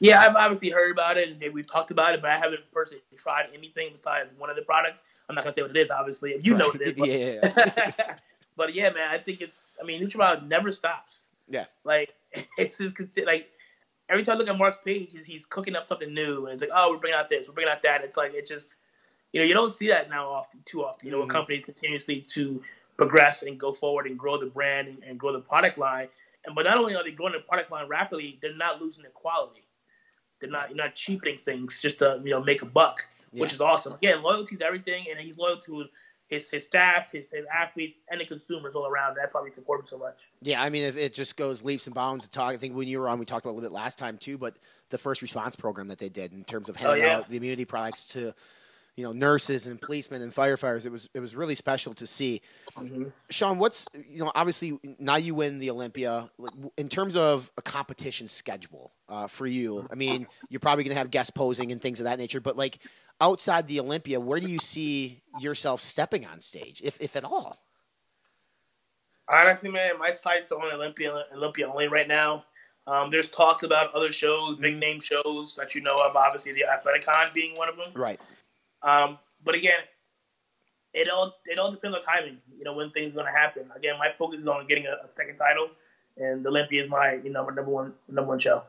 Yeah, 0.00 0.20
I've 0.20 0.34
obviously 0.34 0.70
heard 0.70 0.90
about 0.90 1.18
it 1.18 1.28
and 1.28 1.52
we've 1.54 1.66
talked 1.66 1.90
about 1.90 2.14
it, 2.14 2.22
but 2.22 2.30
I 2.30 2.38
haven't 2.38 2.60
personally 2.72 3.02
tried 3.16 3.50
anything 3.54 3.90
besides 3.92 4.30
one 4.38 4.48
of 4.50 4.56
the 4.56 4.62
products. 4.62 5.04
I'm 5.28 5.34
not 5.34 5.44
gonna 5.44 5.52
say 5.52 5.62
what 5.62 5.70
it 5.72 5.76
is, 5.76 5.90
obviously. 5.90 6.30
If 6.32 6.46
You 6.46 6.56
know 6.56 6.68
what 6.68 6.80
it 6.80 6.88
is. 6.88 6.94
But, 6.96 7.08
yeah, 7.08 8.14
but 8.56 8.74
yeah, 8.74 8.90
man, 8.90 9.08
I 9.10 9.18
think 9.18 9.40
it's. 9.42 9.76
I 9.80 9.84
mean, 9.84 10.02
NutraBio 10.02 10.46
never 10.48 10.72
stops. 10.72 11.24
yeah. 11.48 11.66
Like 11.84 12.14
it's 12.58 12.78
just 12.78 12.96
like 13.26 13.50
every 14.08 14.24
time 14.24 14.36
I 14.36 14.38
look 14.38 14.48
at 14.48 14.56
Mark's 14.58 14.78
page, 14.84 15.10
he's, 15.12 15.24
he's 15.26 15.44
cooking 15.46 15.76
up 15.76 15.86
something 15.86 16.12
new, 16.12 16.46
and 16.46 16.54
it's 16.54 16.62
like, 16.62 16.70
oh, 16.74 16.90
we're 16.90 16.98
bringing 16.98 17.18
out 17.18 17.28
this, 17.28 17.46
we're 17.46 17.54
bringing 17.54 17.72
out 17.72 17.82
that. 17.82 18.02
It's 18.02 18.16
like 18.16 18.32
it 18.34 18.46
just, 18.46 18.74
you 19.32 19.40
know, 19.40 19.46
you 19.46 19.54
don't 19.54 19.70
see 19.70 19.88
that 19.88 20.08
now 20.10 20.28
often, 20.30 20.60
too 20.64 20.82
often. 20.84 21.06
You 21.08 21.12
know, 21.12 21.22
Mhm. 21.22 21.30
a 21.30 21.32
company 21.32 21.58
continuously 21.60 22.22
to 22.32 22.62
progress 22.96 23.42
and 23.42 23.58
go 23.60 23.72
forward 23.72 24.06
and 24.06 24.18
grow 24.18 24.36
the 24.38 24.46
brand 24.46 24.88
and, 24.88 25.02
and 25.04 25.18
grow 25.20 25.32
the 25.32 25.40
product 25.40 25.76
line. 25.78 26.08
And 26.46 26.54
but 26.54 26.64
not 26.64 26.76
only 26.78 26.96
are 26.96 27.04
they 27.04 27.12
growing 27.12 27.34
the 27.34 27.40
product 27.40 27.70
line 27.70 27.86
rapidly, 27.86 28.38
they're 28.42 28.56
not 28.56 28.80
losing 28.80 29.04
the 29.04 29.10
quality. 29.10 29.62
They're 30.40 30.50
not 30.50 30.70
you're 30.70 30.76
not 30.76 30.94
cheapening 30.94 31.38
things 31.38 31.80
just 31.80 31.98
to 32.00 32.20
you 32.24 32.30
know 32.30 32.42
make 32.42 32.62
a 32.62 32.66
buck, 32.66 33.08
which 33.32 33.50
Yeah. 33.50 33.54
is 33.54 33.60
awesome. 33.60 33.94
Again, 33.94 34.22
loyalty 34.22 34.54
is 34.54 34.60
everything, 34.62 35.04
and 35.10 35.18
he's 35.20 35.36
loyal 35.38 35.58
to 35.66 35.84
his 36.28 36.50
his 36.50 36.64
staff, 36.64 37.12
his, 37.12 37.30
his 37.30 37.44
athletes, 37.52 37.98
and 38.10 38.20
the 38.20 38.24
consumers 38.26 38.74
all 38.74 38.86
around. 38.86 39.16
That's 39.16 39.34
why 39.34 39.42
we 39.42 39.50
support 39.50 39.80
him 39.80 39.86
so 39.90 39.98
much. 39.98 40.16
Yeah, 40.42 40.62
I 40.62 40.70
mean, 40.70 40.84
if 40.84 40.96
it 40.96 41.12
just 41.12 41.36
goes 41.36 41.62
leaps 41.64 41.86
and 41.86 41.94
bounds 41.94 42.24
to 42.26 42.30
talk. 42.30 42.52
I 42.52 42.56
think 42.56 42.74
when 42.76 42.88
you 42.88 43.00
were 43.00 43.08
on, 43.08 43.18
we 43.18 43.24
talked 43.26 43.44
about 43.44 43.50
it 43.50 43.54
a 43.54 43.60
little 43.60 43.70
bit 43.70 43.74
last 43.74 43.98
time 43.98 44.16
too. 44.16 44.38
But 44.38 44.56
the 44.90 44.98
first 44.98 45.22
response 45.22 45.56
program 45.56 45.88
that 45.88 45.98
they 45.98 46.08
did 46.08 46.32
in 46.32 46.44
terms 46.44 46.68
of 46.68 46.76
oh, 46.76 46.80
handing 46.80 47.02
Oh, 47.02 47.06
yeah. 47.06 47.16
out 47.18 47.28
the 47.28 47.36
immunity 47.36 47.64
products 47.64 48.08
to 48.08 48.32
you 48.96 49.04
know 49.04 49.12
nurses 49.12 49.66
and 49.66 49.80
policemen 49.80 50.22
and 50.22 50.34
firefighters. 50.34 50.86
It 50.86 50.92
was 50.92 51.08
it 51.14 51.20
was 51.20 51.34
really 51.34 51.54
special 51.54 51.94
to 51.94 52.06
see. 52.06 52.40
Sean, 53.30 53.58
what's 53.58 53.86
you 53.94 54.18
know 54.24 54.32
obviously 54.34 54.78
now 54.98 55.16
you 55.16 55.34
win 55.34 55.58
the 55.58 55.70
Olympia 55.70 56.30
in 56.76 56.88
terms 56.88 57.16
of 57.16 57.50
a 57.56 57.62
competition 57.62 58.28
schedule 58.28 58.92
uh, 59.08 59.26
for 59.26 59.46
you. 59.46 59.86
I 59.90 59.94
mean, 59.94 60.26
you're 60.48 60.60
probably 60.60 60.84
going 60.84 60.94
to 60.94 60.98
have 60.98 61.10
guest 61.10 61.34
posing 61.34 61.72
and 61.72 61.80
things 61.80 62.00
of 62.00 62.04
that 62.04 62.18
nature, 62.18 62.40
but 62.40 62.56
like 62.56 62.78
outside 63.20 63.66
the 63.66 63.80
Olympia, 63.80 64.18
where 64.20 64.40
do 64.40 64.48
you 64.48 64.58
see 64.58 65.22
yourself 65.40 65.80
stepping 65.80 66.26
on 66.26 66.40
stage, 66.40 66.80
if 66.84 67.00
if 67.00 67.16
at 67.16 67.24
all? 67.24 67.58
Honestly, 69.28 69.70
man, 69.70 69.96
my 69.98 70.10
sights 70.10 70.50
are 70.50 70.60
on 70.60 70.72
Olympia, 70.72 71.24
Olympia 71.32 71.68
only 71.68 71.86
right 71.86 72.08
now. 72.08 72.44
Um, 72.86 73.10
there's 73.10 73.28
talks 73.28 73.62
about 73.62 73.94
other 73.94 74.10
shows, 74.10 74.56
big 74.56 74.76
name 74.76 75.00
shows 75.00 75.54
that 75.56 75.74
you 75.74 75.80
know 75.80 75.94
of. 75.96 76.16
Obviously, 76.16 76.52
the 76.52 76.64
Athleticon 76.64 77.32
being 77.32 77.56
one 77.56 77.68
of 77.68 77.76
them. 77.76 77.92
Right. 77.94 78.18
Um, 78.82 79.18
but 79.44 79.54
again, 79.54 79.80
it 80.92 81.08
all 81.08 81.34
it 81.46 81.58
all 81.58 81.70
depends 81.70 81.96
on 81.96 82.02
timing. 82.04 82.38
You 82.58 82.64
know 82.64 82.74
when 82.74 82.90
things 82.90 83.12
are 83.12 83.22
going 83.22 83.26
to 83.26 83.32
happen. 83.32 83.64
Again, 83.76 83.94
my 83.98 84.08
focus 84.18 84.40
is 84.40 84.46
on 84.46 84.66
getting 84.66 84.86
a, 84.86 85.06
a 85.06 85.10
second 85.10 85.36
title, 85.36 85.68
and 86.16 86.44
the 86.44 86.48
Olympia 86.48 86.84
is 86.84 86.90
my 86.90 87.14
you 87.14 87.30
know 87.30 87.44
my 87.44 87.54
number 87.54 87.70
one 87.70 87.92
number 88.08 88.28
one 88.28 88.40
show. 88.40 88.62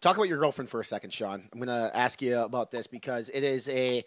Talk 0.00 0.16
about 0.16 0.28
your 0.28 0.38
girlfriend 0.38 0.70
for 0.70 0.80
a 0.80 0.84
second, 0.84 1.12
Sean. 1.12 1.48
I'm 1.52 1.58
going 1.58 1.66
to 1.66 1.96
ask 1.96 2.22
you 2.22 2.38
about 2.38 2.70
this 2.70 2.86
because 2.86 3.30
it 3.30 3.42
is 3.42 3.68
a 3.68 4.04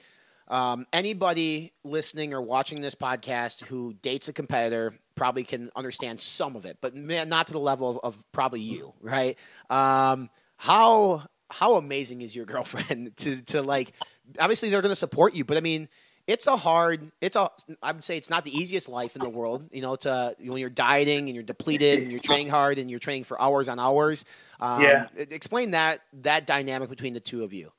um, 0.48 0.86
anybody 0.94 1.74
listening 1.84 2.34
or 2.34 2.42
watching 2.42 2.82
this 2.82 2.96
podcast 2.96 3.64
who 3.66 3.94
dates 4.02 4.30
a 4.30 4.34
competitor 4.34 4.94
probably 5.16 5.44
can 5.44 5.70
understand 5.76 6.20
some 6.20 6.56
of 6.56 6.66
it, 6.66 6.78
but 6.82 6.96
not 6.96 7.48
to 7.48 7.54
the 7.54 7.60
level 7.60 7.90
of, 7.90 8.00
of 8.04 8.32
probably 8.32 8.62
you, 8.62 8.94
right? 9.02 9.38
Um, 9.70 10.30
how 10.58 11.24
how 11.50 11.76
amazing 11.76 12.22
is 12.22 12.36
your 12.36 12.46
girlfriend 12.54 13.16
to 13.18 13.42
to 13.44 13.62
like? 13.62 13.94
Obviously, 14.40 14.70
they're 14.70 14.82
going 14.82 14.92
to 14.92 14.96
support 14.96 15.34
you, 15.34 15.46
but 15.46 15.58
I 15.58 15.62
mean, 15.62 15.88
it's 16.28 16.48
a 16.48 16.56
hard. 16.56 17.12
It's 17.20 17.36
a. 17.36 17.50
I 17.82 17.92
would 17.92 18.04
say 18.04 18.18
it's 18.18 18.30
not 18.30 18.44
the 18.46 18.56
easiest 18.56 18.88
life 18.88 19.16
in 19.16 19.22
the 19.22 19.30
world. 19.30 19.70
You 19.72 19.82
know, 19.82 19.96
to 19.98 20.36
when 20.40 20.58
you're 20.58 20.70
dieting 20.70 21.28
and 21.28 21.36
you're 21.36 21.44
depleted 21.44 22.00
and 22.00 22.12
you're 22.12 22.22
training 22.22 22.50
hard 22.50 22.78
and 22.78 22.90
you're 22.90 23.00
training 23.00 23.24
for 23.24 23.42
hours 23.42 23.70
on 23.70 23.80
hours. 23.80 24.26
Um, 24.60 24.84
Yeah. 24.84 25.08
Explain 25.16 25.72
that 25.72 26.02
that 26.22 26.46
dynamic 26.46 26.90
between 26.90 27.14
the 27.14 27.20
two 27.20 27.44
of 27.44 27.54
you. 27.54 27.72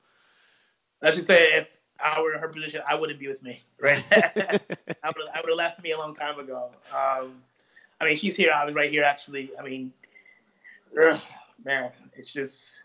Let's 1.01 1.15
just 1.15 1.27
say 1.27 1.47
if 1.51 1.67
I 1.99 2.21
were 2.21 2.33
in 2.33 2.39
her 2.39 2.49
position, 2.49 2.81
I 2.87 2.95
wouldn't 2.95 3.19
be 3.19 3.27
with 3.27 3.41
me, 3.41 3.63
right? 3.79 4.03
I 4.11 4.59
would 4.61 5.27
I 5.33 5.41
would 5.41 5.49
have 5.49 5.57
left 5.57 5.81
me 5.81 5.91
a 5.91 5.97
long 5.97 6.13
time 6.15 6.37
ago. 6.39 6.71
Um, 6.93 7.41
I 7.99 8.05
mean, 8.05 8.17
she's 8.17 8.35
here. 8.35 8.51
I 8.53 8.65
was 8.65 8.75
right 8.75 8.89
here, 8.91 9.03
actually. 9.03 9.51
I 9.57 9.63
mean, 9.63 9.93
ugh, 11.01 11.19
man, 11.63 11.91
it's 12.15 12.31
just 12.31 12.83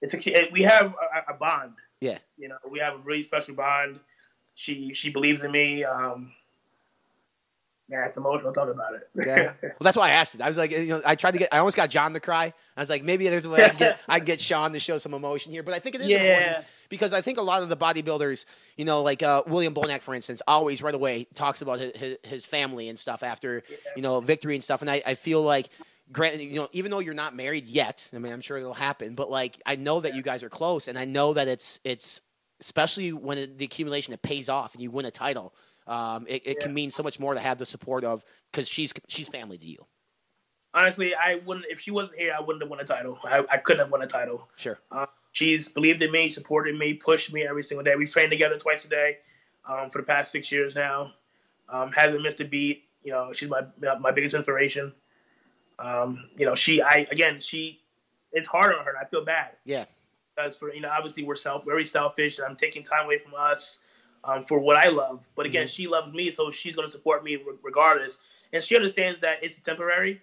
it's 0.00 0.14
a 0.14 0.48
we 0.52 0.62
have 0.62 0.94
a, 1.28 1.32
a 1.32 1.34
bond. 1.34 1.74
Yeah. 2.02 2.18
You 2.36 2.48
know, 2.48 2.56
we 2.70 2.80
have 2.80 2.94
a 2.94 2.98
really 2.98 3.22
special 3.22 3.54
bond. 3.54 4.00
She 4.54 4.92
she 4.92 5.10
believes 5.10 5.42
in 5.44 5.50
me. 5.52 5.84
Um, 5.84 6.32
yeah, 7.88 8.06
it's 8.06 8.16
emotional 8.16 8.52
talking 8.54 8.72
about 8.72 8.94
it. 8.94 9.08
Yeah. 9.26 9.52
Well, 9.62 9.72
that's 9.80 9.96
why 9.98 10.08
I 10.08 10.12
asked 10.12 10.34
it. 10.34 10.40
I 10.40 10.46
was 10.46 10.56
like, 10.56 10.70
you 10.70 10.86
know, 10.86 11.02
I 11.04 11.14
tried 11.14 11.32
to 11.32 11.38
get, 11.38 11.50
I 11.52 11.58
almost 11.58 11.76
got 11.76 11.90
John 11.90 12.14
to 12.14 12.20
cry. 12.20 12.54
I 12.76 12.80
was 12.80 12.88
like, 12.88 13.02
maybe 13.04 13.28
there's 13.28 13.44
a 13.44 13.50
way 13.50 13.64
I 13.64 13.68
can 13.68 13.76
get, 13.78 14.00
I 14.08 14.18
get 14.20 14.40
Sean 14.40 14.72
to 14.72 14.80
show 14.80 14.96
some 14.96 15.12
emotion 15.12 15.52
here. 15.52 15.62
But 15.62 15.74
I 15.74 15.78
think 15.78 15.96
it 15.96 16.00
is 16.00 16.06
Yeah. 16.06 16.22
important 16.22 16.66
because 16.88 17.12
I 17.12 17.20
think 17.20 17.36
a 17.38 17.42
lot 17.42 17.62
of 17.62 17.68
the 17.68 17.76
bodybuilders, 17.76 18.46
you 18.78 18.86
know, 18.86 19.02
like 19.02 19.22
uh, 19.22 19.42
William 19.46 19.74
Bonac, 19.74 20.00
for 20.00 20.14
instance, 20.14 20.40
always 20.46 20.80
right 20.82 20.94
away 20.94 21.26
talks 21.34 21.60
about 21.60 21.80
his, 21.80 22.16
his 22.22 22.44
family 22.46 22.88
and 22.88 22.98
stuff 22.98 23.22
after, 23.22 23.62
you 23.94 24.00
know, 24.00 24.20
victory 24.20 24.54
and 24.54 24.64
stuff. 24.64 24.80
And 24.80 24.90
I, 24.90 25.02
I 25.04 25.14
feel 25.14 25.42
like, 25.42 25.68
granted, 26.10 26.42
you 26.42 26.54
know, 26.54 26.68
even 26.72 26.90
though 26.90 26.98
you're 26.98 27.14
not 27.14 27.36
married 27.36 27.66
yet, 27.66 28.08
I 28.12 28.18
mean, 28.18 28.32
I'm 28.32 28.40
sure 28.40 28.56
it'll 28.56 28.74
happen, 28.74 29.14
but 29.14 29.30
like, 29.30 29.60
I 29.64 29.76
know 29.76 30.00
that 30.00 30.14
you 30.14 30.22
guys 30.22 30.42
are 30.42 30.48
close 30.48 30.88
and 30.88 30.98
I 30.98 31.04
know 31.04 31.34
that 31.34 31.48
it's, 31.48 31.80
it's, 31.84 32.20
especially 32.60 33.12
when 33.12 33.38
it, 33.38 33.58
the 33.58 33.64
accumulation, 33.64 34.14
it 34.14 34.22
pays 34.22 34.48
off 34.48 34.74
and 34.74 34.82
you 34.82 34.90
win 34.90 35.04
a 35.04 35.10
title. 35.10 35.54
Um, 35.86 36.26
it, 36.28 36.42
it 36.46 36.60
can 36.60 36.72
mean 36.72 36.90
so 36.90 37.02
much 37.02 37.18
more 37.18 37.34
to 37.34 37.40
have 37.40 37.58
the 37.58 37.66
support 37.66 38.04
of 38.04 38.24
because 38.50 38.68
she's 38.68 38.92
she's 39.08 39.28
family 39.28 39.58
to 39.58 39.66
you. 39.66 39.84
Honestly, 40.74 41.12
I 41.14 41.40
wouldn't. 41.44 41.66
If 41.68 41.80
she 41.80 41.90
wasn't 41.90 42.20
here, 42.20 42.34
I 42.38 42.40
wouldn't 42.40 42.62
have 42.62 42.70
won 42.70 42.80
a 42.80 42.84
title. 42.84 43.18
I, 43.24 43.44
I 43.50 43.56
couldn't 43.58 43.82
have 43.82 43.90
won 43.90 44.02
a 44.02 44.06
title. 44.06 44.48
Sure. 44.56 44.78
Uh, 44.92 45.06
she's 45.32 45.68
believed 45.68 46.00
in 46.00 46.12
me, 46.12 46.30
supported 46.30 46.78
me, 46.78 46.94
pushed 46.94 47.32
me 47.32 47.44
every 47.44 47.64
single 47.64 47.82
day. 47.82 47.96
We 47.96 48.06
trained 48.06 48.30
together 48.30 48.58
twice 48.58 48.84
a 48.84 48.88
day 48.88 49.18
um, 49.68 49.90
for 49.90 50.00
the 50.00 50.06
past 50.06 50.30
six 50.30 50.52
years 50.52 50.76
now. 50.76 51.12
Um, 51.68 51.90
hasn't 51.90 52.22
missed 52.22 52.40
a 52.40 52.44
beat. 52.44 52.84
You 53.02 53.10
know, 53.10 53.32
she's 53.32 53.50
my 53.50 53.62
my 53.98 54.12
biggest 54.12 54.34
inspiration. 54.34 54.92
Um, 55.82 56.28
you 56.36 56.46
know, 56.46 56.54
she 56.54 56.80
I 56.82 57.06
again 57.10 57.40
she 57.40 57.80
it's 58.32 58.48
hard 58.48 58.74
on 58.74 58.84
her. 58.84 58.90
and 58.90 58.98
I 58.98 59.04
feel 59.04 59.24
bad 59.24 59.50
Yeah. 59.64 59.84
because 60.34 60.56
for 60.56 60.72
you 60.72 60.80
know 60.80 60.90
obviously 60.90 61.24
we're 61.24 61.36
self 61.36 61.64
very 61.64 61.84
selfish 61.84 62.38
and 62.38 62.46
I'm 62.46 62.56
taking 62.56 62.82
time 62.84 63.04
away 63.06 63.18
from 63.18 63.32
us 63.36 63.80
um, 64.24 64.44
for 64.44 64.58
what 64.58 64.76
I 64.76 64.88
love. 64.90 65.28
But 65.34 65.46
again, 65.46 65.66
she 65.66 65.88
loves 65.88 66.12
me, 66.12 66.30
so 66.30 66.50
she's 66.50 66.76
going 66.76 66.86
to 66.86 66.92
support 66.92 67.24
me 67.24 67.36
re- 67.36 67.56
regardless. 67.62 68.18
And 68.52 68.62
she 68.62 68.76
understands 68.76 69.20
that 69.20 69.42
it's 69.42 69.60
temporary, 69.60 70.20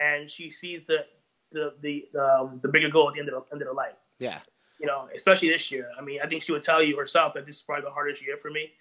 and 0.00 0.30
she 0.30 0.50
sees 0.50 0.86
the 0.86 1.06
the 1.52 1.74
the 1.80 2.08
um, 2.20 2.58
the 2.62 2.68
bigger 2.68 2.88
goal 2.90 3.08
at 3.08 3.14
the 3.14 3.20
end 3.20 3.28
of 3.28 3.44
the 3.46 3.52
end 3.52 3.62
of 3.62 3.68
the 3.68 3.74
life. 3.74 3.94
Yeah. 4.18 4.40
You 4.80 4.86
know, 4.86 5.08
especially 5.14 5.48
this 5.48 5.70
year. 5.70 5.88
I 5.98 6.02
mean, 6.02 6.20
I 6.22 6.26
think 6.26 6.42
she 6.42 6.52
would 6.52 6.62
tell 6.64 6.82
you 6.82 6.96
herself 6.98 7.34
that 7.34 7.46
this 7.46 7.56
is 7.56 7.62
probably 7.62 7.84
the 7.84 7.90
hardest 7.92 8.20
year 8.26 8.36
for 8.36 8.50
me. 8.50 8.72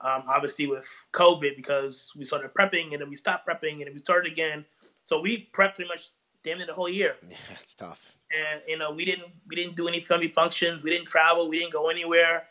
Um, 0.00 0.22
obviously 0.28 0.66
with 0.66 0.86
COVID 1.12 1.56
because 1.56 2.12
we 2.16 2.24
started 2.24 2.52
prepping 2.54 2.92
and 2.92 3.00
then 3.00 3.08
we 3.10 3.16
stopped 3.16 3.48
prepping 3.48 3.78
and 3.78 3.86
then 3.86 3.94
we 3.94 4.00
started 4.00 4.30
again. 4.30 4.64
So 5.08 5.18
we 5.18 5.48
prepped 5.54 5.76
pretty 5.76 5.88
much 5.88 6.10
damn 6.44 6.58
near 6.58 6.66
the 6.66 6.74
whole 6.74 6.88
year. 6.88 7.16
Yeah, 7.26 7.36
it's 7.62 7.74
tough. 7.74 8.14
and 8.30 8.60
you 8.68 8.76
know 8.76 8.90
we 8.92 9.06
didn't 9.06 9.28
we 9.48 9.56
didn't 9.56 9.74
do 9.74 9.88
any 9.88 10.00
family 10.00 10.28
functions. 10.28 10.82
We 10.82 10.90
didn't 10.90 11.08
travel. 11.08 11.48
We 11.48 11.58
didn't 11.58 11.72
go 11.72 11.88
anywhere. 11.88 12.44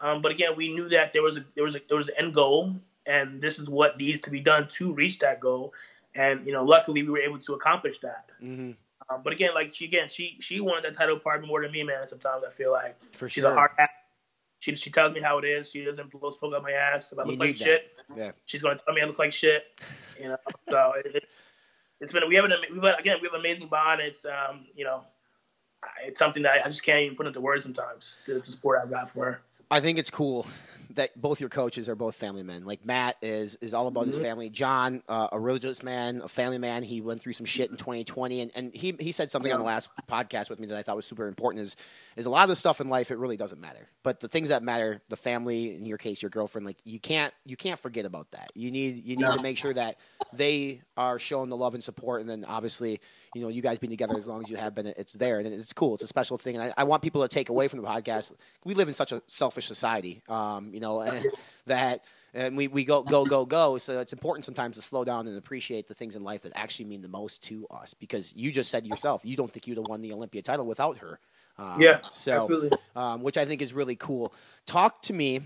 Um, 0.00 0.22
but 0.22 0.30
again, 0.30 0.50
we 0.56 0.72
knew 0.72 0.88
that 0.90 1.12
there 1.12 1.22
was 1.22 1.38
a 1.38 1.44
there 1.56 1.64
was 1.64 1.74
a 1.74 1.80
there 1.88 1.98
was 1.98 2.06
an 2.06 2.14
end 2.16 2.32
goal, 2.32 2.76
and 3.04 3.40
this 3.40 3.58
is 3.58 3.68
what 3.68 3.98
needs 3.98 4.20
to 4.20 4.30
be 4.30 4.38
done 4.38 4.68
to 4.78 4.92
reach 4.94 5.18
that 5.18 5.40
goal. 5.40 5.74
And 6.14 6.46
you 6.46 6.52
know, 6.52 6.62
luckily 6.64 7.02
we 7.02 7.10
were 7.10 7.18
able 7.18 7.40
to 7.40 7.54
accomplish 7.54 7.98
that. 8.00 8.30
Mm-hmm. 8.40 8.72
Um, 9.10 9.20
but 9.24 9.32
again, 9.32 9.50
like 9.52 9.74
she 9.74 9.84
again, 9.86 10.08
she 10.08 10.36
she 10.40 10.60
wanted 10.60 10.84
that 10.84 10.94
title 10.94 11.18
probably 11.18 11.48
more 11.48 11.62
than 11.62 11.72
me, 11.72 11.82
man. 11.82 12.06
Sometimes 12.06 12.44
I 12.48 12.52
feel 12.52 12.70
like 12.70 12.94
For 13.12 13.28
she's 13.28 13.42
sure. 13.42 13.50
a 13.50 13.54
hard 13.56 13.72
ass. 13.76 13.88
She 14.60 14.72
she 14.76 14.90
tells 14.90 15.12
me 15.12 15.20
how 15.20 15.38
it 15.38 15.44
is. 15.44 15.72
She 15.72 15.84
doesn't 15.84 16.12
blow 16.12 16.30
smoke 16.30 16.54
up 16.54 16.62
my 16.62 16.70
ass 16.70 17.10
if 17.12 17.18
I 17.18 17.24
look 17.24 17.40
like 17.40 17.58
that. 17.58 17.64
shit. 17.64 18.00
Yeah. 18.16 18.30
She's 18.46 18.62
gonna 18.62 18.78
tell 18.84 18.94
me 18.94 19.00
I 19.02 19.04
look 19.06 19.18
like 19.18 19.32
shit. 19.32 19.64
You 20.20 20.28
know, 20.28 20.36
so 20.70 20.92
it, 21.04 21.16
it, 21.16 21.24
it's 22.00 22.12
been 22.12 22.26
we 22.28 22.34
have 22.36 22.44
an 22.44 22.52
we've 22.72 22.82
had, 22.82 22.98
again 22.98 23.18
we 23.20 23.28
have 23.28 23.38
amazing 23.38 23.68
bond. 23.68 24.00
It's 24.00 24.24
um 24.24 24.66
you 24.74 24.84
know 24.84 25.04
it's 26.04 26.18
something 26.18 26.42
that 26.42 26.64
I 26.64 26.68
just 26.68 26.84
can't 26.84 27.00
even 27.00 27.16
put 27.16 27.26
into 27.26 27.40
words 27.40 27.62
sometimes. 27.62 28.18
A 28.28 28.42
support 28.42 28.80
I've 28.82 28.90
got 28.90 29.10
for 29.10 29.24
her. 29.24 29.42
I 29.70 29.80
think 29.80 29.98
it's 29.98 30.10
cool 30.10 30.46
that 30.94 31.20
both 31.20 31.40
your 31.40 31.48
coaches 31.48 31.88
are 31.88 31.94
both 31.94 32.14
family 32.14 32.42
men. 32.42 32.64
Like 32.64 32.84
Matt 32.84 33.16
is 33.22 33.56
is 33.56 33.74
all 33.74 33.86
about 33.88 34.06
his 34.06 34.18
Mhm. 34.18 34.22
family. 34.22 34.50
John, 34.50 35.02
uh, 35.08 35.28
a 35.32 35.38
religious 35.40 35.82
man, 35.82 36.20
a 36.22 36.28
family 36.28 36.58
man. 36.58 36.82
He 36.82 37.00
went 37.00 37.20
through 37.20 37.32
some 37.34 37.46
shit 37.46 37.70
in 37.70 37.76
2020, 37.76 38.40
and, 38.40 38.50
and 38.54 38.74
he 38.74 38.94
he 39.00 39.12
said 39.12 39.30
something 39.30 39.52
on 39.52 39.58
the 39.58 39.64
last 39.66 39.88
podcast 40.08 40.50
with 40.50 40.60
me 40.60 40.66
that 40.68 40.78
I 40.78 40.82
thought 40.82 40.96
was 40.96 41.06
super 41.06 41.26
important. 41.28 41.62
Is 41.62 41.76
is 42.16 42.26
a 42.26 42.30
lot 42.30 42.44
of 42.44 42.48
the 42.48 42.56
stuff 42.56 42.80
in 42.80 42.88
life 42.88 43.10
it 43.10 43.18
really 43.18 43.36
doesn't 43.36 43.60
matter, 43.60 43.88
but 44.02 44.20
the 44.20 44.28
things 44.28 44.50
that 44.50 44.62
matter, 44.62 45.00
the 45.08 45.16
family, 45.16 45.74
in 45.74 45.84
your 45.86 45.98
case, 45.98 46.22
your 46.22 46.30
girlfriend, 46.30 46.66
like 46.66 46.78
you 46.84 47.00
can't 47.00 47.32
you 47.44 47.56
can't 47.56 47.78
forget 47.80 48.04
about 48.04 48.30
that. 48.32 48.50
You 48.54 48.70
need 48.70 49.04
you 49.04 49.16
need 49.16 49.22
No. 49.24 49.36
to 49.36 49.42
make 49.42 49.58
sure 49.58 49.74
that 49.74 49.98
they 50.32 50.82
are 50.96 51.18
showing 51.18 51.48
the 51.48 51.56
love 51.56 51.74
and 51.74 51.82
support, 51.82 52.20
and 52.20 52.28
then 52.30 52.44
obviously 52.44 53.00
you 53.34 53.40
know 53.40 53.48
you 53.48 53.62
guys 53.62 53.78
being 53.78 53.90
together 53.90 54.16
as 54.16 54.26
long 54.26 54.42
as 54.42 54.50
you 54.50 54.56
have 54.56 54.74
been, 54.74 54.86
it's 54.86 55.12
there, 55.14 55.38
and 55.38 55.46
it's 55.48 55.72
cool. 55.72 55.94
It's 55.94 56.04
a 56.04 56.08
special 56.08 56.38
thing, 56.38 56.56
and 56.56 56.64
I, 56.64 56.74
I 56.78 56.84
want 56.84 57.02
people 57.02 57.22
to 57.22 57.28
take 57.28 57.48
away 57.48 57.68
from 57.68 57.80
the 57.80 57.86
podcast. 57.88 58.32
We 58.64 58.74
live 58.74 58.88
in 58.88 58.94
such 58.94 59.12
a 59.12 59.22
selfish 59.26 59.66
society, 59.66 60.22
um, 60.28 60.72
you 60.74 60.80
know, 60.80 60.83
and 60.84 61.26
that 61.66 62.04
and 62.34 62.56
we, 62.56 62.68
we 62.68 62.84
go 62.84 63.02
go 63.02 63.24
go 63.24 63.46
go. 63.46 63.78
So 63.78 64.00
it's 64.00 64.12
important 64.12 64.44
sometimes 64.44 64.76
to 64.76 64.82
slow 64.82 65.04
down 65.04 65.28
and 65.28 65.38
appreciate 65.38 65.86
the 65.86 65.94
things 65.94 66.16
in 66.16 66.24
life 66.24 66.42
that 66.42 66.52
actually 66.56 66.86
mean 66.86 67.00
the 67.00 67.08
most 67.08 67.44
to 67.44 67.66
us. 67.70 67.94
Because 67.94 68.34
you 68.34 68.50
just 68.50 68.70
said 68.70 68.86
yourself, 68.86 69.24
you 69.24 69.36
don't 69.36 69.52
think 69.52 69.66
you'd 69.66 69.78
have 69.78 69.86
won 69.86 70.02
the 70.02 70.12
Olympia 70.12 70.42
title 70.42 70.66
without 70.66 70.98
her. 70.98 71.20
Um, 71.58 71.80
Yeah, 71.80 72.00
so 72.10 72.72
um, 72.96 73.22
which 73.22 73.38
I 73.38 73.44
think 73.44 73.62
is 73.62 73.72
really 73.72 73.94
cool. 73.94 74.34
Talk 74.66 75.02
to 75.02 75.12
me, 75.12 75.40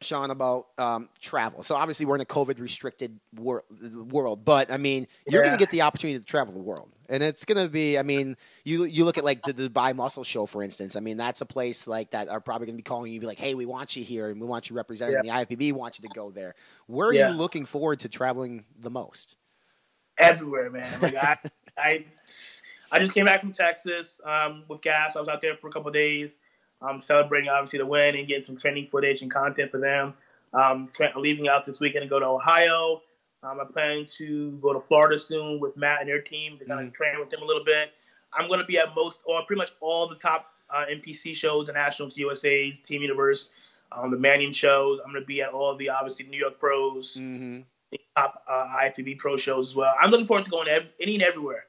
Sean, 0.00 0.32
about 0.32 0.66
um, 0.76 1.08
travel. 1.20 1.62
So 1.62 1.76
obviously 1.76 2.06
we're 2.06 2.16
in 2.16 2.20
a 2.20 2.26
COVID 2.26 2.58
restricted 2.58 3.20
wor- 3.36 3.64
world, 4.10 4.44
but 4.44 4.72
I 4.72 4.76
mean 4.76 5.06
you're 5.28 5.42
going 5.42 5.54
to 5.54 5.58
get 5.58 5.70
the 5.70 5.82
opportunity 5.82 6.18
to 6.18 6.24
travel 6.24 6.52
the 6.52 6.58
world, 6.60 6.90
and 7.08 7.22
it's 7.22 7.44
going 7.44 7.64
to 7.64 7.70
be. 7.70 7.98
I 7.98 8.02
mean, 8.02 8.36
you 8.64 8.84
you 8.84 9.04
look 9.04 9.18
at 9.18 9.24
like 9.24 9.42
the, 9.42 9.52
the 9.52 9.68
Dubai 9.68 9.94
Muscle 9.94 10.24
Show, 10.24 10.46
for 10.46 10.62
instance. 10.62 10.96
I 10.96 11.00
mean, 11.00 11.16
that's 11.16 11.40
a 11.40 11.46
place 11.46 11.86
like 11.86 12.10
that 12.10 12.28
are 12.28 12.40
probably 12.40 12.66
going 12.66 12.76
to 12.76 12.82
be 12.82 12.82
calling 12.82 13.12
you, 13.12 13.20
be 13.20 13.26
like, 13.26 13.38
"Hey, 13.38 13.54
we 13.54 13.66
want 13.66 13.96
you 13.96 14.04
here, 14.04 14.30
and 14.30 14.40
we 14.40 14.46
want 14.46 14.68
you 14.70 14.76
representing 14.76 15.22
the 15.22 15.28
IFBB. 15.28 15.72
Want 15.72 15.98
you 15.98 16.08
to 16.08 16.14
go 16.14 16.30
there." 16.30 16.54
Where 16.86 17.08
are 17.08 17.12
Yeah. 17.14 17.30
you 17.30 17.36
looking 17.36 17.64
forward 17.64 18.00
to 18.00 18.08
traveling 18.08 18.64
the 18.78 18.90
most? 18.90 19.36
everywhere, 20.18 20.68
man. 20.68 20.88
Like 21.00 21.14
I, 21.14 21.36
I, 21.78 22.04
I 22.90 22.98
just 22.98 23.14
came 23.14 23.24
back 23.26 23.40
from 23.40 23.52
Texas 23.52 24.20
um, 24.24 24.64
with 24.68 24.82
Gas. 24.82 25.14
I 25.16 25.20
was 25.20 25.28
out 25.28 25.40
there 25.40 25.56
for 25.56 25.68
a 25.68 25.72
couple 25.72 25.88
of 25.88 25.94
days, 25.94 26.38
um, 26.82 27.00
celebrating 27.00 27.48
obviously 27.48 27.78
the 27.78 27.86
win 27.86 28.16
and 28.16 28.26
getting 28.26 28.44
some 28.44 28.56
training 28.56 28.88
footage 28.90 29.22
and 29.22 29.32
content 29.32 29.70
for 29.70 29.78
them. 29.78 30.14
Um, 30.52 30.90
tra- 30.94 31.12
leaving 31.18 31.46
out 31.46 31.66
this 31.66 31.78
weekend 31.78 32.02
to 32.02 32.08
go 32.08 32.18
to 32.18 32.26
Ohio. 32.26 33.02
Um, 33.42 33.60
I'm 33.60 33.72
planning 33.72 34.06
to 34.18 34.58
go 34.60 34.72
to 34.72 34.80
Florida 34.80 35.20
soon 35.20 35.60
with 35.60 35.76
Matt 35.76 36.00
and 36.00 36.08
their 36.08 36.22
team 36.22 36.58
to 36.58 36.64
kind 36.64 36.86
of 36.86 36.92
train 36.92 37.20
with 37.20 37.30
them 37.30 37.42
a 37.42 37.44
little 37.44 37.64
bit. 37.64 37.92
I'm 38.32 38.48
going 38.48 38.60
to 38.60 38.66
be 38.66 38.78
at 38.78 38.94
most, 38.94 39.20
or 39.24 39.42
pretty 39.46 39.58
much 39.58 39.72
all 39.80 40.08
the 40.08 40.16
top 40.16 40.46
uh, 40.70 40.84
NPC 40.90 41.34
shows, 41.36 41.66
the 41.68 41.72
Nationals, 41.72 42.16
USA's, 42.16 42.80
Team 42.80 43.00
Universe. 43.02 43.50
um, 43.92 44.10
the 44.10 44.18
Manion 44.18 44.52
shows. 44.52 45.00
I'm 45.04 45.12
going 45.12 45.22
to 45.22 45.26
be 45.26 45.40
at 45.40 45.50
all 45.50 45.76
the 45.76 45.90
obviously 45.90 46.26
New 46.26 46.38
York 46.38 46.58
pros, 46.58 47.16
mm-hmm. 47.18 47.60
the 47.92 48.00
top 48.16 48.42
uh, 48.48 48.66
IFBB 48.82 49.18
pro 49.18 49.36
shows 49.36 49.70
as 49.70 49.76
well. 49.76 49.94
I'm 50.00 50.10
looking 50.10 50.26
forward 50.26 50.44
to 50.44 50.50
going 50.50 50.68
ev- 50.68 50.88
any 51.00 51.14
and 51.14 51.22
everywhere. 51.22 51.64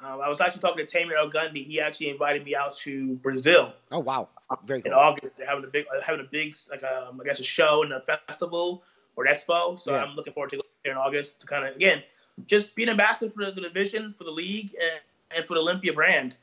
Um, 0.00 0.20
I 0.20 0.28
was 0.28 0.40
actually 0.40 0.60
talking 0.60 0.86
to 0.86 0.92
Tamer 0.92 1.14
El 1.16 1.30
Guindy. 1.30 1.64
He 1.64 1.80
actually 1.80 2.10
invited 2.10 2.44
me 2.44 2.54
out 2.54 2.76
to 2.78 3.16
Brazil. 3.16 3.72
Oh 3.90 3.98
wow, 3.98 4.28
very 4.64 4.82
in. 4.84 4.92
August. 4.92 5.36
They're 5.36 5.48
having 5.48 5.64
a 5.64 5.66
big, 5.66 5.86
having 6.04 6.20
a 6.20 6.28
big, 6.28 6.54
like 6.70 6.84
um, 6.84 7.20
I 7.20 7.24
guess 7.24 7.40
a 7.40 7.44
show 7.44 7.82
and 7.82 7.92
a 7.92 8.00
festival 8.00 8.84
or 9.16 9.26
an 9.26 9.34
expo. 9.34 9.80
So 9.80 9.90
Yeah. 9.90 10.04
I'm 10.04 10.14
looking 10.14 10.32
forward 10.34 10.50
to 10.50 10.56
going 10.58 10.67
there 10.88 10.94
in 10.94 10.98
August 10.98 11.40
to 11.42 11.46
kind 11.46 11.66
of 11.66 11.76
again 11.76 12.02
just 12.46 12.74
be 12.74 12.82
an 12.84 12.88
ambassador 12.88 13.32
for 13.32 13.50
the, 13.50 13.60
division, 13.60 14.12
for 14.12 14.24
the 14.24 14.30
league, 14.30 14.70
and, 14.80 15.00
and 15.36 15.46
for 15.46 15.54
the 15.54 15.60
Olympia 15.60 15.92
brand. 15.92 16.36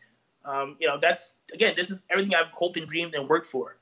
Um, 0.43 0.75
you 0.79 0.87
know, 0.87 0.99
that's 1.01 1.35
again, 1.53 1.73
this 1.75 1.89
is 1.89 2.01
everything 2.09 2.35
I've 2.35 2.51
hoped 2.51 2.77
and 2.77 2.87
dreamed 2.87 3.15
and 3.15 3.27
worked 3.27 3.47
for. 3.47 3.77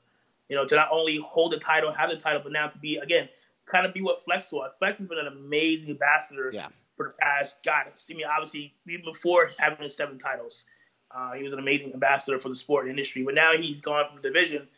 You 0.48 0.56
know, 0.56 0.66
to 0.66 0.74
not 0.76 0.88
only 0.92 1.18
hold 1.18 1.52
the 1.52 1.58
title, 1.58 1.92
have 1.92 2.10
the 2.10 2.16
title, 2.16 2.40
but 2.42 2.52
now 2.52 2.68
to 2.68 2.78
be 2.78 2.96
again, 2.96 3.28
kind 3.66 3.86
of 3.86 3.92
be 3.92 4.02
what 4.02 4.24
Flex 4.24 4.52
was. 4.52 4.72
Flex 4.78 4.98
has 4.98 5.08
been 5.08 5.18
an 5.18 5.26
amazing 5.26 5.90
ambassador 5.90 6.50
Yeah. 6.52 6.68
for 6.96 7.08
the 7.08 7.14
past. 7.18 7.62
God, 7.64 7.86
I 7.88 8.14
mean, 8.14 8.26
obviously 8.26 8.74
even 8.88 9.04
before 9.04 9.50
having 9.58 9.82
his 9.82 9.96
seven 9.96 10.18
titles, 10.18 10.64
uh, 11.10 11.32
he 11.32 11.42
was 11.42 11.52
an 11.52 11.58
amazing 11.58 11.92
ambassador 11.92 12.38
for 12.38 12.48
the 12.48 12.56
sport 12.56 12.88
industry. 12.88 13.22
But 13.24 13.34
now 13.34 13.52
he's 13.56 13.80
gone 13.80 14.06
from 14.06 14.22
the 14.22 14.28
division, 14.28 14.68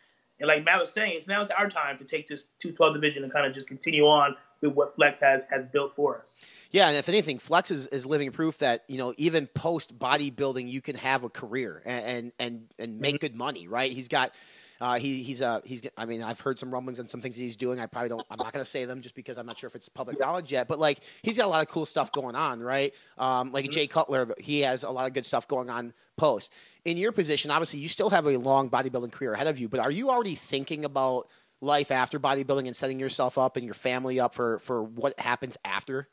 and 0.40 0.48
like 0.48 0.64
Matt 0.64 0.80
was 0.80 0.92
saying, 0.92 1.14
it's 1.16 1.28
now 1.28 1.42
it's 1.42 1.50
our 1.50 1.68
time 1.70 1.98
to 1.98 2.04
take 2.04 2.26
this 2.26 2.44
212 2.60 2.94
division 2.94 3.22
and 3.24 3.32
kind 3.32 3.46
of 3.46 3.54
just 3.54 3.68
continue 3.68 4.04
on 4.04 4.36
with 4.60 4.74
what 4.74 4.94
Flex 4.96 5.20
has 5.20 5.44
has 5.50 5.64
built 5.66 5.94
for 5.94 6.20
us. 6.20 6.36
Yeah, 6.70 6.88
and 6.88 6.96
if 6.96 7.08
anything, 7.08 7.38
Flex 7.38 7.70
is, 7.70 7.86
is 7.88 8.06
living 8.06 8.30
proof 8.32 8.58
that 8.58 8.84
you 8.88 8.98
know 8.98 9.14
even 9.16 9.46
post 9.46 9.98
bodybuilding, 9.98 10.68
you 10.70 10.80
can 10.80 10.96
have 10.96 11.24
a 11.24 11.28
career 11.28 11.82
and 11.84 12.32
and 12.38 12.62
and, 12.78 13.00
make 13.00 13.20
good 13.20 13.34
money. 13.34 13.68
Right? 13.68 13.92
He's 13.92 14.08
got. 14.08 14.32
Uh, 14.78 14.98
he, 14.98 15.22
he's 15.22 15.40
uh, 15.40 15.62
he's. 15.64 15.80
I 15.96 16.04
mean, 16.04 16.22
I've 16.22 16.38
heard 16.38 16.58
some 16.58 16.70
rumblings 16.70 16.98
and 16.98 17.10
some 17.10 17.22
things 17.22 17.36
that 17.36 17.42
he's 17.42 17.56
doing. 17.56 17.80
I 17.80 17.86
probably 17.86 18.10
don't. 18.10 18.26
I'm 18.30 18.36
not 18.36 18.52
going 18.52 18.62
to 18.62 18.70
say 18.70 18.84
them 18.84 19.00
just 19.00 19.14
because 19.14 19.38
I'm 19.38 19.46
not 19.46 19.56
sure 19.56 19.68
if 19.68 19.74
it's 19.74 19.88
public 19.88 20.20
knowledge 20.20 20.52
yet. 20.52 20.68
But 20.68 20.78
like, 20.78 21.00
he's 21.22 21.38
got 21.38 21.46
a 21.46 21.48
lot 21.48 21.62
of 21.62 21.68
cool 21.68 21.86
stuff 21.86 22.12
going 22.12 22.34
on, 22.34 22.60
right? 22.60 22.94
Um, 23.16 23.52
like 23.52 23.70
Jay 23.70 23.86
Cutler, 23.86 24.34
he 24.36 24.60
has 24.60 24.82
a 24.82 24.90
lot 24.90 25.06
of 25.06 25.14
good 25.14 25.24
stuff 25.24 25.48
going 25.48 25.70
on 25.70 25.94
post. 26.18 26.52
In 26.84 26.98
your 26.98 27.10
position, 27.10 27.50
obviously, 27.50 27.80
you 27.80 27.88
still 27.88 28.10
have 28.10 28.26
a 28.26 28.36
long 28.36 28.68
bodybuilding 28.68 29.12
career 29.12 29.32
ahead 29.32 29.46
of 29.46 29.58
you. 29.58 29.70
But 29.70 29.80
are 29.80 29.90
you 29.90 30.10
already 30.10 30.34
thinking 30.34 30.84
about 30.84 31.30
life 31.60 31.90
after 31.90 32.20
bodybuilding 32.20 32.66
and 32.66 32.76
setting 32.76 33.00
yourself 33.00 33.38
up 33.38 33.56
and 33.56 33.64
your 33.64 33.74
family 33.74 34.20
up 34.20 34.34
for 34.34 34.58
for 34.60 34.82
what 34.82 35.18
happens 35.18 35.56
after? 35.64 36.08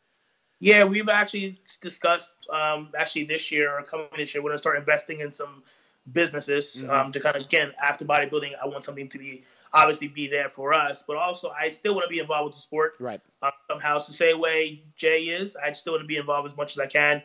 Yeah, 0.59 0.85
we've 0.85 1.09
actually 1.09 1.59
discussed 1.81 2.31
um, 2.49 2.89
actually 2.97 3.25
this 3.25 3.51
year 3.51 3.77
or 3.77 3.83
coming 3.83 4.07
this 4.15 4.33
year, 4.33 4.41
we're 4.43 4.51
gonna 4.51 4.59
start 4.59 4.77
investing 4.77 5.19
in 5.19 5.31
some 5.31 5.63
businesses 6.11 6.81
Mhm. 6.81 6.89
um, 6.89 7.11
to 7.11 7.19
kind 7.19 7.35
of 7.35 7.43
again 7.43 7.73
after 7.81 8.05
bodybuilding. 8.05 8.51
I 8.61 8.67
want 8.67 8.85
something 8.85 9.09
to 9.09 9.17
be 9.17 9.43
obviously 9.73 10.07
be 10.07 10.27
there 10.27 10.49
for 10.49 10.73
us, 10.73 11.03
but 11.05 11.17
also 11.17 11.49
I 11.49 11.69
still 11.69 11.95
want 11.95 12.05
to 12.05 12.09
be 12.09 12.19
involved 12.19 12.45
with 12.47 12.55
the 12.55 12.61
sport. 12.61 12.95
Right. 12.99 13.19
Uh, 13.41 13.51
somehow, 13.69 13.97
it's 13.97 14.07
the 14.07 14.13
same 14.13 14.39
way 14.39 14.83
Jay 14.95 15.23
is. 15.23 15.55
I 15.55 15.73
still 15.73 15.93
want 15.93 16.03
to 16.03 16.07
be 16.07 16.17
involved 16.17 16.49
as 16.49 16.55
much 16.55 16.73
as 16.73 16.79
I 16.79 16.85
can. 16.85 17.23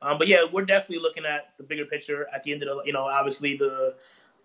Um, 0.00 0.16
but 0.16 0.28
yeah, 0.28 0.44
we're 0.50 0.64
definitely 0.64 1.02
looking 1.02 1.24
at 1.24 1.54
the 1.58 1.64
bigger 1.64 1.84
picture 1.84 2.28
at 2.32 2.44
the 2.44 2.52
end 2.52 2.62
of 2.62 2.68
the, 2.68 2.82
you 2.84 2.92
know, 2.92 3.04
obviously 3.04 3.56
the 3.56 3.94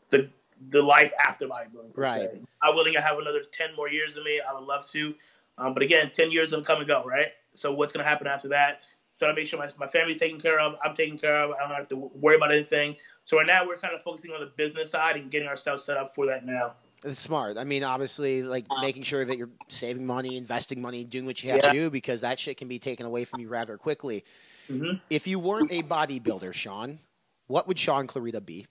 the 0.10 0.30
the 0.70 0.82
life 0.82 1.12
after 1.26 1.48
bodybuilding. 1.48 1.94
per 1.94 2.02
Right. 2.02 2.30
se. 2.32 2.42
I'm 2.62 2.76
willing 2.76 2.94
to 2.94 3.02
have 3.02 3.18
another 3.20 3.42
ten 3.52 3.76
more 3.76 3.90
years 3.90 4.16
in 4.16 4.24
me. 4.24 4.40
I 4.42 4.54
would 4.54 4.64
love 4.64 4.90
to. 4.92 5.14
Um, 5.58 5.74
but 5.74 5.84
again, 5.84 6.12
ten 6.14 6.32
years 6.32 6.52
will 6.52 6.64
come 6.64 6.80
and 6.80 6.88
go, 6.88 7.04
right? 7.04 7.28
So 7.54 7.72
what's 7.74 7.94
gonna 7.94 8.08
happen 8.08 8.28
after 8.28 8.48
that? 8.50 8.82
Try 9.20 9.28
to 9.30 9.36
make 9.36 9.46
sure 9.48 9.60
my, 9.60 9.70
my 9.78 9.88
family's 9.88 10.18
taken 10.18 10.42
care 10.42 10.60
of. 10.60 10.76
I'm 10.84 10.96
taken 10.96 11.18
care 11.20 11.38
of. 11.44 11.52
I 11.52 11.68
don't 11.68 11.78
have 11.78 11.88
to 11.90 11.96
worry 11.96 12.36
about 12.36 12.52
anything. 12.52 12.96
So 13.26 13.38
right 13.38 13.46
now 13.46 13.66
we're 13.66 13.78
kind 13.78 13.94
of 13.94 14.02
focusing 14.02 14.32
on 14.32 14.40
the 14.40 14.48
business 14.58 14.92
side 14.92 15.16
and 15.18 15.30
getting 15.30 15.48
ourselves 15.48 15.84
set 15.84 15.98
up 15.98 16.16
for 16.16 16.26
that 16.26 16.46
now. 16.46 16.74
It's 17.06 17.20
smart. 17.20 17.58
I 17.58 17.64
mean, 17.66 17.84
obviously, 17.84 18.44
like 18.44 18.66
making 18.82 19.04
sure 19.04 19.24
that 19.24 19.38
you're 19.38 19.50
saving 19.68 20.06
money, 20.06 20.36
investing 20.38 20.82
money, 20.82 21.04
doing 21.04 21.26
what 21.26 21.44
you 21.44 21.52
have 21.52 21.60
Yeah. 21.64 21.68
to 21.72 21.74
do 21.74 21.90
because 21.90 22.22
that 22.22 22.40
shit 22.40 22.58
can 22.58 22.68
be 22.68 22.80
taken 22.80 23.06
away 23.06 23.24
from 23.26 23.40
you 23.40 23.50
rather 23.50 23.78
quickly. 23.78 24.24
Mhm. 24.70 25.00
If 25.10 25.28
you 25.28 25.38
weren't 25.38 25.72
a 25.72 25.84
bodybuilder, 25.84 26.54
Sean, 26.54 27.00
what 27.48 27.68
would 27.68 27.78
Sean 27.78 28.08
Clarida 28.08 28.44
be? 28.44 28.66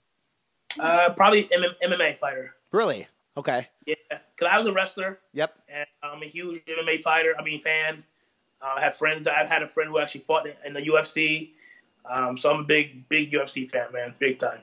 Uh, 0.79 1.11
probably 1.11 1.49
M- 1.53 1.77
MMA 1.83 2.19
fighter. 2.19 2.55
Really? 2.71 3.07
Okay. 3.37 3.69
Yeah, 3.87 3.95
because 4.09 4.51
I 4.51 4.59
was 4.59 4.67
a 4.67 4.73
wrestler. 4.73 5.19
Yep. 5.33 5.55
And 5.69 5.87
I'm 6.03 6.23
a 6.23 6.27
huge 6.27 6.63
MMA 6.67 7.03
fighter. 7.03 7.35
I 7.39 7.43
mean, 7.43 7.61
fan. 7.63 8.05
Uh, 8.61 8.75
I 8.77 8.81
have 8.81 8.97
friends 8.97 9.25
that 9.25 9.35
I've 9.37 9.49
had 9.49 9.63
a 9.63 9.69
friend 9.69 9.91
who 9.91 9.99
actually 9.99 10.23
fought 10.23 10.47
in, 10.65 10.75
the 10.75 10.81
UFC. 10.81 11.51
Um, 12.09 12.37
so 12.37 12.51
I'm 12.53 12.61
a 12.61 12.65
big, 12.65 13.09
big 13.09 13.33
UFC 13.33 13.71
fan, 13.71 13.93
man, 13.93 14.15
big 14.19 14.39
time. 14.39 14.61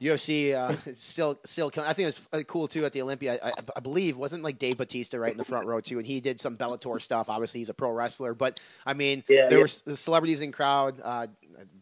UFC 0.00 0.52
uh, 0.54 0.74
is 0.90 0.98
still 0.98 1.38
still. 1.44 1.70
killing- 1.70 1.88
I 1.88 1.92
think 1.92 2.08
it's 2.08 2.20
uh, 2.32 2.42
cool 2.46 2.66
too 2.68 2.84
at 2.84 2.92
the 2.92 3.02
Olympia. 3.02 3.38
I, 3.42 3.52
I, 3.76 3.80
believe 3.80 4.16
wasn't 4.16 4.42
like 4.42 4.58
Dave 4.58 4.78
Batista 4.78 5.16
right 5.18 5.30
in 5.30 5.38
the 5.38 5.44
front 5.44 5.66
row 5.66 5.80
too, 5.80 5.98
and 5.98 6.06
he 6.06 6.20
did 6.20 6.40
some 6.40 6.56
Bellator 6.56 7.00
stuff. 7.00 7.28
Obviously, 7.28 7.60
he's 7.60 7.68
a 7.68 7.74
pro 7.74 7.92
wrestler, 7.92 8.34
but 8.34 8.58
I 8.84 8.94
mean, 8.94 9.22
Yeah, 9.28 9.48
there 9.48 9.58
yeah. 9.58 9.62
were 9.62 9.68
celebrities 9.96 10.40
in 10.40 10.50
crowd. 10.50 11.00
Uh, 11.02 11.28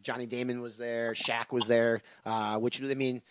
Johnny 0.02 0.26
Damon 0.26 0.60
was 0.60 0.76
there. 0.76 1.14
Shaq 1.14 1.50
was 1.50 1.66
there. 1.66 2.02
Uh, 2.26 2.58
which 2.58 2.82
I 2.82 2.94
mean, 2.94 3.22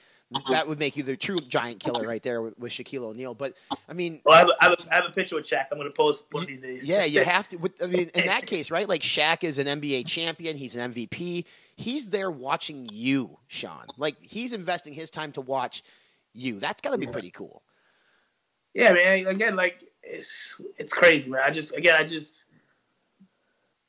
that 0.50 0.68
would 0.68 0.78
make 0.78 0.96
you 0.96 1.04
the 1.04 1.18
true 1.18 1.38
giant 1.40 1.80
killer 1.80 2.08
right 2.08 2.22
there 2.22 2.42
with, 2.42 2.58
with 2.60 2.72
Shaquille 2.72 3.04
O'Neal. 3.04 3.34
But 3.34 3.56
I 3.88 3.94
mean, 3.94 4.22
Well, 4.26 4.36
I 4.36 4.40
have, 4.40 4.48
a, 4.48 4.54
I, 4.62 4.66
have 4.66 4.88
I 4.92 4.96
have 4.96 5.04
a 5.10 5.12
picture 5.12 5.36
with 5.36 5.48
Shaq. 5.48 5.66
I'm 5.72 5.78
going 5.78 5.90
to 5.90 5.96
post 5.96 6.26
one 6.32 6.44
of 6.44 6.48
these 6.48 6.62
days. 6.62 6.88
yeah, 6.88 7.04
you 7.06 7.24
have 7.24 7.48
to. 7.50 7.58
With, 7.58 7.82
I 7.82 7.88
mean, 7.88 8.10
in 8.14 8.26
that 8.28 8.46
case, 8.48 8.70
right? 8.70 8.88
Like 8.88 9.02
Shaq 9.02 9.44
is 9.44 9.58
an 9.60 9.68
NBA 9.68 10.06
champion. 10.06 10.56
He's 10.56 10.76
an 10.76 10.94
MVP. 10.94 11.46
He's 11.76 12.10
there 12.10 12.30
watching 12.30 12.90
you, 12.92 13.38
Sean. 13.48 13.86
Like 13.98 14.18
he's 14.22 14.54
investing 14.54 14.94
his 14.94 15.10
time 15.10 15.32
to 15.34 15.42
watch 15.42 15.84
you. 16.34 16.60
That's 16.60 16.82
got 16.82 16.92
to 16.92 16.98
be 16.98 17.08
pretty 17.08 17.32
cool. 17.32 17.64
yeah, 18.74 18.94
man. 18.94 19.28
Again, 19.28 19.56
like 19.56 19.84
it's 20.04 20.56
it's 20.78 20.94
crazy, 20.94 21.32
man. 21.32 21.42
I 21.44 21.50
just 21.50 21.76
again, 21.76 21.96
I 22.00 22.04
just 22.04 22.44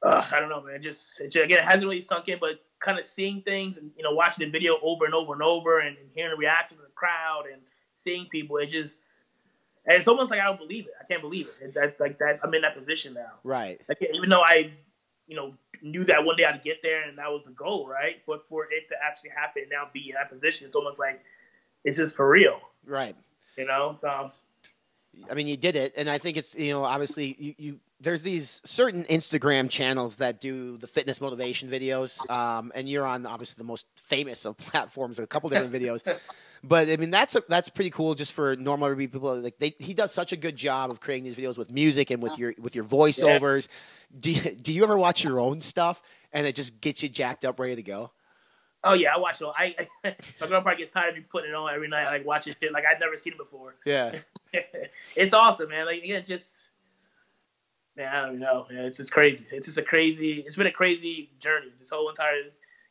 uh, 0.02 0.24
I 0.32 0.40
don't 0.40 0.48
know, 0.48 0.62
man. 0.62 0.82
Just, 0.82 1.20
it 1.20 1.30
just 1.30 1.44
again, 1.44 1.58
it 1.58 1.64
hasn't 1.64 1.84
really 1.84 2.00
sunk 2.00 2.28
in, 2.28 2.38
but 2.40 2.60
kind 2.80 2.98
of 2.98 3.04
seeing 3.04 3.42
things 3.42 3.76
and 3.76 3.90
you 3.96 4.02
know 4.02 4.12
watching 4.12 4.44
the 4.44 4.50
video 4.50 4.78
over 4.82 5.04
and 5.04 5.14
over 5.14 5.32
and 5.34 5.42
over 5.42 5.78
and, 5.80 5.96
hearing 6.14 6.30
the 6.32 6.36
reaction 6.36 6.76
of 6.78 6.82
the 6.84 6.90
crowd 6.94 7.44
and 7.52 7.60
seeing 7.94 8.26
people, 8.26 8.56
it 8.56 8.70
just 8.70 9.18
and 9.86 9.96
it's 9.96 10.08
almost 10.08 10.30
like 10.30 10.40
I 10.40 10.44
don't 10.44 10.58
believe 10.58 10.86
it. 10.86 10.92
I 11.00 11.04
can't 11.04 11.22
believe 11.22 11.48
it. 11.48 11.64
It- 11.66 11.74
That 11.74 12.00
like 12.00 12.18
that, 12.18 12.40
I'm 12.42 12.52
in 12.54 12.62
that 12.62 12.76
position 12.76 13.14
now. 13.14 13.32
Right. 13.44 13.80
Like 13.88 13.98
even 14.12 14.28
though 14.30 14.42
I, 14.44 14.70
you 15.28 15.36
know, 15.36 15.54
knew 15.82 16.04
that 16.04 16.24
one 16.24 16.36
day 16.36 16.44
I'd 16.44 16.62
get 16.62 16.82
there 16.82 17.02
and 17.08 17.16
that 17.18 17.28
was 17.30 17.42
the 17.46 17.52
goal, 17.52 17.86
right? 17.88 18.20
But 18.26 18.46
for 18.48 18.64
it 18.64 18.88
to 18.90 18.94
actually 19.02 19.30
happen 19.30 19.62
and 19.62 19.70
now 19.70 19.88
be 19.92 20.08
in 20.10 20.14
that 20.14 20.30
position, 20.30 20.66
it's 20.66 20.74
almost 20.74 20.98
like 20.98 21.22
it's 21.84 21.96
just 21.98 22.14
for 22.16 22.28
real, 22.28 22.60
Right. 22.84 23.16
you 23.56 23.64
know. 23.66 23.96
So 24.00 24.32
I 25.30 25.34
mean, 25.34 25.46
you 25.48 25.56
did 25.56 25.76
it, 25.76 25.94
and 25.96 26.08
I 26.08 26.18
think 26.18 26.36
it's 26.36 26.54
you 26.54 26.72
know 26.72 26.84
obviously 26.84 27.34
you, 27.38 27.54
you 27.58 27.80
there's 28.00 28.22
these 28.22 28.62
certain 28.64 29.04
Instagram 29.04 29.68
channels 29.68 30.16
that 30.16 30.40
do 30.40 30.78
the 30.78 30.86
fitness 30.86 31.20
motivation 31.20 31.68
videos, 31.68 32.28
um, 32.30 32.72
and 32.74 32.88
you're 32.88 33.06
on 33.06 33.26
obviously 33.26 33.56
the 33.58 33.64
most 33.64 33.86
famous 33.96 34.46
of 34.46 34.56
platforms, 34.58 35.18
a 35.18 35.26
couple 35.26 35.50
different 35.50 35.72
videos. 35.72 36.06
But 36.62 36.90
I 36.90 36.98
mean, 36.98 37.10
that's 37.10 37.34
that's 37.48 37.70
pretty 37.70 37.88
cool 37.88 38.14
just 38.14 38.34
for 38.34 38.54
normal 38.54 38.88
everyday 38.88 39.10
people. 39.10 39.34
Like 39.40 39.58
they, 39.58 39.74
he 39.78 39.94
does 39.94 40.12
such 40.12 40.32
a 40.32 40.36
good 40.36 40.56
job 40.56 40.90
of 40.90 41.00
creating 41.00 41.24
these 41.24 41.34
videos 41.34 41.56
with 41.56 41.70
music 41.70 42.10
and 42.10 42.22
with 42.22 42.38
your 42.38 42.52
with 42.58 42.74
your 42.74 42.84
voiceovers. 42.84 43.68
Do 44.18 44.30
you, 44.30 44.50
do 44.50 44.70
you 44.70 44.82
ever 44.82 44.98
watch 44.98 45.24
your 45.24 45.40
own 45.40 45.62
stuff 45.62 46.02
and 46.34 46.46
it 46.46 46.54
just 46.54 46.80
gets 46.82 47.02
you 47.02 47.08
jacked 47.08 47.46
up, 47.46 47.58
ready 47.58 47.76
to 47.76 47.82
go? 47.82 48.10
Oh 48.84 48.94
yeah, 48.94 49.14
I 49.14 49.18
watch 49.18 49.40
it. 49.40 49.46
I, 49.56 49.74
I 50.04 50.16
my 50.40 50.48
girl 50.48 50.62
probably 50.62 50.82
gets 50.82 50.90
tired 50.90 51.10
of 51.10 51.14
me 51.16 51.22
putting 51.28 51.50
it 51.50 51.54
on 51.54 51.72
every 51.72 51.88
night, 51.88 52.10
like 52.10 52.26
watching 52.26 52.54
shit 52.60 52.72
like 52.72 52.84
I've 52.84 53.00
never 53.00 53.16
seen 53.16 53.34
it 53.34 53.38
before. 53.38 53.76
Yeah. 53.84 54.18
it's 55.16 55.32
awesome, 55.32 55.70
man. 55.70 55.86
Like 55.86 56.02
again, 56.02 56.24
just 56.26 56.69
man, 57.96 58.08
I 58.14 58.26
don't 58.26 58.38
know. 58.38 58.66
Man. 58.70 58.84
It's 58.84 58.96
just 58.96 59.12
crazy. 59.12 59.46
It's 59.50 59.66
just 59.66 59.78
a 59.78 59.82
crazy. 59.82 60.42
It's 60.46 60.56
been 60.56 60.66
a 60.66 60.72
crazy 60.72 61.30
journey. 61.38 61.68
This 61.78 61.90
whole 61.90 62.08
entire 62.08 62.42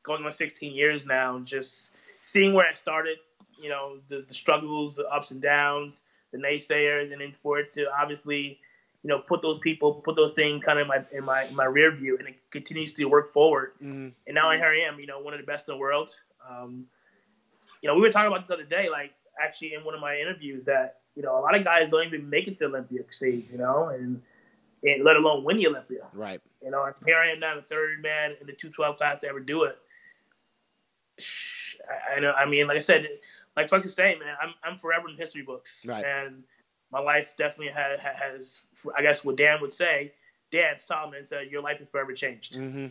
going 0.03 0.23
on 0.23 0.31
16 0.31 0.73
years 0.73 1.05
now, 1.05 1.39
just 1.39 1.91
seeing 2.21 2.53
where 2.53 2.67
I 2.67 2.73
started. 2.73 3.17
You 3.57 3.69
know, 3.69 3.97
the, 4.07 4.23
the 4.25 4.33
struggles, 4.33 4.95
the 4.95 5.07
ups 5.07 5.31
and 5.31 5.41
downs, 5.41 6.03
the 6.31 6.37
naysayers, 6.37 7.11
and 7.11 7.19
then 7.19 7.33
for 7.33 7.59
it 7.59 7.73
to 7.73 7.87
obviously, 7.91 8.57
you 9.03 9.09
know, 9.09 9.19
put 9.19 9.41
those 9.41 9.59
people, 9.61 9.95
put 9.95 10.15
those 10.15 10.33
things 10.33 10.63
kind 10.63 10.79
of 10.79 10.83
in 10.83 10.87
my 10.87 11.17
in 11.17 11.25
my 11.25 11.43
in 11.43 11.55
my 11.55 11.65
rear 11.65 11.91
view, 11.91 12.17
and 12.17 12.27
it 12.27 12.35
continues 12.51 12.93
to 12.93 13.05
work 13.05 13.27
forward. 13.33 13.73
Mm-hmm. 13.83 14.09
And 14.27 14.35
now 14.35 14.51
here 14.51 14.65
I 14.65 14.87
am, 14.87 14.99
you 14.99 15.07
know, 15.07 15.19
one 15.19 15.33
of 15.33 15.41
the 15.41 15.45
best 15.45 15.67
in 15.67 15.73
the 15.73 15.77
world. 15.77 16.15
Um, 16.49 16.85
you 17.81 17.87
know, 17.87 17.95
we 17.95 18.01
were 18.01 18.11
talking 18.11 18.27
about 18.27 18.41
this 18.41 18.51
other 18.51 18.63
day, 18.63 18.89
like 18.89 19.11
actually 19.41 19.73
in 19.73 19.83
one 19.83 19.93
of 19.93 20.01
my 20.01 20.17
interviews, 20.17 20.63
that 20.65 20.99
you 21.15 21.23
know 21.23 21.37
a 21.37 21.41
lot 21.41 21.55
of 21.55 21.65
guys 21.65 21.89
don't 21.91 22.05
even 22.05 22.29
make 22.29 22.47
it 22.47 22.59
to 22.59 22.65
Olympic 22.65 23.13
stage, 23.13 23.45
you 23.51 23.57
know, 23.57 23.89
and, 23.89 24.21
and 24.83 25.03
let 25.03 25.15
alone 25.15 25.43
win 25.43 25.57
the 25.57 25.67
Olympia. 25.67 26.07
Right. 26.13 26.41
You 26.63 26.71
know, 26.71 26.91
here 27.05 27.17
I 27.17 27.31
am 27.31 27.39
now, 27.39 27.55
the 27.55 27.61
third 27.61 28.01
man 28.01 28.31
in 28.39 28.47
the 28.47 28.53
212 28.53 28.97
class 28.97 29.19
to 29.21 29.27
ever 29.27 29.39
do 29.39 29.63
it. 29.63 29.77
I, 31.89 32.17
I 32.17 32.19
know. 32.19 32.31
I 32.31 32.45
mean, 32.45 32.67
like 32.67 32.77
I 32.77 32.81
said, 32.81 33.07
like 33.55 33.73
is 33.73 33.93
saying, 33.93 34.19
man, 34.19 34.35
I'm 34.41 34.53
I'm 34.63 34.77
forever 34.77 35.09
in 35.09 35.15
history 35.15 35.41
books, 35.41 35.85
Right. 35.85 36.05
and 36.05 36.43
my 36.91 36.99
life 36.99 37.35
definitely 37.37 37.73
has, 37.73 37.99
has, 37.99 38.61
I 38.97 39.01
guess, 39.01 39.23
what 39.23 39.35
Dan 39.37 39.59
would 39.61 39.71
say. 39.71 40.13
Dan 40.51 40.79
Solomon 40.79 41.25
said, 41.25 41.51
"Your 41.51 41.61
life 41.61 41.81
is 41.81 41.87
forever 41.89 42.13
changed." 42.13 42.53
Mm-hmm. 42.55 42.87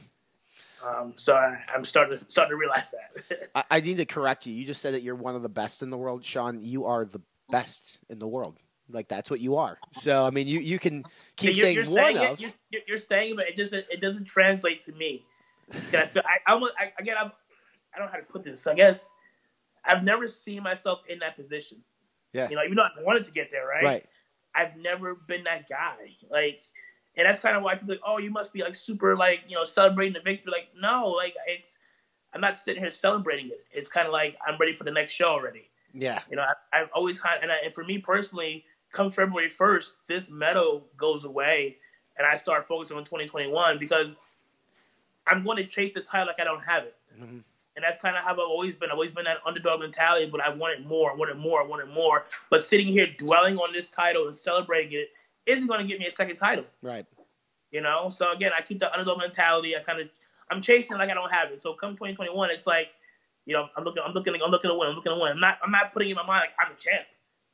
Um, 0.86 1.12
so 1.16 1.34
I, 1.34 1.60
I'm 1.74 1.84
starting 1.84 2.18
to 2.18 2.24
starting 2.28 2.52
to 2.52 2.56
realize 2.56 2.92
that. 2.92 3.48
I, 3.54 3.64
I 3.70 3.80
need 3.80 3.96
to 3.96 4.04
correct 4.04 4.46
you. 4.46 4.52
You 4.54 4.64
just 4.64 4.82
said 4.82 4.94
that 4.94 5.02
you're 5.02 5.14
one 5.16 5.34
of 5.34 5.42
the 5.42 5.48
best 5.48 5.82
in 5.82 5.90
the 5.90 5.96
world, 5.96 6.24
Sean. 6.24 6.62
You 6.62 6.84
are 6.84 7.04
the 7.04 7.20
best 7.50 7.98
in 8.08 8.18
the 8.18 8.28
world. 8.28 8.58
Like 8.90 9.08
that's 9.08 9.30
what 9.30 9.40
you 9.40 9.56
are. 9.56 9.78
So 9.92 10.26
I 10.26 10.30
mean, 10.30 10.46
you 10.46 10.60
you 10.60 10.78
can 10.78 11.04
keep 11.36 11.56
you're, 11.56 11.62
saying 11.62 11.74
you're 11.74 11.84
one 11.84 12.14
saying 12.14 12.16
of. 12.16 12.40
It, 12.42 12.54
you're, 12.70 12.82
you're 12.88 12.98
saying, 12.98 13.32
it, 13.32 13.36
but 13.36 13.48
it 13.48 13.56
doesn't 13.56 13.84
it 13.90 14.00
doesn't 14.00 14.24
translate 14.24 14.82
to 14.82 14.92
me. 14.92 15.24
I 15.70 16.06
feel 16.06 16.22
I, 16.24 16.50
I, 16.50 16.52
almost, 16.54 16.72
I 16.78 16.92
again 16.98 17.16
I'm, 17.20 17.30
I 17.94 17.98
don't 17.98 18.06
know 18.06 18.12
how 18.12 18.18
to 18.18 18.24
put 18.24 18.44
this. 18.44 18.66
I 18.66 18.74
guess 18.74 19.10
I've 19.84 20.04
never 20.04 20.28
seen 20.28 20.62
myself 20.62 21.00
in 21.08 21.18
that 21.20 21.36
position. 21.36 21.78
Yeah. 22.32 22.48
You 22.48 22.56
know, 22.56 22.62
even 22.64 22.76
though 22.76 22.82
I 22.82 23.02
wanted 23.02 23.24
to 23.24 23.32
get 23.32 23.50
there, 23.50 23.66
right? 23.66 23.84
Right. 23.84 24.06
I've 24.54 24.76
never 24.76 25.14
been 25.14 25.44
that 25.44 25.68
guy. 25.68 25.96
Like, 26.30 26.60
and 27.16 27.26
that's 27.26 27.40
kind 27.40 27.56
of 27.56 27.62
why 27.62 27.74
people 27.74 27.90
like, 27.90 28.00
oh, 28.06 28.18
you 28.18 28.30
must 28.30 28.52
be 28.52 28.62
like 28.62 28.74
super 28.74 29.16
like 29.16 29.40
you 29.48 29.56
know 29.56 29.64
celebrating 29.64 30.14
the 30.14 30.20
victory. 30.20 30.52
Like, 30.52 30.68
no, 30.80 31.10
like 31.10 31.34
it's 31.46 31.78
I'm 32.32 32.40
not 32.40 32.56
sitting 32.56 32.82
here 32.82 32.90
celebrating 32.90 33.48
it. 33.48 33.64
It's 33.72 33.90
kind 33.90 34.06
of 34.06 34.12
like 34.12 34.36
I'm 34.46 34.58
ready 34.58 34.74
for 34.74 34.84
the 34.84 34.90
next 34.90 35.12
show 35.12 35.28
already. 35.28 35.68
Yeah. 35.94 36.20
You 36.30 36.36
know, 36.36 36.42
I, 36.42 36.80
I've 36.80 36.88
always 36.94 37.18
kind 37.18 37.42
and, 37.42 37.50
I, 37.50 37.56
and 37.64 37.74
for 37.74 37.84
me 37.84 37.98
personally, 37.98 38.64
come 38.92 39.10
February 39.12 39.50
1st, 39.50 39.92
this 40.06 40.30
medal 40.30 40.86
goes 40.96 41.24
away, 41.24 41.78
and 42.16 42.26
I 42.26 42.36
start 42.36 42.66
focusing 42.66 42.96
on 42.96 43.04
2021 43.04 43.78
because 43.78 44.16
I'm 45.26 45.44
going 45.44 45.58
to 45.58 45.66
chase 45.66 45.94
the 45.94 46.00
title 46.00 46.26
like 46.26 46.40
I 46.40 46.44
don't 46.44 46.64
have 46.64 46.84
it. 46.84 46.96
Mhm. 47.18 47.42
And 47.76 47.84
that's 47.84 47.98
kind 47.98 48.16
of 48.16 48.24
how 48.24 48.32
I've 48.32 48.38
always 48.38 48.74
been. 48.74 48.90
I've 48.90 48.94
always 48.94 49.12
been 49.12 49.24
that 49.26 49.38
underdog 49.46 49.80
mentality, 49.80 50.28
but 50.28 50.40
I 50.40 50.48
wanted 50.48 50.84
more, 50.84 51.12
I 51.12 51.14
wanted 51.14 51.36
more, 51.36 51.62
I 51.62 51.64
wanted 51.64 51.88
more. 51.94 52.26
But 52.50 52.62
sitting 52.62 52.88
here 52.88 53.06
dwelling 53.06 53.56
on 53.58 53.72
this 53.72 53.88
title 53.88 54.26
and 54.26 54.34
celebrating 54.34 54.98
it 54.98 55.10
isn't 55.46 55.68
going 55.68 55.80
to 55.80 55.86
get 55.86 56.00
me 56.00 56.06
a 56.06 56.10
second 56.10 56.36
title. 56.36 56.64
Right. 56.82 57.06
You 57.70 57.80
know, 57.80 58.08
so 58.08 58.32
again, 58.32 58.50
I 58.58 58.62
keep 58.62 58.80
the 58.80 58.90
underdog 58.90 59.18
mentality. 59.18 59.76
I 59.76 59.80
kind 59.80 60.00
of, 60.00 60.08
I'm 60.50 60.60
chasing 60.60 60.96
it 60.96 60.98
like 60.98 61.10
I 61.10 61.14
don't 61.14 61.30
have 61.30 61.52
it. 61.52 61.60
So 61.60 61.72
come 61.74 61.92
2021, 61.92 62.50
it's 62.50 62.66
like, 62.66 62.88
you 63.44 63.52
know, 63.54 63.68
I'm 63.76 63.84
looking, 63.84 64.02
I'm 64.04 64.12
looking, 64.12 64.34
I'm 64.44 64.50
looking 64.50 64.70
to 64.70 64.74
win. 64.74 64.88
I'm 64.88 64.94
looking 64.96 65.12
to 65.12 65.18
win. 65.18 65.32
I'm 65.32 65.40
not, 65.40 65.58
I'm 65.62 65.70
not 65.70 65.92
putting 65.92 66.10
in 66.10 66.16
my 66.16 66.26
mind 66.26 66.48
like 66.48 66.56
I'm 66.58 66.74
the 66.74 66.80
champ, 66.82 67.06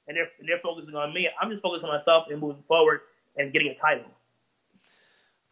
and 0.09 0.17
they're 0.17 0.29
they're 0.47 0.61
focusing 0.63 0.95
on 0.95 1.13
me. 1.15 1.29
I'm 1.41 1.51
just 1.51 1.63
focusing 1.63 1.89
on 1.89 1.97
myself 1.97 2.27
and 2.31 2.41
moving 2.41 2.63
forward 2.69 3.01
and 3.37 3.53
getting 3.53 3.69
a 3.69 3.75
title. 3.79 4.05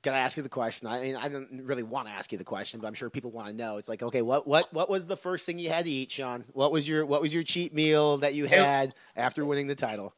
Can 0.03 0.15
I 0.15 0.19
ask 0.19 0.37
you 0.37 0.43
the 0.43 0.49
question? 0.49 0.89
I 0.89 1.01
mean, 1.01 1.15
I 1.15 1.29
didn't 1.29 1.65
really 1.65 1.85
want 1.85 2.09
to 2.09 2.13
ask 2.13 2.33
you 2.33 2.39
the 2.39 2.43
question, 2.45 2.81
but 2.81 2.89
I'm 2.89 2.95
sure 2.95 3.09
people 3.09 3.31
want 3.31 3.47
to 3.49 3.55
know. 3.55 3.77
It's 3.77 3.89
like, 3.89 4.03
okay, 4.03 4.21
what 4.23 4.47
what 4.49 4.73
what 4.73 4.91
was 4.91 5.07
the 5.07 5.17
first 5.17 5.47
thing 5.47 5.59
you 5.61 5.69
had 5.71 5.85
to 5.85 5.91
eat, 5.91 6.11
Sean? 6.11 6.45
What 6.53 6.73
was 6.73 6.89
your 6.89 7.07
what 7.07 7.23
was 7.23 7.33
your 7.33 7.45
cheat 7.45 7.73
meal 7.73 8.19
that 8.19 8.35
you 8.35 8.47
had 8.47 8.95
after 9.17 9.45
winning 9.45 9.69
the 9.69 9.77
title? 9.77 10.15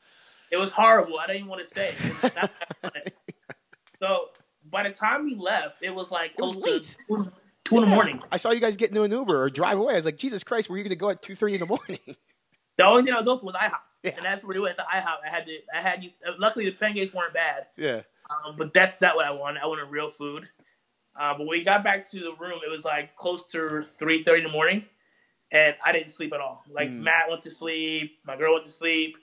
It 0.50 0.56
was 0.56 0.70
horrible. 0.70 1.18
I 1.18 1.26
didn't 1.26 1.38
even 1.38 1.48
want 1.50 1.66
to 1.66 1.74
say. 1.74 1.88
It. 1.88 1.94
It 2.04 2.22
was 2.22 2.34
not 2.34 2.50
that 2.58 2.76
fun. 2.82 3.02
so 3.98 4.28
by 4.70 4.84
the 4.88 4.94
time 4.94 5.24
we 5.24 5.34
left, 5.34 5.82
it 5.82 5.94
was 5.94 6.10
like 6.10 6.32
It 6.38 6.42
was 6.42 6.56
late. 6.56 6.82
to 6.82 6.96
two, 7.06 7.32
two 7.64 7.76
in 7.76 7.80
the 7.82 7.88
morning. 7.88 8.22
I 8.32 8.36
saw 8.38 8.52
you 8.52 8.60
guys 8.60 8.76
get 8.76 8.88
into 8.90 9.02
an 9.02 9.10
Uber 9.10 9.42
or 9.42 9.50
drive 9.50 9.78
away. 9.78 9.94
I 9.94 9.96
was 9.96 10.04
like, 10.06 10.16
Jesus 10.16 10.44
Christ, 10.44 10.70
were 10.70 10.76
you 10.78 10.82
going 10.84 10.90
to 10.90 10.96
go 10.96 11.10
at 11.10 11.20
two 11.22 11.34
thirty 11.34 11.54
in 11.54 11.60
the 11.60 11.66
morning? 11.66 11.98
The 12.76 12.86
only 12.90 13.02
thing 13.02 13.12
I 13.12 13.18
was 13.18 13.28
open 13.28 13.46
was 13.46 13.54
IHOP, 13.54 13.72
and 14.04 14.24
that's 14.24 14.44
where 14.44 14.54
we 14.54 14.60
went 14.60 14.78
at 14.78 14.84
the 14.84 14.96
IHOP. 14.96 15.16
I 15.26 15.28
had 15.34 15.46
to, 15.46 15.58
I 15.76 15.80
had 15.80 16.02
these. 16.02 16.16
Luckily, 16.38 16.66
the 16.66 16.72
pancakes 16.72 17.12
weren't 17.14 17.34
bad. 17.34 17.66
yeah. 17.76 18.02
Um, 18.30 18.54
but 18.56 18.72
that's 18.72 19.00
not 19.02 19.16
what 19.16 19.26
I 19.26 19.30
wanted. 19.30 19.62
I 19.62 19.66
wanted 19.66 19.84
real 19.90 20.08
food. 20.08 20.48
Uh, 21.18 21.32
but 21.32 21.40
when 21.40 21.48
we 21.48 21.62
got 21.62 21.84
back 21.84 22.08
to 22.10 22.20
the 22.20 22.34
room, 22.40 22.60
it 22.66 22.70
was 22.70 22.84
like 22.84 23.14
close 23.16 23.44
to 23.52 23.84
three 23.84 24.22
thirty 24.22 24.40
in 24.40 24.46
the 24.46 24.52
morning, 24.52 24.84
and 25.52 25.74
I 25.84 25.92
didn't 25.92 26.10
sleep 26.10 26.32
at 26.32 26.40
all. 26.40 26.64
Like 26.70 26.88
Mm. 26.88 27.00
Matt 27.02 27.28
went 27.28 27.42
to 27.42 27.50
sleep, 27.50 28.18
my 28.26 28.36
girl 28.36 28.54
went 28.54 28.64
to 28.66 28.72
sleep. 28.72 29.16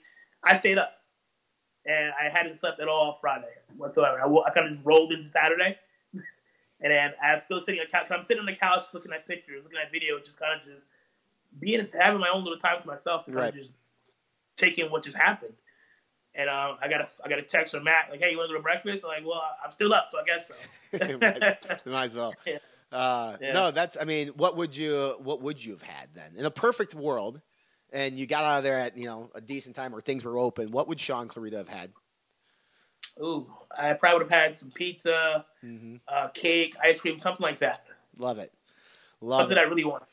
I 0.44 0.56
stayed 0.56 0.78
up, 0.78 0.92
and 1.84 2.12
I 2.20 2.28
hadn't 2.30 2.58
slept 2.58 2.80
at 2.80 2.88
all 2.88 3.18
Friday 3.20 3.46
whatsoever. 3.76 4.20
I, 4.20 4.26
I 4.26 4.50
kind 4.54 4.68
of 4.68 4.74
just 4.74 4.86
rolled 4.86 5.12
into 5.12 5.28
Saturday, 5.28 5.76
and 6.14 6.22
then 6.92 7.12
I'm 7.22 7.42
still 7.44 7.60
sitting 7.60 7.80
on 7.80 7.86
the 7.86 7.92
couch. 7.92 8.06
I'm 8.10 8.24
sitting 8.24 8.40
on 8.40 8.46
the 8.46 8.56
couch 8.56 8.84
looking 8.94 9.12
at 9.12 9.26
pictures, 9.26 9.62
looking 9.64 9.78
at 9.84 9.92
videos, 9.92 10.24
just 10.24 10.38
kind 10.38 10.60
of 10.60 10.66
just 10.66 10.82
being 11.60 11.86
having 12.00 12.20
my 12.20 12.28
own 12.32 12.44
little 12.44 12.58
time 12.60 12.80
to 12.80 12.86
myself, 12.86 13.24
Right. 13.28 13.48
of 13.50 13.54
just 13.56 13.70
taking 14.62 14.90
what 14.90 15.02
just 15.04 15.16
happened. 15.16 15.54
And 16.34 16.48
um, 16.48 16.78
I 16.80 16.88
got 16.88 17.02
a 17.02 17.08
I 17.24 17.28
got 17.28 17.38
a 17.38 17.42
text 17.42 17.74
from 17.74 17.84
Matt 17.84 18.06
like, 18.10 18.20
"Hey, 18.20 18.30
you 18.30 18.38
want 18.38 18.48
to 18.48 18.54
go 18.54 18.58
to 18.58 18.62
breakfast?" 18.62 19.04
I'm 19.04 19.10
like, 19.10 19.26
"Well, 19.26 19.42
I'm 19.64 19.72
still 19.72 19.92
up, 19.92 20.08
so 20.10 20.18
I 20.18 20.24
guess 20.24 20.48
so." 20.48 21.18
might, 21.20 21.86
might 21.86 22.04
as 22.04 22.16
well. 22.16 22.34
Yeah. 22.46 22.58
Uh, 22.90 23.36
Yeah. 23.40 23.52
No, 23.52 23.70
that's. 23.70 23.96
I 24.00 24.04
mean, 24.04 24.28
what 24.28 24.56
would 24.56 24.74
you 24.76 25.16
what 25.18 25.42
would 25.42 25.62
you 25.62 25.72
have 25.72 25.82
had 25.82 26.08
then 26.14 26.32
in 26.36 26.46
a 26.46 26.50
perfect 26.50 26.94
world? 26.94 27.40
And 27.92 28.18
you 28.18 28.26
got 28.26 28.44
out 28.44 28.58
of 28.58 28.64
there 28.64 28.78
at 28.78 28.96
you 28.96 29.04
know 29.04 29.30
a 29.34 29.42
decent 29.42 29.76
time 29.76 29.92
where 29.92 30.00
things 30.00 30.24
were 30.24 30.38
open. 30.38 30.70
What 30.70 30.88
would 30.88 30.98
Sean 31.00 31.28
Clarida 31.28 31.58
have 31.58 31.68
had? 31.68 31.92
Ooh, 33.20 33.52
I 33.76 33.92
probably 33.92 34.20
would 34.24 34.30
have 34.32 34.40
had 34.42 34.56
some 34.56 34.70
pizza, 34.70 35.44
Mm-hmm. 35.62 35.96
uh, 36.08 36.28
cake, 36.28 36.76
ice 36.82 36.98
cream, 36.98 37.18
something 37.18 37.42
like 37.42 37.58
that. 37.58 37.84
Love 38.16 38.38
it. 38.38 38.52
Love 39.20 39.42
something 39.42 39.58
it. 39.58 39.60
I 39.60 39.64
really 39.64 39.84
want. 39.84 40.04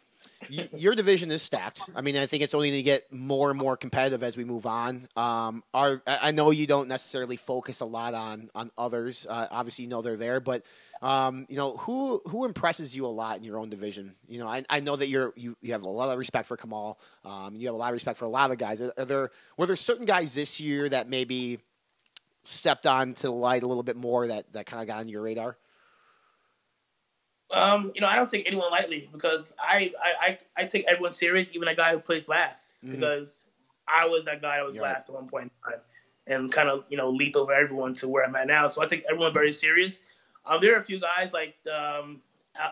Your 0.50 0.96
division 0.96 1.32
is 1.32 1.42
stacked. 1.42 1.82
I 1.96 2.02
mean, 2.02 2.18
I 2.18 2.26
think 2.26 2.44
it's 2.44 2.54
only 2.54 2.70
going 2.70 2.80
to 2.80 2.84
get 2.84 3.12
more 3.12 3.52
and 3.52 3.60
more 3.60 3.76
competitive 3.76 4.24
as 4.24 4.38
we 4.38 4.46
move 4.46 4.66
on. 4.66 5.08
Um, 5.16 5.64
our, 5.74 6.02
I 6.08 6.32
know 6.32 6.52
you 6.52 6.66
don't 6.66 6.88
necessarily 6.88 7.36
focus 7.36 7.82
a 7.82 7.86
lot 7.86 8.14
on 8.14 8.50
on 8.56 8.72
others. 8.78 9.28
Uh, 9.30 9.48
obviously, 9.52 9.84
you 9.84 9.90
know 9.90 10.02
they're 10.02 10.16
there, 10.16 10.40
but 10.40 10.64
um, 11.02 11.46
you 11.50 11.58
know 11.58 11.74
who 11.74 12.22
who 12.28 12.46
impresses 12.46 12.96
you 12.96 13.06
a 13.06 13.08
lot 13.08 13.38
in 13.38 13.44
your 13.44 13.58
own 13.58 13.70
division. 13.70 14.16
You 14.28 14.40
know, 14.40 14.48
I, 14.48 14.64
I 14.70 14.80
know 14.80 14.96
that 14.96 15.08
you're 15.08 15.34
you, 15.36 15.58
you 15.62 15.74
have 15.74 15.84
a 15.84 15.90
lot 15.90 16.10
of 16.10 16.18
respect 16.18 16.48
for 16.48 16.58
Kamal. 16.58 17.00
Um, 17.26 17.56
you 17.56 17.68
have 17.68 17.76
a 17.76 17.78
lot 17.78 17.90
of 17.90 17.94
respect 17.94 18.18
for 18.18 18.26
a 18.26 18.30
lot 18.30 18.52
of 18.52 18.58
guys. 18.58 18.82
Are, 18.82 19.06
there 19.06 19.32
were 19.58 19.66
there 19.66 19.76
certain 19.76 20.06
guys 20.06 20.34
this 20.34 20.60
year 20.60 20.88
that 20.90 21.10
maybe 21.10 21.60
stepped 22.44 22.88
onto 22.88 23.24
the 23.28 23.32
light 23.32 23.64
a 23.64 23.68
little 23.68 23.84
bit 23.84 23.98
more 23.98 24.28
that 24.28 24.52
that 24.54 24.66
kind 24.66 24.82
of 24.82 24.88
got 24.88 25.00
on 25.00 25.10
your 25.10 25.22
radar? 25.22 25.58
Um, 27.52 27.92
you 27.96 28.02
know, 28.02 28.08
I 28.08 28.16
don't 28.16 28.30
take 28.30 28.46
anyone 28.46 28.70
lightly 28.72 29.10
because 29.12 29.54
I 29.60 29.92
I, 30.02 30.28
I, 30.58 30.64
I 30.64 30.66
take 30.66 30.86
everyone 30.88 31.14
serious, 31.14 31.48
even 31.56 31.68
a 31.68 31.76
guy 31.76 31.94
who 31.94 32.00
plays 32.00 32.28
last, 32.28 32.86
Mhm. 32.86 32.92
because 32.92 33.46
I 33.88 34.06
was 34.06 34.26
that 34.26 34.42
guy 34.42 34.58
that 34.58 34.66
was 34.66 34.78
last 34.78 35.10
at 35.10 35.16
one 35.16 35.28
point 35.28 35.52
in 35.66 35.72
time, 35.72 35.82
and 36.28 36.52
kind 36.52 36.70
of 36.70 36.84
you 36.90 36.98
know 36.98 37.10
leaped 37.10 37.36
over 37.36 37.52
everyone 37.54 37.96
to 37.96 38.08
where 38.08 38.24
I'm 38.24 38.36
at 38.36 38.48
now. 38.48 38.68
So 38.68 38.84
I 38.84 38.86
take 38.86 39.04
everyone 39.10 39.34
very 39.34 39.52
serious. 39.54 40.00
Um, 40.46 40.62
there 40.62 40.76
are 40.76 40.78
a 40.78 40.84
few 40.84 41.00
guys 41.00 41.34
like 41.34 41.56
um, 41.72 42.22
uh, 42.60 42.70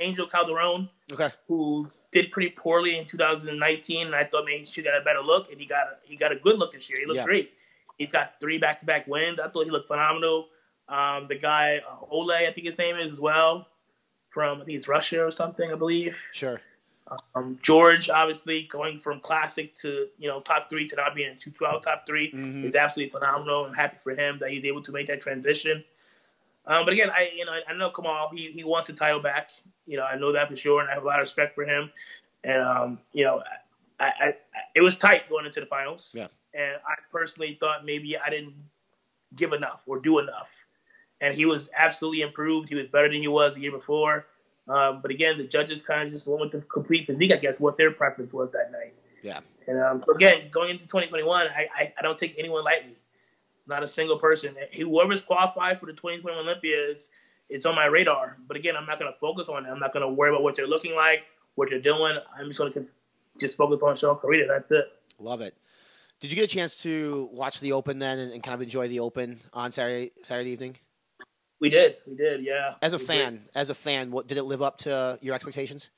Angel 0.00 0.26
Calderon, 0.26 0.88
Okay. 1.12 1.28
who 1.46 1.88
did 2.10 2.32
pretty 2.32 2.50
poorly 2.50 2.98
in 2.98 3.04
2019, 3.06 4.06
and 4.06 4.16
I 4.16 4.24
thought 4.24 4.44
maybe 4.44 4.58
he 4.58 4.66
should 4.66 4.84
get 4.84 4.94
a 4.96 5.00
better 5.02 5.20
look, 5.22 5.50
and 5.52 5.60
he 5.60 5.66
got 5.66 5.86
a, 5.86 5.96
he 6.02 6.16
got 6.16 6.32
a 6.32 6.36
good 6.36 6.58
look 6.58 6.72
this 6.72 6.90
year. 6.90 6.98
He 7.00 7.06
looked 7.06 7.18
Yeah. 7.18 7.24
great. 7.24 7.52
He's 7.96 8.10
got 8.10 8.40
three 8.40 8.58
back-to-back 8.58 9.06
wins. 9.06 9.38
I 9.38 9.48
thought 9.48 9.64
he 9.64 9.70
looked 9.70 9.86
phenomenal. 9.86 10.48
Um, 10.88 11.28
the 11.28 11.36
guy 11.36 11.78
uh, 11.88 12.04
Ole, 12.10 12.32
I 12.32 12.52
think 12.52 12.66
his 12.66 12.76
name 12.78 12.96
is 12.96 13.12
as 13.12 13.20
well, 13.20 13.68
from 14.30 14.62
I 14.62 14.64
think 14.64 14.76
it's 14.76 14.88
Russia 14.88 15.24
or 15.24 15.30
something, 15.30 15.70
I 15.70 15.74
believe. 15.74 16.18
Sure. 16.32 16.60
Um, 17.34 17.58
George, 17.60 18.08
obviously, 18.08 18.62
going 18.70 18.98
from 18.98 19.20
classic 19.20 19.74
to 19.76 20.06
you 20.18 20.28
know 20.28 20.40
top 20.40 20.70
three 20.70 20.86
to 20.88 20.96
not 20.96 21.14
being 21.14 21.32
in 21.32 21.36
212 21.38 21.82
top 21.82 22.06
3 22.06 22.30
Mhm. 22.32 22.64
is 22.64 22.76
absolutely 22.76 23.10
phenomenal. 23.10 23.64
I'm 23.66 23.74
happy 23.74 23.98
for 24.02 24.14
him 24.14 24.38
that 24.38 24.50
he's 24.50 24.64
able 24.64 24.82
to 24.82 24.92
make 24.92 25.08
that 25.08 25.20
transition. 25.20 25.84
Um, 26.66 26.84
but 26.84 26.92
again, 26.92 27.10
I 27.10 27.32
you 27.34 27.44
know 27.44 27.58
I 27.68 27.72
know 27.72 27.90
Kamal 27.90 28.30
he 28.32 28.50
he 28.52 28.62
wants 28.62 28.86
the 28.86 28.94
title 28.94 29.20
back. 29.20 29.50
You 29.86 29.96
know 29.96 30.04
I 30.04 30.16
know 30.16 30.30
that 30.32 30.48
for 30.48 30.56
sure, 30.56 30.80
and 30.80 30.88
I 30.88 30.94
have 30.94 31.02
a 31.02 31.06
lot 31.06 31.18
of 31.18 31.24
respect 31.24 31.54
for 31.56 31.64
him. 31.64 31.90
And 32.44 32.62
um, 32.62 32.98
you 33.12 33.24
know 33.24 33.42
I, 33.98 34.04
I, 34.04 34.26
I 34.28 34.34
it 34.76 34.80
was 34.80 34.96
tight 34.96 35.28
going 35.28 35.46
into 35.46 35.58
the 35.60 35.66
finals. 35.66 36.10
Yeah. 36.14 36.28
And 36.54 36.76
I 36.86 36.94
personally 37.10 37.56
thought 37.58 37.84
maybe 37.84 38.16
I 38.16 38.30
didn't 38.30 38.54
give 39.34 39.52
enough 39.52 39.82
or 39.86 39.98
do 40.00 40.18
enough. 40.20 40.64
And 41.20 41.34
he 41.34 41.44
was 41.46 41.68
absolutely 41.76 42.22
improved. 42.22 42.68
He 42.68 42.74
was 42.74 42.86
better 42.86 43.08
than 43.08 43.20
he 43.20 43.28
was 43.28 43.54
the 43.54 43.60
year 43.60 43.72
before. 43.72 44.26
Um, 44.68 45.00
but 45.02 45.10
again, 45.10 45.36
the 45.36 45.44
judges 45.44 45.82
kind 45.82 46.06
of 46.06 46.12
just 46.12 46.26
went 46.26 46.40
with 46.40 46.52
the 46.52 46.60
complete 46.60 47.06
physique, 47.06 47.32
I 47.32 47.36
guess, 47.36 47.58
what 47.58 47.76
their 47.76 47.90
preference 47.90 48.32
was 48.32 48.50
that 48.52 48.70
night. 48.70 48.94
Yeah. 49.22 49.40
And 49.66 49.80
um, 49.80 50.02
so 50.06 50.14
again, 50.14 50.48
going 50.50 50.70
into 50.70 50.84
2021, 50.84 51.46
I, 51.46 51.68
I, 51.76 51.92
I 51.98 52.02
don't 52.02 52.18
take 52.18 52.36
anyone 52.38 52.64
lightly. 52.64 52.96
Not 53.66 53.82
a 53.82 53.88
single 53.88 54.18
person. 54.18 54.54
Whoever's 54.76 55.20
qualified 55.20 55.80
for 55.80 55.86
the 55.86 55.92
2021 55.92 56.46
Olympiads, 56.46 57.10
it's 57.48 57.66
on 57.66 57.74
my 57.74 57.86
radar. 57.86 58.36
But 58.48 58.56
again, 58.56 58.76
I'm 58.76 58.86
not 58.86 58.98
going 58.98 59.12
to 59.12 59.18
focus 59.18 59.48
on 59.48 59.66
it. 59.66 59.68
I'm 59.68 59.78
not 59.78 59.92
going 59.92 60.02
to 60.02 60.08
worry 60.08 60.30
about 60.30 60.42
what 60.42 60.56
they're 60.56 60.66
looking 60.66 60.94
like, 60.94 61.20
what 61.56 61.68
they're 61.70 61.80
doing. 61.80 62.16
I'm 62.38 62.48
just 62.48 62.58
going 62.58 62.72
to 62.72 62.86
just 63.38 63.56
focus 63.56 63.80
on 63.82 63.96
Sean 63.96 64.16
Clarida. 64.16 64.48
That's 64.48 64.70
it. 64.70 64.92
Love 65.18 65.40
it. 65.40 65.54
Did 66.20 66.30
you 66.30 66.36
get 66.36 66.44
a 66.44 66.54
chance 66.54 66.82
to 66.82 67.28
watch 67.32 67.60
the 67.60 67.72
Open 67.72 67.98
then 67.98 68.18
and, 68.18 68.32
and 68.32 68.42
kind 68.42 68.54
of 68.54 68.62
enjoy 68.62 68.88
the 68.88 69.00
Open 69.00 69.40
on 69.52 69.72
Saturday 69.72 70.10
Saturday 70.22 70.50
evening? 70.50 70.76
We 71.60 71.68
did. 71.68 71.96
We 72.06 72.16
did. 72.16 72.42
Yeah. 72.44 72.74
As 72.82 72.94
a 72.94 72.96
We 72.96 73.00
did. 73.00 73.06
fan, 73.06 73.48
as 73.54 73.70
a 73.70 73.74
fan, 73.74 74.10
what 74.10 74.26
did 74.26 74.38
it 74.38 74.44
live 74.44 74.62
up 74.62 74.78
to 74.78 75.18
your 75.20 75.34
expectations? 75.34 75.90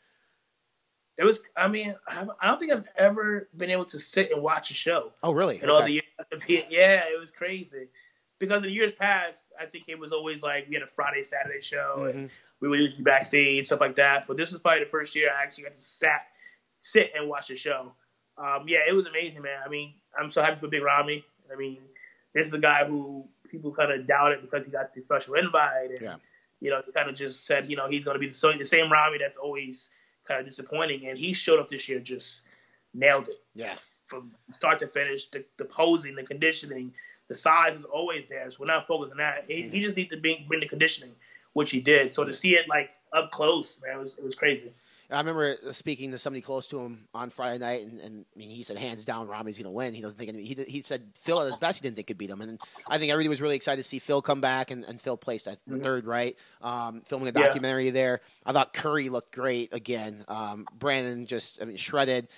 It 1.19 1.25
was. 1.25 1.41
I 1.57 1.69
mean, 1.69 1.95
I 2.09 2.27
don't 2.47 2.59
think 2.59 2.73
I've 2.73 2.89
ever 2.97 3.49
been 3.57 3.71
able 3.71 3.85
to 3.87 4.01
sit 4.01 4.33
and 4.33 4.43
watch 4.43 4.71
a 4.71 4.75
show. 4.75 5.13
Oh, 5.23 5.33
really? 5.33 5.63
In 5.63 5.71
all 5.71 5.83
the 5.83 5.93
years, 5.93 6.05
yeah, 6.49 7.03
it 7.13 7.21
was 7.21 7.31
crazy. 7.31 7.89
Because 8.39 8.65
in 8.65 8.71
years 8.71 8.93
past, 8.93 9.53
I 9.61 9.67
think 9.67 9.85
it 9.89 9.99
was 9.99 10.11
always 10.11 10.43
like 10.43 10.67
we 10.69 10.75
had 10.75 10.83
a 10.83 10.89
Friday, 10.89 11.23
Saturday 11.23 11.61
show, 11.61 12.11
and 12.13 12.29
we 12.61 12.69
were 12.69 12.77
usually 12.77 13.05
backstage, 13.05 13.67
stuff 13.67 13.81
like 13.81 13.95
that. 13.97 14.27
But 14.27 14.37
this 14.37 14.51
was 14.51 14.61
probably 14.61 14.81
the 14.83 14.91
first 14.91 15.15
year 15.15 15.31
I 15.31 15.43
actually 15.45 15.65
got 15.65 15.75
to 15.75 15.81
sat, 15.81 16.23
sit 16.81 17.13
and 17.17 17.29
watch 17.29 17.51
a 17.51 17.57
show. 17.57 17.93
Um, 18.37 18.65
yeah, 18.67 18.81
it 18.89 18.95
was 18.95 19.07
amazing, 19.07 19.43
man. 19.43 19.61
I 19.65 19.69
mean, 19.69 19.95
I'm 20.19 20.33
so 20.33 20.43
happy 20.43 20.59
for 20.59 20.67
Big 20.67 20.83
Ramy. 20.83 21.25
I 21.53 21.57
mean, 21.57 21.79
this 22.35 22.49
is 22.49 22.53
a 22.55 22.59
guy 22.59 22.85
who 22.85 23.29
people 23.53 23.71
kind 23.73 23.93
of 23.93 24.07
doubted 24.07 24.41
because 24.41 24.65
he 24.65 24.73
got 24.73 24.93
the 24.95 25.03
special 25.03 25.35
invite, 25.35 25.91
and 25.91 26.01
Yeah. 26.01 26.17
you 26.61 26.71
know, 26.71 26.83
kind 26.95 27.09
of 27.09 27.15
just 27.15 27.47
said, 27.47 27.71
you 27.71 27.77
know, 27.77 27.87
he's 27.87 28.05
going 28.05 28.17
to 28.17 28.19
be 28.19 28.29
the, 28.29 28.35
so- 28.35 28.57
the 28.57 28.65
same 28.65 28.91
Ramy 28.91 29.19
that's 29.19 29.37
always 29.37 29.91
kind 30.27 30.41
of 30.41 30.47
disappointing, 30.47 31.07
and 31.07 31.19
he 31.19 31.33
showed 31.33 31.61
up 31.61 31.69
this 31.69 31.89
year, 31.89 32.01
just 32.01 32.43
nailed 32.95 33.29
it. 33.29 33.41
Yeah. 33.55 33.75
from 34.07 34.33
start 34.53 34.79
to 34.81 34.87
finish. 34.87 35.31
The, 35.31 35.45
the 35.57 35.65
posing, 35.65 36.15
the 36.15 36.23
conditioning, 36.23 36.93
the 37.29 37.35
size 37.35 37.75
is 37.75 37.85
always 37.85 38.27
there. 38.29 38.51
So 38.51 38.59
we're 38.61 38.67
not 38.67 38.87
focused 38.87 39.13
on 39.13 39.19
that. 39.19 39.45
He, 39.49 39.55
he 39.55 39.63
mm-hmm. 39.63 39.81
just 39.81 39.97
needs 39.97 40.11
to 40.11 40.19
bring, 40.19 40.45
bring 40.47 40.61
the 40.61 40.69
conditioning, 40.69 41.15
which 41.55 41.71
he 41.71 41.81
did. 41.81 42.13
So 42.13 42.25
to 42.25 42.35
see 42.35 42.51
it 42.51 42.69
like 42.69 42.91
up 43.13 43.31
close, 43.31 43.81
man, 43.83 43.99
it 43.99 44.03
was 44.03 44.19
it 44.19 44.25
was 44.25 44.35
crazy. 44.35 44.73
I 45.13 45.19
remember 45.19 45.57
speaking 45.73 46.11
to 46.13 46.19
somebody 46.19 46.41
close 46.41 46.67
to 46.69 46.81
him 46.81 47.07
on 47.13 47.31
Friday 47.31 47.59
night, 47.59 47.83
and, 47.83 48.01
and 48.01 48.25
I 48.35 48.39
mean, 48.39 48.49
he 48.51 48.63
said 48.63 48.79
hands 48.79 49.05
down, 49.05 49.29
Ramy's 49.29 49.59
going 49.59 49.65
to 49.67 49.71
win. 49.71 49.93
He 49.95 50.01
doesn't 50.01 50.19
think 50.19 50.31
any, 50.31 50.43
he 50.43 50.55
he 50.67 50.81
said 50.83 51.11
Phil 51.21 51.41
at 51.41 51.47
his 51.47 51.57
best, 51.59 51.79
he 51.79 51.83
didn't 51.83 51.97
think 51.97 52.09
he 52.09 52.15
could 52.15 52.19
beat 52.19 52.31
him, 52.31 52.41
and 52.41 52.59
I 52.89 52.99
think 52.99 53.13
everybody 53.13 53.29
was 53.29 53.41
really 53.43 53.57
excited 53.57 53.77
to 53.83 53.89
see 53.89 53.99
Phil 53.99 54.23
come 54.23 54.41
back, 54.41 54.71
and, 54.71 54.85
and 54.85 55.01
Phil 55.01 55.17
placed 55.17 55.47
at 55.49 55.59
Mm-hmm. 55.69 55.83
third, 55.83 56.07
right? 56.07 56.37
Um, 56.63 57.03
filming 57.05 57.29
a 57.29 57.33
Yeah. 57.33 57.47
documentary 57.47 57.91
there. 57.91 58.21
I 58.47 58.53
thought 58.53 58.73
Curry 58.73 59.09
looked 59.11 59.35
great 59.35 59.73
again. 59.75 60.25
Um, 60.29 60.67
Brandon 60.73 61.27
just 61.27 61.61
I 61.61 61.67
mean 61.67 61.77
shredded. 61.77 62.29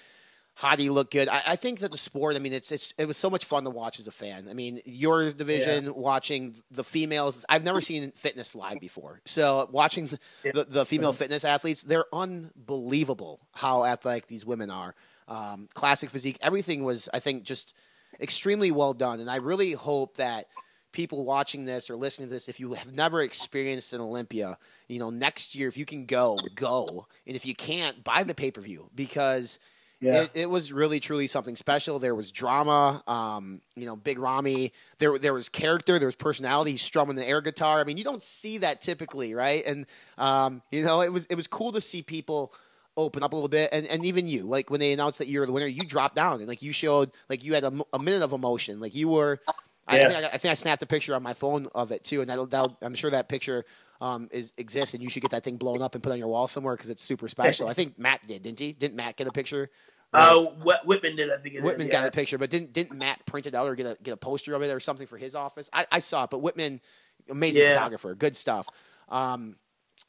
Hadi 0.57 0.89
looked 0.89 1.13
good. 1.13 1.29
I, 1.29 1.43
I 1.47 1.57
think 1.57 1.81
that 1.81 1.91
the 1.91 1.99
sport. 1.99 2.37
I 2.37 2.39
mean, 2.39 2.53
it's 2.53 2.71
it's 2.71 2.95
it 2.97 3.07
was 3.07 3.17
so 3.17 3.29
much 3.29 3.45
fun 3.45 3.65
to 3.65 3.71
watch 3.71 3.99
as 3.99 4.07
a 4.07 4.13
fan. 4.13 4.47
I 4.49 4.55
mean, 4.55 4.81
your 4.85 5.29
division, 5.31 5.95
watching 5.95 6.55
the 6.71 6.85
females. 6.85 7.45
I've 7.49 7.65
never 7.65 7.81
seen 7.81 8.13
fitness 8.13 8.55
live 8.55 8.79
before. 8.81 9.21
So 9.25 9.69
watching 9.73 10.11
the, 10.45 10.65
the 10.69 10.87
female 10.87 11.13
fitness 11.13 11.45
athletes, 11.45 11.83
they're 11.83 12.07
unbelievable 12.13 13.41
how 13.53 13.85
athletic 13.85 14.29
these 14.29 14.47
women 14.47 14.71
are. 14.71 14.95
Um, 15.27 15.69
classic 15.75 16.11
physique. 16.11 16.39
Everything 16.41 16.85
was, 16.85 17.09
I 17.13 17.19
think, 17.19 17.45
just 17.45 17.75
extremely 18.21 18.71
well 18.71 18.95
done. 18.95 19.21
And 19.21 19.31
I 19.31 19.37
really 19.37 19.73
hope 19.73 20.19
that 20.19 20.47
people 20.93 21.25
watching 21.25 21.65
this 21.65 21.91
or 21.91 21.97
listening 21.97 22.29
to 22.29 22.35
this, 22.35 22.49
if 22.49 22.61
you 22.61 22.75
have 22.75 22.93
never 22.93 23.21
experienced 23.21 23.93
an 23.93 24.01
Olympia, 24.01 24.57
you 24.87 24.99
know, 24.99 25.11
next 25.11 25.55
year, 25.55 25.67
if 25.67 25.77
you 25.77 25.85
can 25.85 26.07
go, 26.07 26.39
go. 26.55 27.07
And 27.27 27.35
if 27.35 27.45
you 27.45 27.55
can't, 27.55 28.05
buy 28.05 28.23
the 28.23 28.35
pay 28.35 28.51
per 28.51 28.61
view 28.61 28.89
because 28.95 29.59
Yeah. 30.05 30.23
it, 30.23 30.31
it 30.35 30.51
was 30.51 30.73
really, 30.73 31.01
truly 31.01 31.27
something 31.27 31.57
special. 31.57 31.99
There 31.99 32.15
was 32.15 32.31
drama, 32.31 33.03
um, 33.07 33.61
you 33.75 33.87
know, 33.87 33.97
Big 33.97 34.19
Ramy. 34.19 34.73
There, 34.99 35.19
there 35.19 35.33
was 35.33 35.49
character. 35.49 35.99
There 35.99 36.09
was 36.09 36.17
personality. 36.17 36.73
He's 36.73 36.83
strumming 36.83 37.17
the 37.17 37.27
air 37.27 37.41
guitar. 37.41 37.81
I 37.81 37.85
mean, 37.85 37.97
you 37.97 38.05
don't 38.05 38.23
see 38.23 38.59
that 38.59 38.81
typically, 38.81 39.35
right? 39.35 39.65
And 39.65 39.87
um, 40.19 40.63
you 40.71 40.85
know, 40.85 41.01
it 41.01 41.13
was 41.13 41.27
it 41.27 41.37
was 41.37 41.47
cool 41.47 41.73
to 41.73 41.81
see 41.81 42.03
people 42.03 42.53
open 42.97 43.23
up 43.23 43.33
a 43.33 43.37
little 43.37 43.49
bit, 43.49 43.71
and, 43.73 43.87
and 43.87 44.05
even 44.05 44.29
you, 44.29 44.45
like 44.45 44.71
when 44.71 44.79
they 44.79 44.93
announced 44.93 45.19
that 45.19 45.27
you're 45.29 45.47
the 45.47 45.53
winner, 45.53 45.67
you 45.67 45.81
dropped 45.81 46.15
down 46.15 46.39
and 46.41 46.49
like 46.49 46.63
you 46.63 46.73
showed 46.73 47.11
like 47.29 47.43
you 47.43 47.55
had 47.55 47.65
a, 47.65 47.73
a 47.93 47.99
minute 47.99 48.23
of 48.23 48.33
emotion, 48.33 48.81
like 48.81 48.95
you 48.95 49.09
were. 49.09 49.41
I, 49.87 49.99
Yeah. 49.99 50.09
think 50.09 50.25
I, 50.25 50.29
I 50.29 50.39
think 50.39 50.51
I 50.51 50.55
snapped 50.55 50.83
a 50.83 50.87
picture 50.87 51.15
on 51.15 51.23
my 51.23 51.35
phone 51.35 51.69
of 51.75 51.93
it 51.93 52.05
too, 52.05 52.21
and 52.21 52.31
that'll, 52.31 52.47
that'll 52.47 52.77
I'm 52.81 52.95
sure 52.95 53.11
that 53.11 53.29
picture 53.29 53.65
um, 54.01 54.29
is 54.33 54.53
exists, 54.57 54.95
and 54.95 55.03
you 55.03 55.11
should 55.11 55.23
get 55.23 55.31
that 55.33 55.45
thing 55.45 55.57
blown 55.57 55.83
up 55.83 55.95
and 55.95 56.03
put 56.03 56.13
on 56.13 56.19
your 56.19 56.29
wall 56.29 56.49
somewhere 56.49 56.77
because 56.77 56.91
it's 56.91 57.03
super 57.03 57.29
special. 57.29 57.69
I 57.73 57.75
think 57.75 57.99
Matt 57.99 58.27
did, 58.27 58.43
didn't 58.43 58.61
he? 58.61 58.73
Didn't 58.73 58.97
Matt 58.97 59.17
get 59.17 59.27
a 59.27 59.31
picture? 59.31 59.71
Uh, 60.15 60.41
Whit- 60.63 60.85
Whitman 60.85 61.17
did, 61.17 61.31
I 61.31 61.37
think. 61.39 61.55
It 61.55 61.59
is, 61.59 61.65
Whitman 61.65 61.89
yeah. 61.89 61.93
got 61.93 62.09
a 62.09 62.11
picture, 62.11 62.39
but 62.39 62.51
didn't 62.51 62.73
didn't 62.73 62.99
Matt 63.01 63.25
print 63.27 63.47
it 63.47 63.55
out 63.55 63.67
or 63.67 63.75
get 63.75 63.87
a 63.87 63.97
get 64.03 64.13
a 64.13 64.17
poster 64.17 64.55
of 64.55 64.63
it 64.63 64.71
or 64.71 64.81
something 64.81 65.07
for 65.07 65.19
his 65.19 65.35
office? 65.35 65.69
I, 65.73 65.87
I 65.91 65.99
saw 65.99 66.25
it, 66.25 66.31
but 66.31 66.39
Whitman, 66.41 66.81
amazing 67.29 67.63
Yeah. 67.63 67.75
photographer, 67.75 68.15
good 68.15 68.37
stuff. 68.37 68.69
Um, 69.09 69.57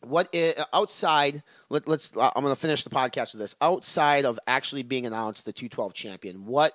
what 0.01 0.34
outside? 0.74 1.41
Let, 1.70 1.88
let's. 1.88 2.16
Uh, 2.16 2.30
I'm 2.36 2.43
going 2.43 2.53
to 2.53 2.60
finish 2.60 2.84
the 2.84 2.89
podcast 2.89 3.34
with 3.34 3.39
this. 3.39 3.56
Outside 3.62 4.26
of 4.26 4.39
actually 4.45 4.84
being 4.84 5.06
announced 5.06 5.45
the 5.45 5.53
212 5.53 5.93
champion, 5.93 6.45
what 6.45 6.74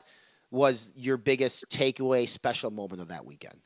was 0.51 0.91
your 0.97 1.17
biggest 1.17 1.69
takeaway, 1.71 2.29
special 2.29 2.71
moment 2.71 3.01
of 3.01 3.09
that 3.09 3.25
weekend? 3.25 3.61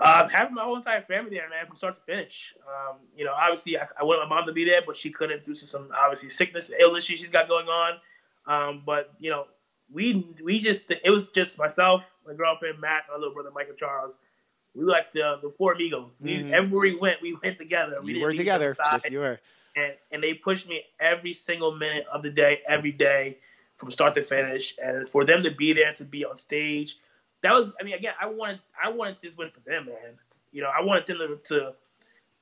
Um, 0.00 0.28
having 0.30 0.54
my 0.54 0.62
whole 0.64 0.76
entire 0.76 1.02
family 1.02 1.30
there, 1.32 1.48
man, 1.50 1.66
from 1.66 1.76
start 1.76 1.96
to 1.96 2.02
finish. 2.12 2.54
Um, 2.66 2.96
you 3.16 3.24
know, 3.24 3.32
obviously, 3.32 3.78
I, 3.78 3.86
I 4.00 4.04
wanted 4.04 4.28
my 4.28 4.36
mom 4.36 4.46
to 4.46 4.52
be 4.52 4.64
there, 4.64 4.80
but 4.86 4.96
she 4.96 5.10
couldn't 5.10 5.44
due 5.44 5.54
to 5.54 5.66
some 5.66 5.90
obviously 5.94 6.30
sickness, 6.30 6.70
illness 6.78 7.04
she, 7.04 7.16
she's 7.16 7.30
got 7.30 7.48
going 7.48 7.68
on. 7.68 7.98
Um, 8.46 8.82
but 8.86 9.12
you 9.18 9.30
know, 9.30 9.46
we 9.92 10.24
we 10.42 10.60
just 10.60 10.90
it 10.90 11.10
was 11.10 11.28
just 11.30 11.58
myself, 11.58 12.02
my 12.26 12.34
girlfriend 12.34 12.80
Matt, 12.80 13.04
my 13.10 13.16
little 13.18 13.34
brother 13.34 13.50
Michael 13.50 13.74
Charles. 13.74 14.14
We 14.74 14.84
were 14.84 14.90
like 14.90 15.12
the 15.12 15.38
the 15.42 15.52
four 15.58 15.72
amigos. 15.74 16.10
We, 16.20 16.36
Mhm. 16.38 16.52
Everywhere 16.52 16.80
we 16.82 16.96
went, 16.96 17.20
we 17.20 17.36
went 17.42 17.58
together. 17.58 18.00
We 18.02 18.20
were 18.22 18.32
together. 18.32 18.76
Yes, 18.92 19.10
you 19.10 19.18
were. 19.18 19.38
and 19.76 19.92
and 20.12 20.22
they 20.22 20.32
pushed 20.34 20.68
me 20.68 20.82
every 20.98 21.34
single 21.34 21.74
minute 21.76 22.06
of 22.12 22.22
the 22.22 22.30
day, 22.30 22.60
every 22.66 22.92
day, 22.92 23.38
from 23.76 23.90
start 23.90 24.14
to 24.14 24.22
finish. 24.22 24.74
And 24.82 25.08
for 25.08 25.24
them 25.24 25.42
to 25.42 25.50
be 25.50 25.72
there, 25.74 25.92
to 25.94 26.04
be 26.04 26.24
on 26.24 26.38
stage, 26.38 26.96
that 27.42 27.52
was. 27.52 27.70
I 27.80 27.84
mean, 27.84 27.94
again, 27.94 28.14
I 28.20 28.26
wanted 28.26 28.60
I 28.82 28.90
wanted 28.90 29.16
this 29.22 29.36
win 29.36 29.50
for 29.50 29.60
them, 29.60 29.86
man. 29.86 30.18
You 30.52 30.62
know, 30.62 30.68
I 30.76 30.82
wanted 30.82 31.06
them 31.06 31.18
to 31.18 31.54
to, 31.54 31.74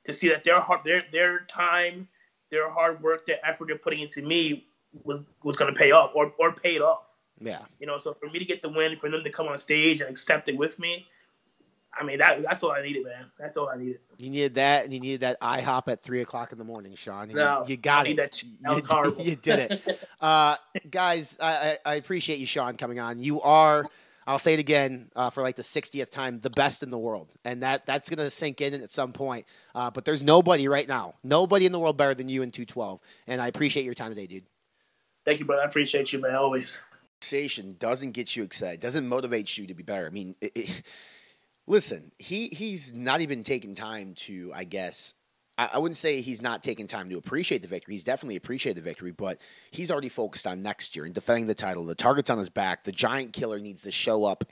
to 0.07 0.13
see 0.13 0.29
that 0.29 0.45
their 0.45 0.61
hard 0.61 0.81
their 0.85 1.05
their 1.13 1.41
time, 1.41 2.09
their 2.51 2.71
hard 2.71 3.03
work, 3.03 3.27
their 3.27 3.39
effort 3.47 3.67
they're 3.69 3.79
putting 3.79 4.01
into 4.01 4.23
me 4.23 4.67
was 5.05 5.21
was 5.43 5.57
going 5.57 5.73
to 5.73 5.79
pay 5.79 5.93
off 5.93 6.13
or 6.15 6.33
or 6.39 6.53
paid 6.53 6.81
off. 6.81 7.01
Yeah. 7.41 7.61
You 7.79 7.87
know, 7.87 7.99
so 8.01 8.15
for 8.15 8.29
me 8.29 8.39
to 8.41 8.45
get 8.45 8.63
the 8.63 8.69
win, 8.69 8.97
for 8.99 9.09
them 9.11 9.23
to 9.23 9.31
come 9.31 9.47
on 9.47 9.59
stage 9.59 10.01
and 10.01 10.11
accept 10.11 10.49
it 10.49 10.57
with 10.57 10.77
me, 10.79 11.07
I 11.93 12.03
mean 12.05 12.19
that 12.19 12.43
that's 12.43 12.63
all 12.65 12.73
I 12.73 12.83
needed, 12.83 13.05
man. 13.05 13.27
That's 13.39 13.57
all 13.57 13.69
I 13.69 13.77
needed. 13.77 14.01
You 14.19 14.31
needed 14.31 14.55
that, 14.55 14.85
and 14.85 14.93
you 14.93 14.99
needed 14.99 15.21
that 15.21 15.41
IHOP 15.41 15.87
at 15.89 16.03
three 16.03 16.21
o'clock 16.23 16.51
in 16.51 16.59
the 16.59 16.65
morning, 16.65 16.97
Sean. 16.97 17.31
You, 17.31 17.37
No, 17.37 17.65
you 17.69 17.77
got 17.77 18.07
I 18.07 18.11
it. 18.11 18.17
that- 18.17 18.43
that 18.63 18.91
was 18.91 19.17
you, 19.25 19.31
you 19.31 19.37
did 19.37 19.71
it, 19.71 20.01
uh, 20.21 20.57
guys. 20.91 21.39
I, 21.41 21.53
I 21.53 21.79
I 21.85 21.95
appreciate 21.95 22.39
you, 22.41 22.47
Sean, 22.47 22.77
coming 22.77 22.99
on. 22.99 23.21
You 23.23 23.41
are. 23.43 23.85
I'll 24.29 24.39
say 24.39 24.53
it 24.53 24.61
again 24.61 25.11
uh, 25.17 25.31
for 25.31 25.43
like 25.43 25.57
the 25.57 25.63
60th 25.63 26.11
time, 26.11 26.41
the 26.41 26.51
best 26.51 26.83
in 26.83 26.91
the 26.91 26.99
world, 26.99 27.33
and 27.47 27.63
that 27.63 27.87
that's 27.87 28.11
going 28.11 28.19
to 28.19 28.29
sink 28.29 28.61
in 28.61 28.75
at 28.75 28.93
some 28.93 29.15
point. 29.15 29.47
Uh, 29.75 29.91
but 29.91 30.05
there's 30.05 30.23
nobody 30.23 30.69
right 30.69 30.87
now, 30.87 31.15
nobody 31.25 31.65
in 31.65 31.73
the 31.73 31.79
world 31.79 31.97
better 31.97 32.15
than 32.15 32.29
you 32.29 32.43
in 32.43 32.51
212, 32.51 33.01
and 33.27 33.41
I 33.41 33.47
appreciate 33.47 33.87
your 33.87 33.95
time 33.95 34.11
today, 34.11 34.27
dude. 34.27 34.45
Thank 35.25 35.41
you, 35.41 35.47
brother. 35.47 35.63
I 35.63 35.65
appreciate 35.65 36.13
you, 36.13 36.21
man. 36.21 36.35
Always. 36.35 36.83
conversation 37.21 37.77
doesn't 37.79 38.13
get 38.13 38.37
you 38.37 38.43
excited, 38.43 38.81
doesn't 38.81 39.09
motivate 39.09 39.57
you 39.57 39.67
to 39.67 39.75
be 39.75 39.83
better. 39.83 40.07
I 40.07 40.11
mean, 40.11 40.37
it, 40.43 40.53
it, 40.55 40.83
listen, 41.67 42.13
he 42.19 42.49
he's 42.49 42.93
not 42.93 43.23
even 43.23 43.43
taking 43.43 43.75
time 43.75 44.13
to, 44.27 44.53
I 44.55 44.65
guess. 44.65 45.15
I, 45.59 45.71
I 45.75 45.79
wouldn't 45.79 45.97
say 45.97 46.21
he's 46.21 46.41
not 46.41 46.63
taking 46.63 46.87
time 46.87 47.11
to 47.11 47.19
appreciate 47.19 47.63
the 47.63 47.69
victory. 47.69 47.95
He's 47.95 48.05
definitely 48.05 48.37
appreciated 48.37 48.83
the 48.83 48.89
victory, 48.89 49.11
but 49.11 49.41
he's 49.71 49.91
already 49.91 50.09
focused 50.09 50.47
on 50.47 50.63
next 50.63 50.97
year 50.97 51.05
and 51.05 51.15
defending 51.15 51.47
the 51.47 51.55
title. 51.55 51.85
The 51.85 51.95
target's 51.95 52.31
on 52.31 52.39
his 52.39 52.49
back. 52.49 52.85
The 52.85 52.93
giant 52.93 53.33
killer 53.33 53.59
needs 53.59 53.83
to 53.83 53.91
show 53.91 54.25
up 54.25 54.45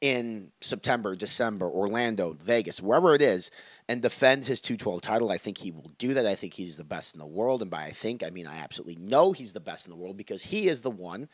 in 0.00 0.50
September, 0.60 1.14
December, 1.14 1.66
Orlando, 1.68 2.36
Vegas, 2.40 2.80
wherever 2.80 3.14
it 3.14 3.22
is, 3.22 3.50
and 3.88 4.00
defend 4.00 4.44
his 4.46 4.60
212 4.60 5.00
title. 5.00 5.30
I 5.30 5.38
think 5.38 5.58
he 5.58 5.70
will 5.70 5.90
do 5.98 6.14
that. 6.14 6.26
I 6.26 6.34
think 6.34 6.54
he's 6.54 6.76
the 6.76 6.84
best 6.84 7.14
in 7.14 7.20
the 7.20 7.26
world. 7.26 7.62
And 7.62 7.70
by 7.70 7.84
I 7.84 7.90
think, 7.90 8.22
I 8.24 8.30
mean 8.30 8.46
I 8.46 8.58
absolutely 8.58 8.96
know 8.96 9.32
he's 9.32 9.52
the 9.52 9.60
best 9.60 9.86
in 9.86 9.90
the 9.90 9.96
world 9.96 10.16
because 10.16 10.44
he 10.44 10.68
is 10.68 10.80
the 10.80 10.90
one 10.90 11.28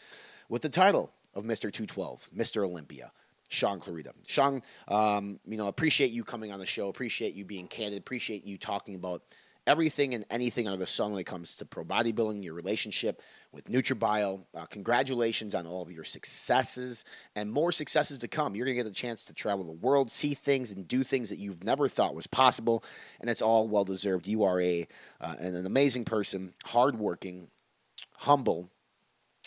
with 0.49 0.63
the 0.63 0.69
title 0.69 1.13
of 1.35 1.45
Mr. 1.45 1.73
212, 1.73 2.31
Mr. 2.37 2.65
Olympia. 2.65 3.13
Sean 3.49 3.81
Clarida. 3.81 4.13
Sean, 4.27 4.63
um, 4.89 5.41
you 5.47 5.57
know, 5.57 5.69
appreciate 5.69 6.11
you 6.11 6.25
coming 6.25 6.53
on 6.53 6.59
the 6.59 6.67
show. 6.67 6.89
Appreciate 6.89 7.35
you 7.35 7.45
being 7.45 7.67
candid. 7.67 7.99
Appreciate 7.99 8.45
you 8.45 8.59
talking 8.59 8.95
about 8.95 9.23
everything 9.67 10.15
and 10.15 10.25
anything 10.31 10.67
under 10.67 10.79
the 10.79 10.87
sun 10.87 11.13
when 11.13 11.21
it 11.21 11.25
comes 11.25 11.57
to 11.57 11.65
pro 11.67 11.85
bodybuilding, 11.85 12.43
your 12.43 12.55
relationship 12.55 13.23
with 13.53 13.67
NutraBio. 13.67 14.41
Uh, 14.55 14.65
congratulations 14.67 15.55
on 15.55 15.67
all 15.67 15.83
of 15.83 15.93
your 15.93 16.05
successes 16.05 17.05
and 17.37 17.53
more 17.53 17.71
successes 17.71 18.19
to 18.19 18.29
come. 18.29 18.55
You're 18.55 18.65
going 18.65 18.77
to 18.77 18.83
get 18.83 18.91
a 18.91 18.95
chance 18.95 19.27
to 19.27 19.35
travel 19.35 19.65
the 19.67 19.73
world, 19.73 20.11
see 20.11 20.35
things, 20.35 20.73
and 20.73 20.89
do 20.89 21.05
things 21.05 21.29
that 21.29 21.39
you've 21.39 21.65
never 21.65 21.89
thought 21.89 22.15
was 22.15 22.27
possible, 22.27 22.83
and 23.21 23.29
it's 23.29 23.43
all 23.43 23.69
well 23.69 23.85
deserved. 23.85 24.27
You 24.27 24.45
are 24.45 24.61
a 24.61 24.89
uh, 25.21 25.35
an 25.39 25.55
an 25.55 25.67
amazing 25.67 26.07
person, 26.07 26.55
hardworking, 26.65 27.49
humble, 28.17 28.71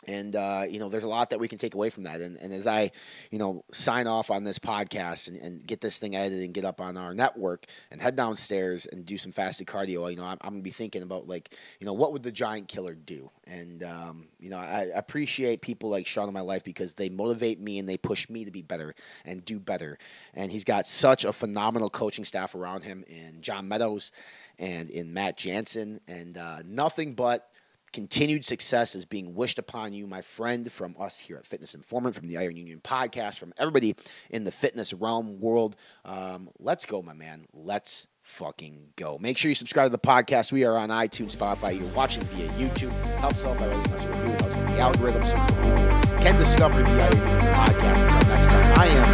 and 0.08 0.36
uh, 0.36 0.64
you 0.70 0.80
know 0.80 0.89
there's 0.89 1.04
a 1.04 1.10
lot 1.10 1.30
that 1.30 1.39
we 1.39 1.47
can 1.47 1.58
take 1.58 1.76
away 1.76 1.89
from 1.89 2.04
that. 2.04 2.22
And, 2.22 2.38
and 2.38 2.54
as 2.54 2.68
i 2.68 2.91
you 3.30 3.39
know 3.39 3.64
sign 3.72 4.08
off 4.08 4.32
on 4.32 4.43
this 4.43 4.60
podcast 4.60 5.28
and, 5.28 5.38
and 5.38 5.66
get 5.66 5.82
this 5.82 5.99
thing 5.99 6.16
edited 6.16 6.43
and 6.43 6.54
get 6.54 6.66
up 6.66 6.82
on 6.82 6.97
our 6.97 7.14
network 7.14 7.66
and 7.89 8.02
head 8.02 8.16
downstairs 8.16 8.86
and 8.86 9.06
do 9.06 9.18
some 9.18 9.32
fasted 9.32 9.68
cardio 9.68 10.10
you 10.10 10.18
know 10.18 10.24
i'm, 10.24 10.38
I'm 10.41 10.52
gonna 10.54 10.62
be 10.62 10.72
thinking 10.72 11.04
about 11.04 11.28
like 11.28 11.56
you 11.80 11.86
know 11.86 11.93
what 11.93 12.14
would 12.14 12.24
the 12.24 12.32
giant 12.32 12.68
killer 12.68 12.95
do? 12.95 13.30
And 13.45 13.84
um, 13.84 14.28
you 14.39 14.49
know 14.49 14.58
I, 14.58 14.64
I 14.64 14.82
appreciate 14.95 15.62
people 15.62 15.89
like 15.89 16.08
sean 16.08 16.28
in 16.28 16.34
my 16.34 16.41
life 16.41 16.64
because 16.64 16.93
they 16.93 17.10
motivate 17.10 17.60
me 17.60 17.80
and 17.80 17.88
they 17.88 17.97
push 17.97 18.30
me 18.30 18.45
to 18.45 18.52
be 18.52 18.62
better 18.62 18.95
and 19.26 19.43
do 19.45 19.60
better. 19.60 19.97
And 20.34 20.52
he's 20.52 20.64
got 20.64 20.88
such 20.88 21.26
a 21.26 21.34
phenomenal 21.34 21.89
coaching 21.89 22.26
staff 22.26 22.56
around 22.56 22.84
him 22.84 23.04
in 23.08 23.41
john 23.41 23.68
meadows 23.68 24.12
and 24.58 24.89
in 24.89 25.14
matt 25.14 25.38
jansen. 25.38 25.99
And 26.08 26.38
uh, 26.38 26.60
nothing 26.66 27.14
but 27.14 27.51
continued 27.91 28.45
success 28.45 28.95
is 28.95 29.05
being 29.05 29.35
wished 29.35 29.59
upon 29.59 29.93
you, 29.93 30.07
my 30.07 30.21
friend, 30.21 30.71
from 30.71 30.95
us 30.99 31.19
here 31.19 31.37
at 31.37 31.45
Fitness 31.45 31.75
Informant, 31.75 32.15
from 32.15 32.27
the 32.27 32.37
Iron 32.37 32.55
Union 32.55 32.79
podcast, 32.83 33.37
from 33.37 33.53
everybody 33.57 33.95
in 34.29 34.43
the 34.43 34.51
fitness 34.51 34.93
realm 34.93 35.39
world. 35.39 35.75
Um, 36.05 36.49
let's 36.59 36.85
go, 36.85 37.01
my 37.01 37.13
man. 37.13 37.45
Let's 37.53 38.07
fucking 38.21 38.89
go. 38.95 39.17
Make 39.19 39.37
sure 39.37 39.49
you 39.49 39.55
subscribe 39.55 39.87
to 39.87 39.91
the 39.91 39.97
podcast. 39.99 40.51
We 40.51 40.63
are 40.63 40.77
on 40.77 40.89
iTunes, 40.89 41.35
Spotify. 41.35 41.77
You're 41.77 41.87
watching 41.89 42.23
via 42.23 42.47
YouTube. 42.49 42.91
Helps 43.19 43.45
out 43.45 43.57
by 43.59 43.67
writing 43.67 43.93
us 43.93 44.05
a 44.05 44.09
review. 44.09 44.29
Helps 44.39 44.55
the 44.55 44.79
algorithm 44.79 45.25
so 45.25 45.37
people 45.45 45.75
can 46.21 46.37
discover 46.37 46.81
the 46.81 46.89
Iron 46.89 47.17
Union 47.17 47.53
podcast. 47.53 48.03
Until 48.03 48.29
next 48.29 48.47
time, 48.47 48.73
I 48.77 48.87
am 48.87 49.05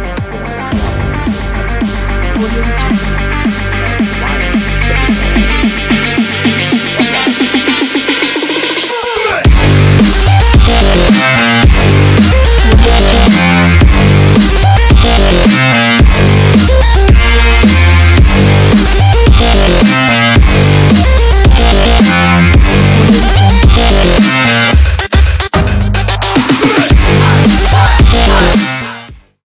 the. 6.72 6.77